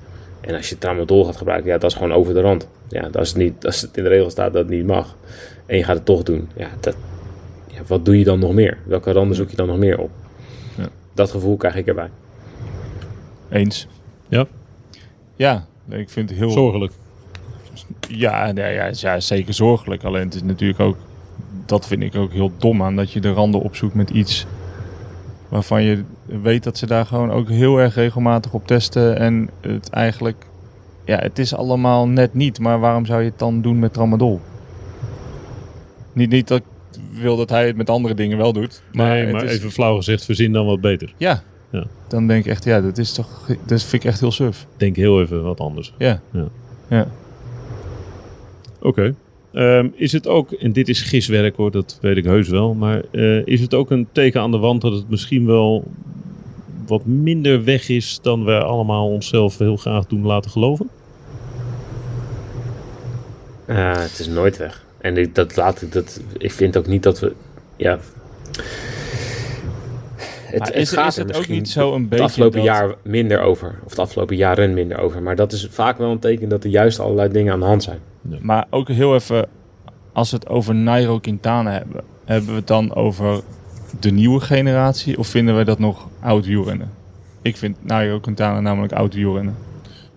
En 0.46 0.54
als 0.54 0.68
je 0.68 0.78
tramadol 0.78 1.24
gaat 1.24 1.36
gebruiken, 1.36 1.70
ja, 1.70 1.78
dat 1.78 1.90
is 1.90 1.96
gewoon 1.96 2.12
over 2.12 2.34
de 2.34 2.40
rand. 2.40 2.68
Ja, 2.88 3.08
dat 3.08 3.22
is 3.22 3.34
niet, 3.34 3.66
als 3.66 3.80
het 3.80 3.96
in 3.96 4.02
de 4.02 4.08
regel 4.08 4.30
staat 4.30 4.52
dat 4.52 4.62
het 4.62 4.72
niet 4.72 4.86
mag. 4.86 5.16
En 5.66 5.76
je 5.76 5.84
gaat 5.84 5.96
het 5.96 6.04
toch 6.04 6.22
doen. 6.22 6.48
Ja, 6.56 6.68
dat, 6.80 6.96
ja, 7.66 7.80
wat 7.86 8.04
doe 8.04 8.18
je 8.18 8.24
dan 8.24 8.38
nog 8.38 8.52
meer? 8.52 8.78
Welke 8.84 9.12
randen 9.12 9.36
zoek 9.36 9.50
je 9.50 9.56
dan 9.56 9.66
nog 9.66 9.78
meer 9.78 9.98
op? 9.98 10.10
Ja. 10.76 10.88
Dat 11.14 11.30
gevoel 11.30 11.56
krijg 11.56 11.74
ik 11.76 11.86
erbij. 11.86 12.10
Eens. 13.50 13.86
Ja, 14.28 14.46
Ja, 15.36 15.66
ik 15.88 16.10
vind 16.10 16.30
het 16.30 16.38
heel... 16.38 16.50
zorgelijk. 16.50 16.92
Ja, 18.08 18.52
nee, 18.52 18.74
ja, 18.74 18.90
ja, 18.92 19.20
zeker 19.20 19.54
zorgelijk. 19.54 20.04
Alleen 20.04 20.24
het 20.24 20.34
is 20.34 20.42
natuurlijk 20.42 20.80
ook... 20.80 20.96
Dat 21.66 21.86
vind 21.86 22.02
ik 22.02 22.14
ook 22.14 22.32
heel 22.32 22.52
dom 22.58 22.82
aan. 22.82 22.96
Dat 22.96 23.12
je 23.12 23.20
de 23.20 23.32
randen 23.32 23.60
opzoekt 23.60 23.94
met 23.94 24.10
iets... 24.10 24.46
Waarvan 25.48 25.82
je 25.82 26.04
weet 26.26 26.62
dat 26.64 26.78
ze 26.78 26.86
daar 26.86 27.06
gewoon 27.06 27.30
ook 27.30 27.48
heel 27.48 27.78
erg 27.78 27.94
regelmatig 27.94 28.52
op 28.52 28.66
testen. 28.66 29.18
En 29.18 29.50
het 29.60 29.90
eigenlijk... 29.90 30.46
Ja, 31.04 31.18
het 31.18 31.38
is 31.38 31.54
allemaal 31.54 32.08
net 32.08 32.34
niet. 32.34 32.58
Maar 32.60 32.80
waarom 32.80 33.06
zou 33.06 33.22
je 33.22 33.28
het 33.30 33.38
dan 33.38 33.60
doen 33.60 33.78
met 33.78 33.92
tramadol? 33.92 34.40
Niet, 36.12 36.30
niet 36.30 36.48
dat 36.48 36.58
ik 36.58 36.64
wil 37.20 37.36
dat 37.36 37.50
hij 37.50 37.66
het 37.66 37.76
met 37.76 37.90
andere 37.90 38.14
dingen 38.14 38.36
wel 38.38 38.52
doet. 38.52 38.82
Maar, 38.92 39.08
nee, 39.08 39.32
maar 39.32 39.44
is- 39.44 39.52
even 39.52 39.70
flauw 39.70 39.96
gezegd, 39.96 40.24
verzin 40.24 40.52
dan 40.52 40.66
wat 40.66 40.80
beter. 40.80 41.14
Ja. 41.16 41.42
Ja. 41.70 41.84
Dan 42.08 42.26
denk 42.26 42.44
ik 42.44 42.50
echt, 42.50 42.64
ja, 42.64 42.80
dat 42.80 42.98
is 42.98 43.12
toch... 43.12 43.46
Dat 43.66 43.82
vind 43.82 44.02
ik 44.04 44.08
echt 44.10 44.20
heel 44.20 44.32
suf. 44.32 44.66
Denk 44.76 44.96
heel 44.96 45.20
even 45.20 45.42
wat 45.42 45.60
anders. 45.60 45.94
Ja. 45.98 46.20
Ja. 46.32 46.44
Ja. 46.88 47.06
Oké. 48.80 49.14
Ehm, 49.56 49.88
is 49.94 50.12
het 50.12 50.28
ook, 50.28 50.52
en 50.52 50.72
dit 50.72 50.88
is 50.88 51.00
giswerk 51.00 51.56
hoor, 51.56 51.70
dat 51.70 51.98
weet 52.00 52.16
ik 52.16 52.24
heus 52.24 52.48
wel, 52.48 52.74
maar 52.74 53.02
eh, 53.10 53.46
is 53.46 53.60
het 53.60 53.74
ook 53.74 53.90
een 53.90 54.06
teken 54.12 54.40
aan 54.40 54.50
de 54.50 54.58
wand 54.58 54.80
dat 54.80 54.92
het 54.92 55.10
misschien 55.10 55.46
wel 55.46 55.84
wat 56.86 57.04
minder 57.04 57.64
weg 57.64 57.88
is 57.88 58.18
dan 58.22 58.44
we 58.44 58.58
allemaal 58.58 59.08
onszelf 59.08 59.58
heel 59.58 59.76
graag 59.76 60.06
doen 60.06 60.26
laten 60.26 60.50
geloven? 60.50 60.88
Uh, 63.66 63.96
het 63.96 64.18
is 64.18 64.26
nooit 64.26 64.56
weg. 64.56 64.84
En 64.98 65.16
ik, 65.16 65.34
dat 65.34 65.56
laat 65.56 65.82
ik, 65.82 65.92
dat, 65.92 66.20
ik 66.38 66.52
vind 66.52 66.76
ook 66.76 66.86
niet 66.86 67.02
dat 67.02 67.20
we. 67.20 67.32
Ja. 67.76 67.98
Het, 70.46 70.58
Maar 70.58 70.68
het 70.68 70.76
is- 70.76 70.92
gaat 70.92 71.08
is 71.08 71.16
er 71.16 71.20
het 71.22 71.30
ook 71.30 71.36
misschien 71.36 71.56
niet 71.58 71.68
zo 71.68 71.92
een 71.94 72.00
het 72.00 72.08
beetje 72.08 72.24
afgelopen 72.24 72.56
dat- 72.58 72.66
jaar 72.66 72.94
minder 73.02 73.40
over. 73.40 73.78
Of 73.84 73.90
het 73.90 73.98
afgelopen 73.98 74.36
jaren 74.36 74.74
minder 74.74 74.98
over. 74.98 75.22
Maar 75.22 75.36
dat 75.36 75.52
is 75.52 75.68
vaak 75.70 75.98
wel 75.98 76.10
een 76.10 76.18
teken 76.18 76.48
dat 76.48 76.64
er 76.64 76.70
juist 76.70 77.00
allerlei 77.00 77.32
dingen 77.32 77.52
aan 77.52 77.58
de 77.60 77.64
hand 77.66 77.82
zijn. 77.82 77.98
Maar 78.40 78.66
ook 78.70 78.88
heel 78.88 79.14
even, 79.14 79.48
als 80.12 80.30
we 80.30 80.36
het 80.36 80.48
over 80.48 80.74
Nairo 80.74 81.18
Quintana 81.18 81.70
hebben, 81.70 82.02
hebben 82.24 82.50
we 82.50 82.56
het 82.56 82.66
dan 82.66 82.94
over 82.94 83.40
de 84.00 84.10
nieuwe 84.10 84.40
generatie 84.40 85.18
of 85.18 85.26
vinden 85.28 85.54
wij 85.54 85.64
dat 85.64 85.78
nog 85.78 86.08
oud 86.20 86.46
wielrennen? 86.46 86.90
Ik 87.42 87.56
vind 87.56 87.76
Nairo 87.84 88.18
Quintana 88.20 88.60
namelijk 88.60 88.92
oud 88.92 89.14
wielrennen. 89.14 89.54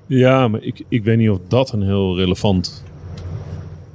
Ja, 0.05 0.47
maar 0.47 0.61
ik, 0.63 0.83
ik 0.87 1.03
weet 1.03 1.17
niet 1.17 1.29
of 1.29 1.39
dat 1.47 1.71
een 1.71 1.83
heel 1.83 2.17
relevant... 2.17 2.83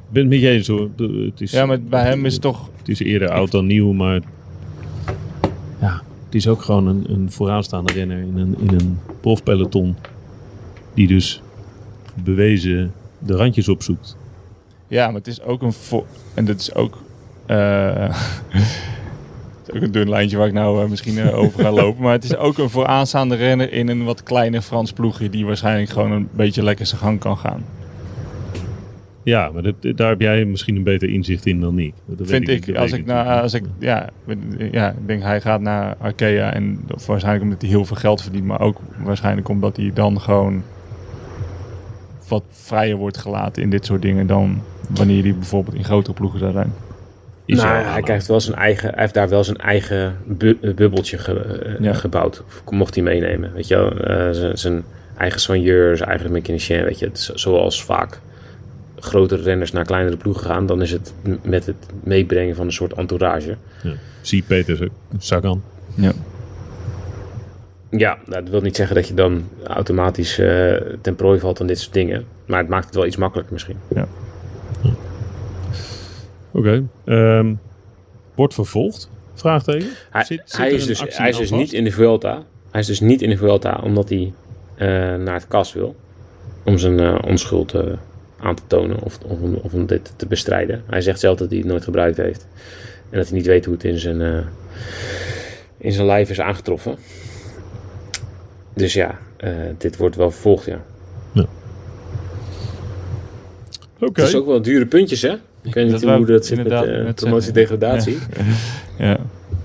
Ik 0.09 0.21
ben 0.21 0.23
het 0.23 0.31
met 0.31 0.41
je 0.41 0.49
eens 0.49 0.67
hoor. 0.69 0.89
Het 1.25 1.41
is, 1.41 1.51
Ja, 1.51 1.67
maar 1.67 1.81
bij 1.83 2.03
hem 2.05 2.27
is 2.27 2.33
het 2.33 2.43
toch... 2.43 2.71
Het 2.79 2.89
is 2.89 2.99
eerder 2.99 3.29
oud 3.31 3.51
dan 3.51 3.67
nieuw, 3.67 3.93
maar 3.93 4.21
is 6.35 6.49
ook 6.49 6.63
gewoon 6.63 6.87
een, 6.87 7.05
een 7.09 7.33
vooraanstaande 7.33 7.93
renner 7.93 8.19
in 8.19 8.37
een, 8.39 8.57
in 8.59 8.75
een 8.75 8.99
profpeloton. 9.21 9.97
Die 10.95 11.07
dus 11.07 11.43
bewezen 12.15 12.93
de 13.19 13.37
randjes 13.37 13.69
opzoekt. 13.69 14.17
Ja, 14.89 15.07
maar 15.07 15.15
het 15.15 15.27
is 15.27 15.43
ook 15.43 15.63
een... 15.63 15.73
En 16.35 16.45
dat 16.45 16.61
is 16.61 16.75
ook... 16.75 16.99
eh, 17.47 18.05
is 19.67 19.75
ook 19.75 19.83
een 19.83 19.93
dun 19.93 20.09
lijntje 20.09 20.37
waar 20.37 20.47
ik 20.47 20.53
nou 20.53 20.83
eh, 20.83 20.89
misschien 20.89 21.19
eh, 21.19 21.39
over 21.39 21.61
ga 21.61 21.73
lopen. 21.73 22.03
Maar 22.03 22.13
het 22.13 22.25
is 22.25 22.37
ook 22.37 22.59
een 22.59 22.71
vooraanstaande 22.71 23.35
renner 23.35 23.73
in 23.73 23.89
een 23.89 24.05
wat 24.05 24.23
kleiner 24.23 24.61
Frans 24.61 24.93
ploegje... 24.93 25.31
die 25.31 25.47
waarschijnlijk 25.47 25.91
gewoon 25.91 26.11
een 26.11 26.29
beetje 26.33 26.63
lekker 26.63 26.87
zijn 26.87 27.01
gang 27.01 27.21
kan 27.21 27.39
gaan. 27.39 27.65
Ja, 29.25 29.51
maar 29.51 29.63
dat, 29.63 29.75
daar 29.97 30.09
heb 30.09 30.21
jij 30.21 30.45
misschien 30.45 30.77
een 30.77 30.83
beter 30.83 31.09
inzicht 31.09 31.47
in 31.47 31.61
dan 31.61 31.79
ik. 31.79 31.95
Dat 32.07 32.19
weet 32.19 32.29
vind 32.29 32.49
ik, 32.49 32.65
weet 32.65 32.77
als 32.77 32.93
ik, 32.93 33.11
als 33.11 33.55
ik, 33.55 33.65
ja, 33.79 34.09
ja, 34.71 34.91
ik 34.91 35.07
denk 35.07 35.23
hij 35.23 35.41
gaat 35.41 35.61
naar 35.61 35.97
Arkea 35.99 36.53
en 36.53 36.81
waarschijnlijk 37.07 37.45
omdat 37.45 37.61
hij 37.61 37.71
heel 37.71 37.85
veel 37.85 37.97
geld 37.97 38.23
verdient, 38.23 38.45
maar 38.45 38.61
ook 38.61 38.81
waarschijnlijk 38.99 39.49
omdat 39.49 39.77
hij 39.77 39.91
dan 39.95 40.21
gewoon 40.21 40.63
wat 42.29 42.45
vrijer 42.51 42.97
wordt 42.97 43.17
gelaten 43.19 43.63
in 43.63 43.71
dit 43.71 43.87
soort 43.87 44.03
dingen 44.03 44.27
dan 44.27 44.63
wanneer 44.89 45.23
die 45.23 45.35
bijvoorbeeld 45.35 45.77
in 45.77 45.85
grotere 45.85 46.15
ploegen 46.15 46.39
zou 46.39 46.53
zijn. 46.53 46.73
Israël 47.45 47.81
nou, 47.81 47.93
hij, 47.93 48.03
krijgt 48.03 48.27
wel 48.27 48.41
zijn 48.41 48.57
eigen, 48.57 48.89
hij 48.91 49.01
heeft 49.01 49.15
daar 49.15 49.29
wel 49.29 49.45
zijn 49.45 49.57
eigen 49.57 50.17
bu- 50.27 50.59
eh, 50.63 50.75
bubbeltje 50.75 51.19
ge- 51.19 51.41
eh, 51.41 51.81
Ja. 51.85 51.93
gebouwd. 51.93 52.43
Of 52.47 52.63
mocht 52.73 52.95
hij 52.95 53.05
meenemen. 53.05 53.53
Weet 53.55 53.69
je? 53.69 53.77
Eh, 53.77 54.53
zijn- 54.55 54.83
eigen 55.17 55.41
soigneur, 55.41 55.97
zijn 55.97 56.09
eigen 56.09 56.33
mechanicien. 56.33 56.85
Weet 56.85 56.99
je, 56.99 57.11
is 57.13 57.29
zoals 57.35 57.85
vaak 57.85 58.21
grotere 59.05 59.43
renners 59.43 59.73
naar 59.73 59.85
kleinere 59.85 60.17
ploegen 60.17 60.47
gaan. 60.47 60.67
Dan 60.67 60.83
is 60.83 60.91
het 60.91 61.15
met 61.43 61.67
het 61.67 61.77
meebrengen 62.03 62.57
van 62.57 62.67
een 62.67 62.73
soort 62.73 62.93
entourage. 62.93 63.57
Zie 64.21 64.43
Peter 64.43 64.89
Sagan. 65.19 65.63
Ja. 65.95 66.13
Ja, 67.91 68.19
nou, 68.27 68.43
dat 68.43 68.51
wil 68.51 68.61
niet 68.61 68.77
zeggen 68.77 68.95
dat 68.97 69.09
je 69.09 69.15
dan 69.15 69.49
automatisch 69.67 70.39
eh, 70.39 70.75
ten 71.01 71.15
prooi 71.15 71.41
valt 71.41 71.61
aan 71.61 71.67
dit 71.67 71.79
soort 71.79 71.93
dingen. 71.93 72.25
Maar 72.47 72.59
het 72.59 72.69
maakt 72.69 72.85
het 72.87 72.95
wel 72.95 73.07
iets 73.07 73.17
makkelijker 73.17 73.53
misschien. 73.53 73.77
Oké. 76.53 76.85
ehm, 77.05 77.55
wordt 78.35 78.55
vervolgd? 78.55 79.11
Vraagteken. 79.35 79.89
Hij, 80.11 80.25
Zit- 80.25 80.43
zit 80.45 80.57
hij 80.57 80.71
is 80.71 80.87
dus, 80.87 81.01
hij 81.01 81.29
is 81.29 81.37
dus 81.37 81.49
vast? 81.49 81.61
niet 81.61 81.73
in 81.73 81.85
de 81.85 81.91
Vuelta. 81.91 82.43
Hij 82.71 82.81
is 82.81 82.87
dus 82.87 83.01
niet 83.01 83.23
in 83.23 83.29
de 83.31 83.37
Vuelta 83.37 83.81
omdat 83.83 84.09
hij 84.09 84.33
eh, 84.75 84.87
naar 85.15 85.35
het 85.35 85.49
kas 85.49 85.73
wil. 85.73 85.97
Om 86.65 86.79
zijn 86.79 87.01
eh, 87.01 87.19
onschuld 87.27 87.75
eh, 87.75 87.83
aan 88.45 88.55
te 88.55 88.63
tonen 88.67 89.03
of, 89.03 89.19
of, 89.27 89.41
om- 89.41 89.55
of 89.63 89.73
om 89.75 89.87
dit 89.87 90.13
te 90.17 90.27
bestrijden. 90.27 90.83
Hij 90.87 91.01
zegt 91.01 91.21
zelf 91.21 91.39
dat 91.39 91.49
hij 91.51 91.59
het 91.59 91.67
nooit 91.67 91.85
gebruikt 91.85 92.17
heeft. 92.17 92.47
En 93.11 93.19
dat 93.19 93.29
hij 93.29 93.37
niet 93.37 93.47
weet 93.47 93.65
hoe 93.65 93.75
het 93.75 93.85
in 93.85 93.99
zijn, 93.99 94.21
eh, 94.21 94.39
in 95.79 95.93
zijn 95.93 96.07
lijf 96.07 96.31
is 96.31 96.41
aangetroffen. 96.41 96.97
Dus 98.75 98.93
ja, 98.93 99.19
eh, 99.37 99.51
dit 99.79 99.97
wordt 99.97 100.17
wel 100.17 100.31
vervolgd, 100.31 100.65
ja. 100.67 100.83
Oké. 104.01 104.21
Het 104.21 104.29
is 104.29 104.37
ook 104.37 104.47
wel 104.47 104.63
dure 104.63 104.87
puntjes, 104.87 105.23
hè? 105.23 105.33
Ik 105.63 105.75
weet 105.75 105.85
Dat 105.91 105.95
niet 105.95 106.05
wou 106.05 106.17
hoe 106.19 106.27
dat 106.27 106.47
zit 106.47 106.57
met 106.57 106.67
inderdaad 106.67 107.07
eh, 107.07 107.15
promotie-degradatie. 107.15 108.19
Ja, 108.99 109.17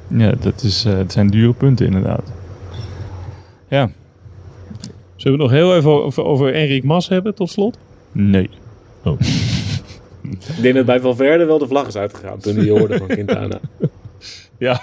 ja 0.07 0.31
dat, 0.39 0.63
is, 0.63 0.85
eh, 0.85 0.97
het 0.97 1.11
zijn 1.11 1.27
dure 1.27 1.53
punten 1.53 1.85
inderdaad. 1.85 2.31
Ja, 3.67 3.91
Zullen 5.15 5.37
we 5.37 5.43
het 5.43 5.51
nog 5.53 5.61
heel 5.61 5.75
even 5.75 6.03
over, 6.03 6.23
over 6.23 6.53
Enric 6.53 6.83
Mas 6.83 7.09
hebben 7.09 7.35
tot 7.35 7.49
slot? 7.49 7.77
nee. 8.11 8.49
Ik 10.55 10.61
denk 10.61 10.75
dat 10.75 10.85
bij 10.85 10.99
Valverde 10.99 11.45
wel 11.45 11.57
de 11.57 11.67
vlag 11.67 11.87
is 11.87 11.95
uitgegaan 11.95 12.39
toen 12.39 12.55
hij 12.55 12.69
hoorde 12.69 12.97
van 12.97 13.07
Quintana. 13.07 13.59
Ja. 14.57 14.81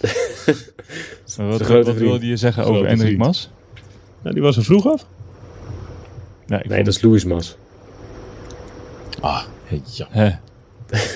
Maar 1.36 1.48
Wat, 1.48 1.94
wilde 1.94 2.26
je 2.26 2.36
zeggen 2.36 2.64
over 2.64 2.86
Enric. 2.86 3.18
Mas? 3.18 3.50
Nou, 4.22 4.34
die 4.34 4.42
was 4.42 4.56
er 4.56 4.64
vroeg 4.64 4.86
af. 4.86 5.06
Ja, 6.46 6.58
ik 6.62 6.68
Nee, 6.68 6.84
dat 6.84 6.94
is 6.94 7.02
Louis 7.02 7.24
Mas. 7.24 7.56
Ah, 9.20 9.42
ja. 9.84 10.06
Hè. 10.10 10.26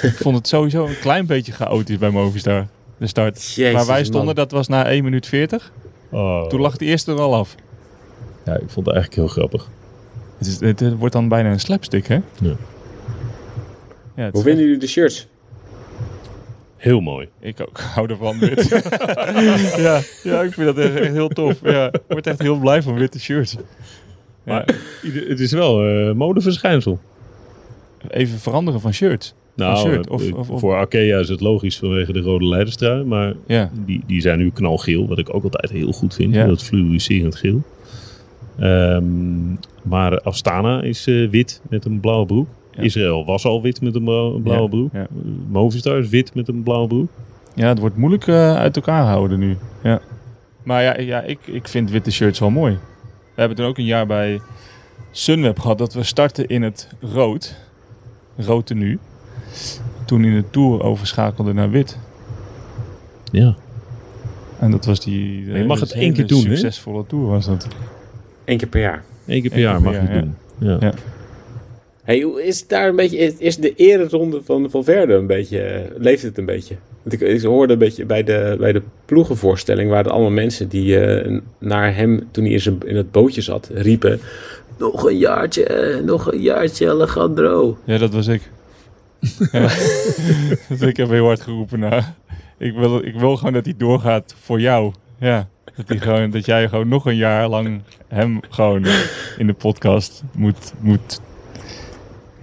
ik 0.08 0.16
vond 0.16 0.36
het 0.36 0.48
sowieso 0.48 0.86
een 0.86 0.98
klein 0.98 1.26
beetje 1.26 1.52
chaotisch 1.52 1.98
bij 1.98 2.10
Movistar. 2.10 2.66
De 2.98 3.06
start. 3.06 3.54
Jezus, 3.54 3.72
Waar 3.72 3.86
wij 3.86 3.96
man. 3.96 4.04
stonden, 4.04 4.34
dat 4.34 4.50
was 4.50 4.68
na 4.68 4.86
1 4.86 5.04
minuut 5.04 5.26
40. 5.26 5.72
Oh. 6.10 6.46
Toen 6.46 6.60
lag 6.60 6.76
de 6.76 6.84
eerste 6.84 7.12
er 7.12 7.20
al 7.20 7.34
af. 7.34 7.54
Ja, 8.44 8.52
ik 8.54 8.70
vond 8.70 8.86
het 8.86 8.94
eigenlijk 8.94 9.14
heel 9.14 9.26
grappig. 9.28 9.68
Het, 10.45 10.53
is, 10.53 10.61
het, 10.68 10.80
het 10.80 10.97
wordt 10.99 11.14
dan 11.14 11.28
bijna 11.28 11.51
een 11.51 11.61
slapstick, 11.61 12.07
hè? 12.07 12.14
Ja. 12.40 12.55
Ja, 14.16 14.30
Hoe 14.32 14.43
vinden 14.43 14.64
jullie 14.64 14.78
de 14.78 14.86
shirts? 14.86 15.26
Heel 16.76 17.01
mooi. 17.01 17.28
Ik 17.40 17.61
ook. 17.61 17.68
Ik 17.78 17.84
hou 17.95 18.11
ervan 18.11 18.38
wit. 18.38 18.68
ja, 19.76 20.01
ja, 20.22 20.43
ik 20.43 20.53
vind 20.53 20.66
dat 20.66 20.78
echt, 20.78 20.95
echt 20.95 21.12
heel 21.12 21.28
tof. 21.28 21.59
Ja, 21.62 21.86
ik 21.93 22.01
word 22.09 22.26
echt 22.26 22.43
heel 22.43 22.59
blij 22.59 22.82
van 22.82 22.95
witte 22.95 23.20
shirts. 23.20 23.53
Ja, 23.53 23.61
Maar 24.45 24.64
het 25.28 25.40
is 25.40 25.53
wel 25.53 25.82
een 25.86 26.16
modeverschijnsel. 26.16 26.99
even 28.09 28.38
veranderen 28.38 28.80
van 28.80 28.93
shirts. 28.93 29.34
Nou, 29.57 29.76
shirt, 29.88 30.07
eh, 30.07 30.12
of- 30.12 30.32
of- 30.32 30.51
of- 30.51 30.61
voor 30.61 30.74
Arkea 30.74 31.18
is 31.18 31.28
het 31.28 31.40
logisch 31.40 31.78
vanwege 31.78 32.12
de 32.12 32.20
rode 32.20 32.47
leiderstrui. 32.47 33.05
Maar 33.05 33.34
Ja, 33.47 33.70
die, 33.86 34.03
die 34.07 34.20
zijn 34.20 34.38
nu 34.38 34.51
knalgeel, 34.51 35.09
wat 35.09 35.18
ik 35.18 35.34
ook 35.34 35.45
altijd 35.45 35.70
heel 35.70 35.93
goed 35.93 36.14
vind. 36.14 36.34
Ja. 36.34 36.47
Dat 36.47 36.62
fluoriserend 36.62 37.34
geel. 37.36 37.62
Ehm, 38.59 39.53
maar 39.82 40.20
Astana 40.20 40.82
is 40.82 41.07
eh, 41.07 41.28
wit 41.28 41.61
met 41.68 41.84
een 41.84 42.00
blauwe 42.00 42.26
broek. 42.26 42.48
Ja. 42.70 42.82
Israël 42.82 43.24
was 43.24 43.44
al 43.44 43.62
wit 43.62 43.80
met 43.80 43.94
een 43.94 44.05
blauwe, 44.42 44.68
broek. 44.68 44.92
ja. 44.92 45.00
Eh, 45.00 45.07
Movistar 45.48 45.98
is 45.98 46.09
wit 46.09 46.34
met 46.34 46.48
een 46.48 46.62
blauwe 46.62 46.86
broek. 46.88 47.09
ja 47.55 47.68
het 47.68 47.78
wordt 47.78 47.96
moeilijk 47.96 48.26
eh, 48.26 48.57
uit 48.57 48.76
elkaar 48.76 49.05
houden 49.05 49.38
nu. 49.38 49.57
Ja. 49.82 50.00
Maar 50.62 50.82
ja, 50.82 50.98
ja 50.98 51.20
ik, 51.20 51.38
ik 51.46 51.68
vind 51.68 51.90
witte 51.90 52.11
shirts 52.11 52.38
wel 52.38 52.50
mooi. 52.50 52.78
We 53.34 53.40
hebben 53.40 53.57
toen 53.57 53.66
ook 53.66 53.78
een 53.78 53.84
jaar 53.84 54.07
bij 54.07 54.40
Sunweb 55.11 55.59
gehad 55.59 55.78
dat 55.78 55.94
we 55.94 56.03
startten 56.03 56.46
in 56.46 56.62
het 56.62 56.88
rood. 57.00 57.57
Rood 58.36 58.66
tenue. 58.66 58.98
Toen 60.05 60.24
in 60.24 60.34
de 60.34 60.50
Tour 60.50 60.82
overschakelden 60.82 61.55
naar 61.55 61.70
wit. 61.70 61.98
Ja. 63.30 63.55
En 64.59 64.70
dat 64.70 64.84
was 64.84 65.00
die... 65.00 65.44
je 65.53 65.64
mag 65.64 65.80
het 65.80 65.92
één 65.92 66.12
keer 66.12 66.26
doen, 66.26 66.44
hè? 66.44 66.57
succesvolle 66.57 67.07
Tour 67.07 67.26
was 67.26 67.46
dat. 67.46 67.68
Eén 68.45 68.59
keer 68.59 68.68
per 68.68 68.80
jaar. 68.80 69.05
Eén 69.26 69.40
keer 69.40 69.51
per 69.51 69.59
Eén 69.59 69.64
jaar 69.64 69.74
keer 69.74 69.84
mag 69.84 69.93
per 69.93 70.03
je 70.03 70.09
jaar, 70.09 70.20
doen. 70.20 70.34
Ja. 70.59 70.76
Ja. 70.80 70.93
Hey, 72.03 72.20
hoe 72.20 72.45
is 72.45 72.66
daar 72.66 72.88
een 72.88 72.97
beetje, 72.97 73.16
is, 73.38 73.57
de 73.57 73.74
ereronde 73.74 74.40
van 74.45 74.70
Valverde 74.70 75.14
een 75.14 75.26
beetje, 75.26 75.93
leeft 75.97 76.22
het 76.22 76.38
een 76.38 76.45
beetje? 76.45 76.74
Want 77.03 77.14
ik, 77.14 77.28
ik 77.28 77.43
hoorde 77.43 77.72
een 77.72 77.78
beetje 77.78 78.05
bij 78.05 78.22
de, 78.22 78.57
bij 78.59 78.72
de 78.72 78.82
ploegenvoorstelling 79.05 79.90
waren 79.90 80.05
er 80.05 80.11
allemaal 80.11 80.30
mensen 80.30 80.68
die 80.68 80.99
eh, 80.99 81.40
naar 81.59 81.97
hem, 81.97 82.28
toen 82.30 82.45
hij 82.45 82.53
in, 82.53 82.61
zijn, 82.61 82.78
in 82.84 82.97
het 82.97 83.11
bootje 83.11 83.40
zat, 83.40 83.70
riepen, 83.74 84.20
nog 84.78 85.09
een 85.09 85.18
jaartje, 85.18 85.64
eh, 85.64 86.05
nog 86.05 86.32
een 86.32 86.40
jaartje 86.40 86.90
Alejandro. 86.90 87.78
Ja, 87.84 87.99
dat 87.99 88.12
was 88.12 88.26
ik. 88.26 88.51
ja. 89.53 89.61
dat 90.78 90.88
ik 90.88 90.97
heb 90.97 91.09
heel 91.09 91.26
hard 91.26 91.40
geroepen 91.40 91.78
naar. 91.78 92.14
Ik 92.59 92.74
wil, 92.74 93.05
ik 93.05 93.14
wil 93.14 93.36
gewoon 93.36 93.53
dat 93.53 93.64
hij 93.64 93.74
doorgaat 93.76 94.34
voor 94.40 94.61
jou. 94.61 94.93
Ja. 95.18 95.49
Dat, 95.76 95.88
hij 95.88 95.98
gewoon, 95.98 96.30
dat 96.30 96.46
jij 96.46 96.68
gewoon 96.68 96.88
nog 96.88 97.06
een 97.06 97.16
jaar 97.16 97.48
lang 97.48 97.82
hem 98.08 98.40
gewoon 98.48 98.86
in 99.38 99.46
de 99.46 99.52
podcast 99.52 100.22
moet, 100.32 100.72
moet, 100.80 101.20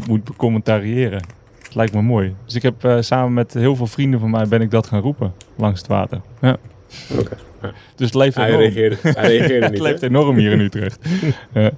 moet 0.08 0.24
becommentariëren. 0.24 1.22
Het 1.64 1.76
lijkt 1.76 1.94
me 1.94 2.02
mooi. 2.02 2.36
Dus 2.46 2.56
ik 2.56 2.62
heb 2.62 2.84
eh, 2.84 2.98
samen 3.00 3.34
met 3.34 3.54
heel 3.54 3.76
veel 3.76 3.88
vrienden 3.88 4.20
van 4.20 4.30
mij 4.30 4.48
ben 4.48 4.62
ik 4.62 4.72
dat 4.72 4.88
gaan 4.88 5.02
roepen 5.02 5.34
langs 5.56 5.80
het 5.80 5.88
water. 5.90 6.22
Ja. 6.42 6.58
Oké. 7.18 7.38
Dus 7.96 8.06
het 8.06 8.14
leeft 8.16 8.36
Hij 8.36 8.48
enorm. 8.48 8.62
reageerde, 8.62 8.98
hij 9.02 9.38
reageerde 9.38 9.64
het 9.66 9.72
niet. 9.72 9.82
leeft 9.82 10.02
hè? 10.02 10.08
enorm 10.08 10.38
hier 10.38 10.52
in 10.52 10.60
Utrecht. 10.60 11.00
ja. 11.54 11.72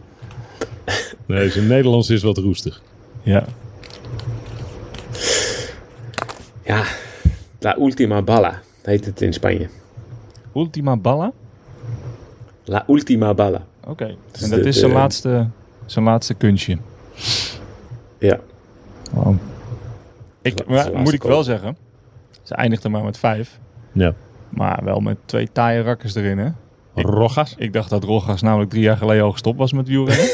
Nee, 1.25 1.49
zijn 1.49 1.67
Nederlands 1.67 2.09
is 2.09 2.23
wat 2.23 2.37
roestig. 2.37 2.81
ja. 3.23 3.45
Ja, 6.65 6.83
La 7.59 7.77
Ultima 7.77 8.21
Balla 8.21 8.61
heet 8.83 9.05
het 9.05 9.21
in 9.21 9.33
Spanje. 9.33 9.69
Ultima 10.55 10.97
Balla. 10.97 11.31
La 12.63 12.83
Ultima 12.87 13.33
Balla. 13.33 13.61
Oké. 13.87 14.05
En 14.05 14.49
dat 14.49 14.49
de- 14.63 14.67
is 14.67 14.79
zijn 14.79 14.91
de- 14.91 14.97
laatste, 14.97 15.47
zijn 15.85 16.05
laatste 16.05 16.33
kunstje. 16.33 16.77
Ja, 18.19 18.39
Wow. 19.11 19.35
Ik, 20.41 20.67
maar, 20.67 20.91
moet 20.97 21.13
ik 21.13 21.23
wel 21.23 21.43
zeggen, 21.43 21.77
ze 22.43 22.55
eindigde 22.55 22.89
maar 22.89 23.03
met 23.03 23.17
vijf. 23.17 23.59
Ja. 23.91 24.13
Maar 24.49 24.79
wel 24.83 24.99
met 24.99 25.17
twee 25.25 25.49
taaie 25.51 25.81
rakkers 25.81 26.15
erin, 26.15 26.37
hè? 26.37 26.47
Ik- 26.95 27.05
Rogas. 27.05 27.55
Ik 27.57 27.73
dacht 27.73 27.89
dat 27.89 28.03
Rogas 28.03 28.41
namelijk 28.41 28.69
drie 28.69 28.83
jaar 28.83 28.97
geleden 28.97 29.23
al 29.23 29.31
gestopt 29.31 29.57
was 29.57 29.73
met 29.73 29.87
wielrennen. 29.87 30.29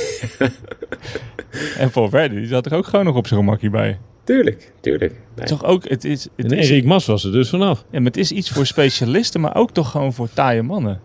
en 1.84 1.92
Valverde, 1.92 2.36
die 2.36 2.48
zat 2.48 2.66
er 2.66 2.74
ook 2.74 2.86
gewoon 2.86 3.06
nog 3.06 3.16
op 3.16 3.28
zijn 3.28 3.40
gemakje 3.40 3.70
bij. 3.70 4.00
Tuurlijk, 4.28 4.72
tuurlijk. 4.80 5.14
Nee. 5.36 5.46
Toch 5.46 5.64
ook, 5.64 5.90
het 5.90 6.06
is, 6.06 6.28
het 6.36 6.52
En 6.52 6.58
is, 6.58 6.70
Erik 6.70 6.86
Mas 6.86 7.06
was 7.06 7.24
er 7.24 7.32
dus 7.32 7.50
vanaf. 7.50 7.84
ja, 7.92 7.98
maar 7.98 8.08
het 8.08 8.18
is 8.18 8.32
iets 8.32 8.50
voor 8.50 8.66
specialisten, 8.66 9.42
maar 9.42 9.56
ook 9.56 9.72
toch 9.72 9.92
gewoon 9.92 10.14
voor 10.14 10.30
taaie 10.34 10.62
mannen. 10.64 11.00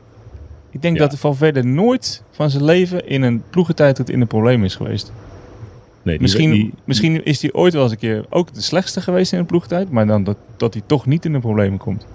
Ik 0.70 0.82
denk 0.82 0.96
Ja. 0.98 1.06
dat 1.06 1.18
Valverde 1.18 1.62
nooit 1.62 2.22
van 2.30 2.50
zijn 2.50 2.64
leven 2.64 3.06
in 3.08 3.22
een 3.22 3.42
ploegentijdrit 3.50 4.10
in 4.10 4.20
een 4.20 4.26
probleem 4.26 4.64
is 4.64 4.74
geweest. 4.74 5.12
Nee, 6.02 6.14
die- 6.14 6.22
Misschien, 6.22 6.50
die- 6.50 6.74
misschien 6.84 7.24
is 7.24 7.42
hij 7.42 7.52
ooit 7.52 7.72
wel 7.72 7.82
eens 7.82 7.92
een 7.92 7.98
keer 7.98 8.24
ook 8.30 8.54
de 8.54 8.60
slechtste 8.62 9.00
geweest 9.00 9.32
in 9.32 9.38
een 9.38 9.46
ploegtijd, 9.46 9.90
maar 9.90 10.06
dan 10.06 10.24
dat, 10.24 10.36
dat 10.56 10.74
hij 10.74 10.82
toch 10.86 11.06
niet 11.06 11.24
in 11.24 11.32
de 11.32 11.38
problemen 11.38 11.78
komt. 11.78 12.06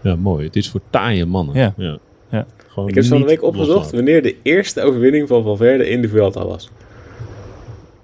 ja, 0.00 0.16
mooi. 0.16 0.46
Het 0.46 0.56
is 0.56 0.68
voor 0.70 0.80
taaie 0.90 1.26
mannen. 1.26 1.56
Ja. 1.56 1.74
ja. 1.76 1.98
Ja. 2.30 2.46
Gewoon 2.68 2.88
Ik 2.88 2.94
heb 2.94 3.04
zo 3.04 3.08
van 3.10 3.18
de 3.18 3.24
niet 3.24 3.34
week 3.34 3.42
opgezocht 3.44 3.68
loslaten. 3.74 3.96
wanneer 3.96 4.22
de 4.22 4.36
eerste 4.42 4.82
overwinning 4.82 5.28
van 5.28 5.42
Valverde 5.42 5.88
in 5.88 6.02
de 6.02 6.08
Vuelta 6.08 6.46
was. 6.46 6.70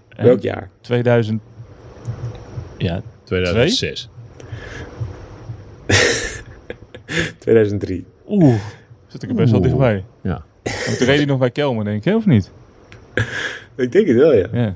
En 0.09 0.25
Welk 0.25 0.41
jaar? 0.41 0.71
2000. 0.81 1.41
Ja, 2.85 3.03
2006. 3.25 4.09
2003. 7.39 8.05
oeh, 8.29 8.55
zit 9.07 9.23
ik 9.23 9.29
er 9.29 9.35
best 9.35 9.51
wel 9.51 9.61
dichtbij. 9.61 10.05
Ja. 10.21 10.45
Want 10.63 10.99
toen 10.99 11.07
reed 11.07 11.17
hij 11.17 11.25
nog 11.25 11.39
bij 11.39 11.51
Kelmer, 11.51 11.85
denk 11.85 12.05
ik, 12.05 12.15
of 12.15 12.27
niet? 12.27 12.51
Ik 13.77 13.93
denk 13.93 14.07
het 14.07 14.17
wel, 14.17 14.35
ja. 14.35 14.47
Ja. 14.53 14.75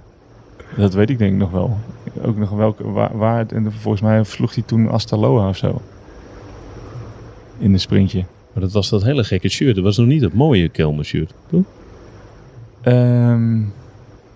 Dat 0.76 0.94
weet 0.94 1.10
ik 1.10 1.18
denk 1.18 1.32
ik 1.32 1.38
nog 1.38 1.50
wel. 1.50 1.78
Ook 2.22 2.36
nog 2.36 2.50
welke, 2.50 2.90
waar, 2.90 3.16
waar 3.18 3.38
het- 3.38 3.52
en 3.52 3.72
volgens 3.72 4.02
mij 4.02 4.24
sloeg 4.24 4.54
hij 4.54 4.62
toen 4.66 4.90
Astaloa 4.90 5.48
of 5.48 5.56
zo. 5.56 5.82
In 7.58 7.72
een 7.72 7.80
sprintje. 7.80 8.24
Maar 8.52 8.62
dat 8.62 8.72
was 8.72 8.88
dat 8.88 9.02
hele 9.02 9.24
gekke 9.24 9.48
shirt. 9.48 9.74
Dat 9.74 9.84
was 9.84 9.96
nog 9.96 10.06
niet 10.06 10.20
het 10.22 10.34
mooie 10.34 10.68
Kelmer 10.68 11.04
shirt. 11.04 11.32
Toch? 11.50 11.62
Ehm, 12.82 13.60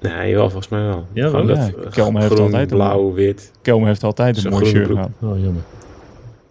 Nee, 0.02 0.34
wel, 0.34 0.42
volgens 0.50 0.68
mij 0.68 0.82
wel. 0.82 1.06
Ja, 1.12 1.30
wel? 1.30 1.46
dat, 1.46 1.56
Ja, 1.56 1.70
Kelm 1.90 2.16
heeft 2.16 2.26
groen, 2.32 2.44
altijd 2.44 2.70
een- 2.70 2.76
blauw, 2.76 3.12
wit. 3.12 3.52
Kelme 3.62 3.86
heeft 3.86 4.04
altijd 4.04 4.36
een 4.36 4.42
Zo'n 4.42 4.50
mooi 4.50 4.64
shirt 4.66 4.86
gehad. 4.86 5.10
Oh, 5.22 5.38
jammer. 5.42 5.62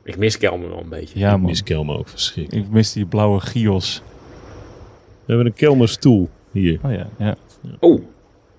Ik 0.04 0.18
mis 0.18 0.38
Kelm 0.38 0.62
wel 0.70 0.80
een 0.80 0.89
beetje. 0.89 1.20
Ja, 1.20 1.32
ik 1.32 1.38
man. 1.38 1.45
mis 1.45 1.64
Kelme 1.64 1.97
ook 1.97 2.08
verschrikkelijk. 2.08 2.66
Ik 2.66 2.72
mis 2.72 2.93
die 2.93 3.06
blauwe 3.06 3.39
Gios. 3.39 4.02
We 5.26 5.34
hebben 5.34 5.45
een 5.45 5.54
Kelme 5.54 5.88
stoel 5.88 6.30
hier. 6.52 6.80
Oh 6.84 6.91
ja, 6.91 7.08
ja. 7.18 7.36
Oh, 7.80 8.02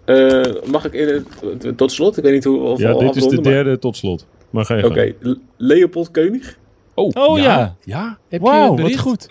eh, 0.04 0.42
mag 0.70 0.84
ik 0.84 0.92
in 0.92 1.08
het- 1.08 1.76
tot 1.76 1.92
slot? 1.92 2.16
Ik 2.16 2.22
weet 2.22 2.32
niet 2.32 2.44
hoe 2.44 2.60
of 2.60 2.78
Ja, 2.78 2.94
dit 2.94 3.16
is 3.16 3.26
de 3.26 3.34
maar- 3.34 3.44
derde 3.44 3.78
tot 3.78 3.96
slot. 3.96 4.26
Maar 4.50 4.64
ga 4.64 4.74
je 4.76 4.84
Oké, 4.86 5.12
Leopold 5.56 6.10
Koning. 6.10 6.44
Oh, 6.94 7.10
Oh, 7.14 7.38
ja. 7.38 7.76
Ja, 7.84 8.18
heb 8.28 8.40
je 8.40 8.74
wat 8.82 8.96
goed. 8.96 9.28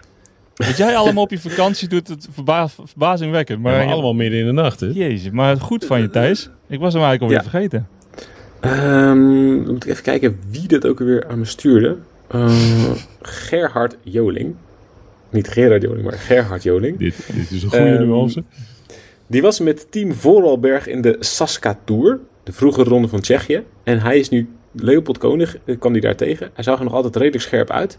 Wat 0.55 0.77
jij 0.77 0.95
allemaal 0.95 1.23
op 1.23 1.29
je 1.31 1.39
vakantie 1.39 1.87
doet, 1.87 2.07
het 2.07 2.27
verba 2.31 2.67
verbazingwekkend. 2.69 3.61
Maar, 3.61 3.85
Maar, 3.85 3.93
allemaal 3.93 4.13
midden 4.13 4.39
in 4.39 4.45
de 4.45 4.51
nacht, 4.51 4.79
hè? 4.79 4.87
Jezus, 4.93 5.31
maar 5.31 5.57
goed 5.57 5.85
van 5.85 6.01
je 6.01 6.09
Thijs. 6.09 6.49
Ik 6.67 6.79
was 6.79 6.93
hem 6.93 7.03
eigenlijk 7.03 7.21
alweer 7.21 7.37
Ja. 7.37 7.49
vergeten. 7.49 7.87
Ehm, 8.59 9.63
dan 9.65 9.71
moet 9.73 9.83
ik 9.85 9.91
even 9.91 10.03
kijken 10.03 10.39
wie 10.49 10.67
dat 10.67 10.85
ook 10.87 10.99
weer 10.99 11.27
aan 11.27 11.39
me 11.39 11.45
stuurde. 11.45 11.97
Eh, 12.27 12.91
Gerhard 13.21 13.97
Joling. 14.03 14.55
Niet 15.29 15.47
Gerard 15.47 15.81
Joling, 15.81 16.03
maar 16.03 16.13
Gerhard 16.13 16.63
Joling. 16.63 16.97
Dit, 16.97 17.15
dit 17.35 17.51
is 17.51 17.63
een 17.63 17.69
goede 17.69 17.85
Ehm, 17.85 18.05
nuance. 18.07 18.43
Die 19.27 19.41
was 19.41 19.59
met 19.59 19.91
team 19.91 20.13
Vooralberg 20.13 20.87
in 20.87 21.01
de 21.01 21.15
Saska 21.19 21.79
Tour. 21.85 22.19
De 22.43 22.51
vroege 22.51 22.83
ronde 22.83 23.07
van 23.07 23.19
Tsjechië. 23.21 23.63
En 23.83 23.99
hij 23.99 24.19
is 24.19 24.29
nu 24.29 24.49
Leopold 24.71 25.17
Koning, 25.17 25.49
eh, 25.65 25.79
kwam 25.79 25.91
hij 25.91 26.01
daar 26.01 26.15
tegen. 26.15 26.49
Hij 26.53 26.63
zag 26.63 26.77
er 26.77 26.83
nog 26.83 26.93
altijd 26.93 27.15
redelijk 27.15 27.43
scherp 27.43 27.69
uit. 27.69 27.97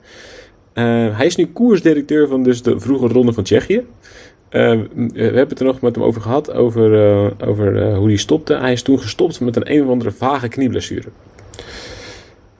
Eh, 0.72 1.16
hij 1.16 1.26
is 1.26 1.36
nu 1.36 1.46
koersdirecteur 1.46 2.28
van 2.28 2.42
dus 2.42 2.62
de 2.62 2.80
vroege 2.80 3.06
ronde 3.06 3.32
van 3.32 3.44
Tsjechië. 3.44 3.84
Eh, 4.48 4.80
we 4.94 5.22
hebben 5.22 5.48
het 5.48 5.60
er 5.60 5.66
nog 5.66 5.80
met 5.80 5.94
hem 5.94 6.04
over 6.04 6.20
gehad, 6.20 6.52
over, 6.52 6.94
eh, 6.94 7.48
over 7.48 7.82
eh, 7.82 7.96
hoe 7.96 8.06
hij 8.06 8.16
stopte. 8.16 8.54
Hij 8.54 8.72
is 8.72 8.82
toen 8.82 9.00
gestopt 9.00 9.40
met 9.40 9.56
een 9.56 9.72
een 9.72 9.82
of 9.84 9.88
andere 9.88 10.10
vage 10.12 10.48
knieblessure. 10.48 11.08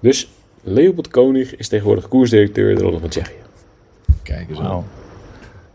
Dus 0.01 0.29
Leopold 0.63 1.09
Koning 1.09 1.47
is 1.57 1.69
tegenwoordig 1.69 2.09
koersdirecteur 2.09 2.75
de 2.75 2.83
ronde 2.83 2.99
van 2.99 3.09
Tsjechië. 3.09 3.33
Kijk 4.23 4.49
eens 4.49 4.59
aan. 4.59 4.85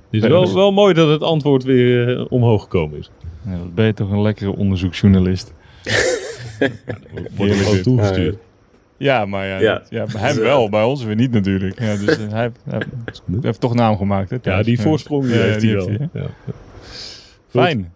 Het 0.10 0.24
is 0.24 0.30
wel, 0.30 0.54
wel 0.54 0.72
mooi 0.72 0.94
dat 0.94 1.10
het 1.10 1.22
antwoord 1.22 1.64
weer 1.64 2.18
eh, 2.18 2.26
omhoog 2.30 2.62
gekomen 2.62 3.00
is. 3.00 3.12
Ja, 3.46 3.58
wat 3.58 3.76
ben 3.76 3.86
je 3.86 3.94
toch 3.94 4.12
een 4.12 4.22
lekkere 4.22 4.56
onderzoeksjournalist. 4.56 5.54
Wordt 7.36 7.52
er 7.52 7.58
gewoon 7.58 7.74
dit. 7.74 7.84
toegestuurd. 7.84 8.38
Ja, 8.98 9.26
maar 9.26 9.48
ja, 9.48 9.60
Ja. 9.60 9.82
ja. 9.90 10.06
bij 10.14 10.22
hem 10.22 10.40
wel, 10.40 10.70
bij 10.70 10.84
ons 10.84 11.04
weer 11.04 11.16
niet 11.16 11.32
natuurlijk. 11.32 11.80
Ja, 11.80 11.96
dus 11.96 12.18
eh, 12.18 12.30
hij, 12.34 12.42
heeft- 12.42 12.60
hij 12.66 13.38
heeft 13.42 13.60
toch 13.60 13.74
naam 13.74 13.98
gemaakt. 13.98 14.30
Hè, 14.30 14.38
Ja, 14.42 14.64
die 14.64 14.82
voorsprong 14.82 15.24
die 15.26 15.34
Ja, 15.36 15.42
heeft 15.42 15.60
die 15.62 15.70
hij 15.70 15.78
wel. 15.78 15.88
heeft 15.88 16.00
hij, 16.14 16.22
ja. 16.22 16.30
Fijn. 17.50 17.94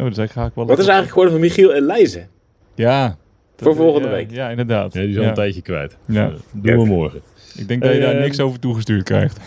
Oh, 0.00 0.06
dus 0.06 0.18
ik 0.18 0.30
ga 0.30 0.44
ik 0.44 0.52
wel 0.54 0.66
Wat 0.66 0.78
is 0.78 0.86
eigenlijk 0.86 1.08
geworden 1.08 1.32
van 1.32 1.40
Michiel 1.42 1.74
en 1.74 1.82
Leijzen? 1.82 2.28
Ja. 2.74 3.16
Voor 3.56 3.74
volgende 3.76 4.08
ja, 4.08 4.14
week. 4.14 4.30
Ja, 4.30 4.48
inderdaad. 4.50 4.92
Ja, 4.92 5.00
die 5.00 5.10
is 5.10 5.16
al 5.16 5.22
Ja. 5.22 5.28
een 5.28 5.34
tijdje 5.34 5.62
kwijt. 5.62 5.96
Ja. 6.06 6.26
Eh, 6.28 6.34
doen 6.52 6.76
we 6.78 6.84
morgen. 6.86 7.20
Ik 7.56 7.68
denk 7.68 7.82
dat 7.82 7.92
je 7.92 8.00
daar 8.00 8.14
Eh, 8.14 8.20
niks 8.20 8.40
over 8.40 8.58
toegestuurd 8.58 9.02
krijgt. 9.02 9.40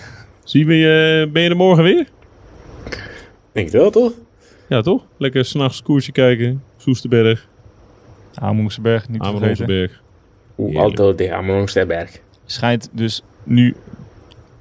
Zie 0.43 0.65
je, 0.65 1.23
eh, 1.25 1.31
ben 1.33 1.41
je 1.41 1.49
er 1.49 1.55
morgen 1.55 1.83
weer? 1.83 2.07
Denk 3.51 3.65
het 3.71 3.75
wel, 3.75 3.89
toch? 3.91 4.11
Ja, 4.69 4.81
toch? 4.81 5.05
Lekker 5.17 5.45
s'nachts 5.45 5.81
koersje 5.81 6.11
kijken. 6.11 6.63
Soesterberg, 6.77 7.47
Amerongseberg, 8.35 9.09
niet. 9.09 9.21
Oeh, 9.25 9.87
Heerlijk. 10.55 10.79
Alto 10.79 11.15
de 11.15 11.33
Amerongsterberg. 11.33 12.19
Schijnt 12.45 12.89
dus 12.91 13.23
nu 13.43 13.75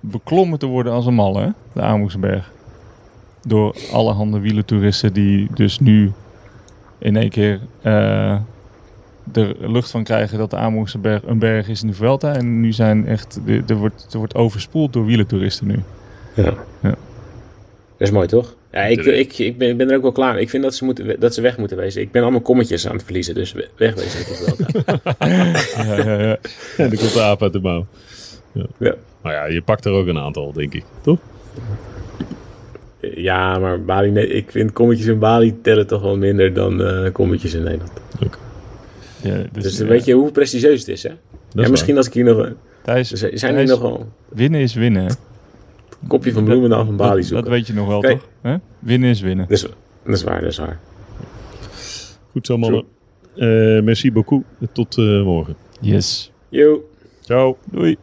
beklommen 0.00 0.58
te 0.58 0.66
worden 0.66 0.92
als 0.92 1.06
een 1.06 1.14
malle, 1.14 1.40
hè? 1.40 1.48
de 1.72 1.82
Amerongseberg. 1.82 2.52
Door 3.46 3.76
allerhande 3.92 4.40
wielentoeristen 4.40 5.12
die 5.12 5.48
dus 5.54 5.78
nu 5.78 6.12
in 6.98 7.16
één 7.16 7.30
keer 7.30 7.60
eh 7.82 8.36
de 9.32 9.56
lucht 9.60 9.90
van 9.90 10.04
krijgen 10.04 10.38
dat 10.38 10.50
de 10.50 10.56
Amerongseberg 10.56 11.22
een 11.22 11.38
berg 11.38 11.68
is 11.68 11.82
in 11.82 11.88
de 11.88 11.94
Vuelta. 11.94 12.34
En 12.34 12.60
nu 12.60 12.72
zijn 12.72 13.06
echt, 13.06 13.40
er 13.46 13.62
er 13.66 13.76
wordt, 13.76 14.06
er 14.12 14.18
wordt 14.18 14.34
overspoeld 14.34 14.92
door 14.92 15.04
wielentoeristen 15.04 15.66
nu. 15.66 15.82
Ja. 16.34 16.54
Ja. 16.82 16.94
Dat 17.96 18.08
is 18.08 18.10
mooi, 18.10 18.26
toch? 18.26 18.54
Ja, 18.74 18.84
ik, 18.84 19.04
ik, 19.04 19.38
ik, 19.38 19.58
ben, 19.58 19.68
ik 19.68 19.76
ben 19.76 19.90
er 19.90 19.96
ook 19.96 20.02
wel 20.02 20.12
klaar 20.12 20.32
mee. 20.34 20.42
Ik 20.42 20.50
vind 20.50 20.62
dat 20.62 20.74
ze, 20.74 20.84
moeten, 20.84 21.20
dat 21.20 21.34
ze 21.34 21.40
weg 21.40 21.58
moeten 21.58 21.76
wezen. 21.76 22.02
Ik 22.02 22.10
ben 22.12 22.22
allemaal 22.22 22.40
kommetjes 22.40 22.86
aan 22.88 22.94
het 22.94 23.04
verliezen, 23.04 23.34
dus 23.34 23.52
we- 23.52 23.68
wegwezen. 23.76 24.20
is 24.20 24.44
wel. 24.46 24.56
Ja, 25.76 25.96
ja, 25.96 26.20
ja. 26.20 26.36
En 26.76 26.88
dan 26.88 26.98
komt 26.98 27.12
de 27.12 27.22
aap 27.22 27.42
uit 27.42 27.52
de 27.52 27.60
mouw. 27.60 27.86
Ja. 28.52 28.66
Ja. 28.78 28.94
Maar 29.22 29.32
ja, 29.32 29.44
je 29.46 29.62
pakt 29.62 29.84
er 29.84 29.92
ook 29.92 30.06
een 30.06 30.18
aantal, 30.18 30.52
denk 30.52 30.74
ik. 30.74 30.84
Toch? 31.02 31.18
ja, 33.00 33.58
maar 33.58 33.82
Bali, 33.84 34.10
nee, 34.10 34.26
ik 34.26 34.50
vind 34.50 34.72
kommetjes 34.72 35.06
in 35.06 35.18
Bali 35.18 35.60
tellen 35.62 35.86
toch 35.86 36.02
wel 36.02 36.16
minder 36.16 36.52
dan 36.54 36.82
eh 36.84 37.12
kommetjes 37.12 37.54
in 37.54 37.62
Nederland. 37.62 37.92
Ja, 39.22 39.42
dus, 39.52 39.62
Dus 39.62 39.78
ja, 39.78 39.84
weet 39.84 40.04
je 40.04 40.12
hoe 40.14 40.30
prestigieus 40.30 40.78
het 40.80 40.88
is, 40.88 41.02
hè? 41.02 41.08
Dat 41.52 41.64
ja, 41.64 41.70
misschien 41.70 41.96
als 41.96 42.06
ik 42.06 42.12
hier 42.12 42.24
nog... 42.24 42.36
een- 42.38 42.56
Thijs, 42.82 43.10
Er 43.12 43.16
zijn 43.18 43.30
Thijs, 43.36 43.52
hier 43.54 43.64
nog 43.66 43.80
wel 43.80 44.08
winnen 44.28 44.60
is 44.60 44.74
winnen. 44.74 45.16
Kopje 46.06 46.32
van 46.32 46.44
Bloemendaal 46.44 46.84
van 46.84 46.96
Bali 46.96 47.22
zoeken. 47.22 47.44
dat 47.44 47.54
weet 47.54 47.66
je 47.66 47.72
nog 47.72 47.86
wel, 47.86 48.00
Kijk. 48.00 48.18
toch? 48.18 48.28
Hè? 48.40 48.56
Winnen 48.78 49.10
is 49.10 49.20
winnen. 49.20 49.46
Dat 49.48 49.56
is, 49.56 49.62
dat 50.04 50.14
is 50.16 50.22
waar, 50.22 50.40
dat 50.40 50.50
is 50.50 50.58
waar. 50.58 50.80
Goed 52.30 52.46
zo, 52.46 52.58
mannen. 52.58 52.84
Eh, 53.36 53.46
merci 53.82 54.12
beaucoup. 54.12 54.44
Tot 54.72 54.98
eh, 54.98 55.22
morgen. 55.22 55.56
Yes. 55.80 56.32
Yo. 56.48 56.84
Ciao. 57.20 57.56
Doei. 57.70 57.96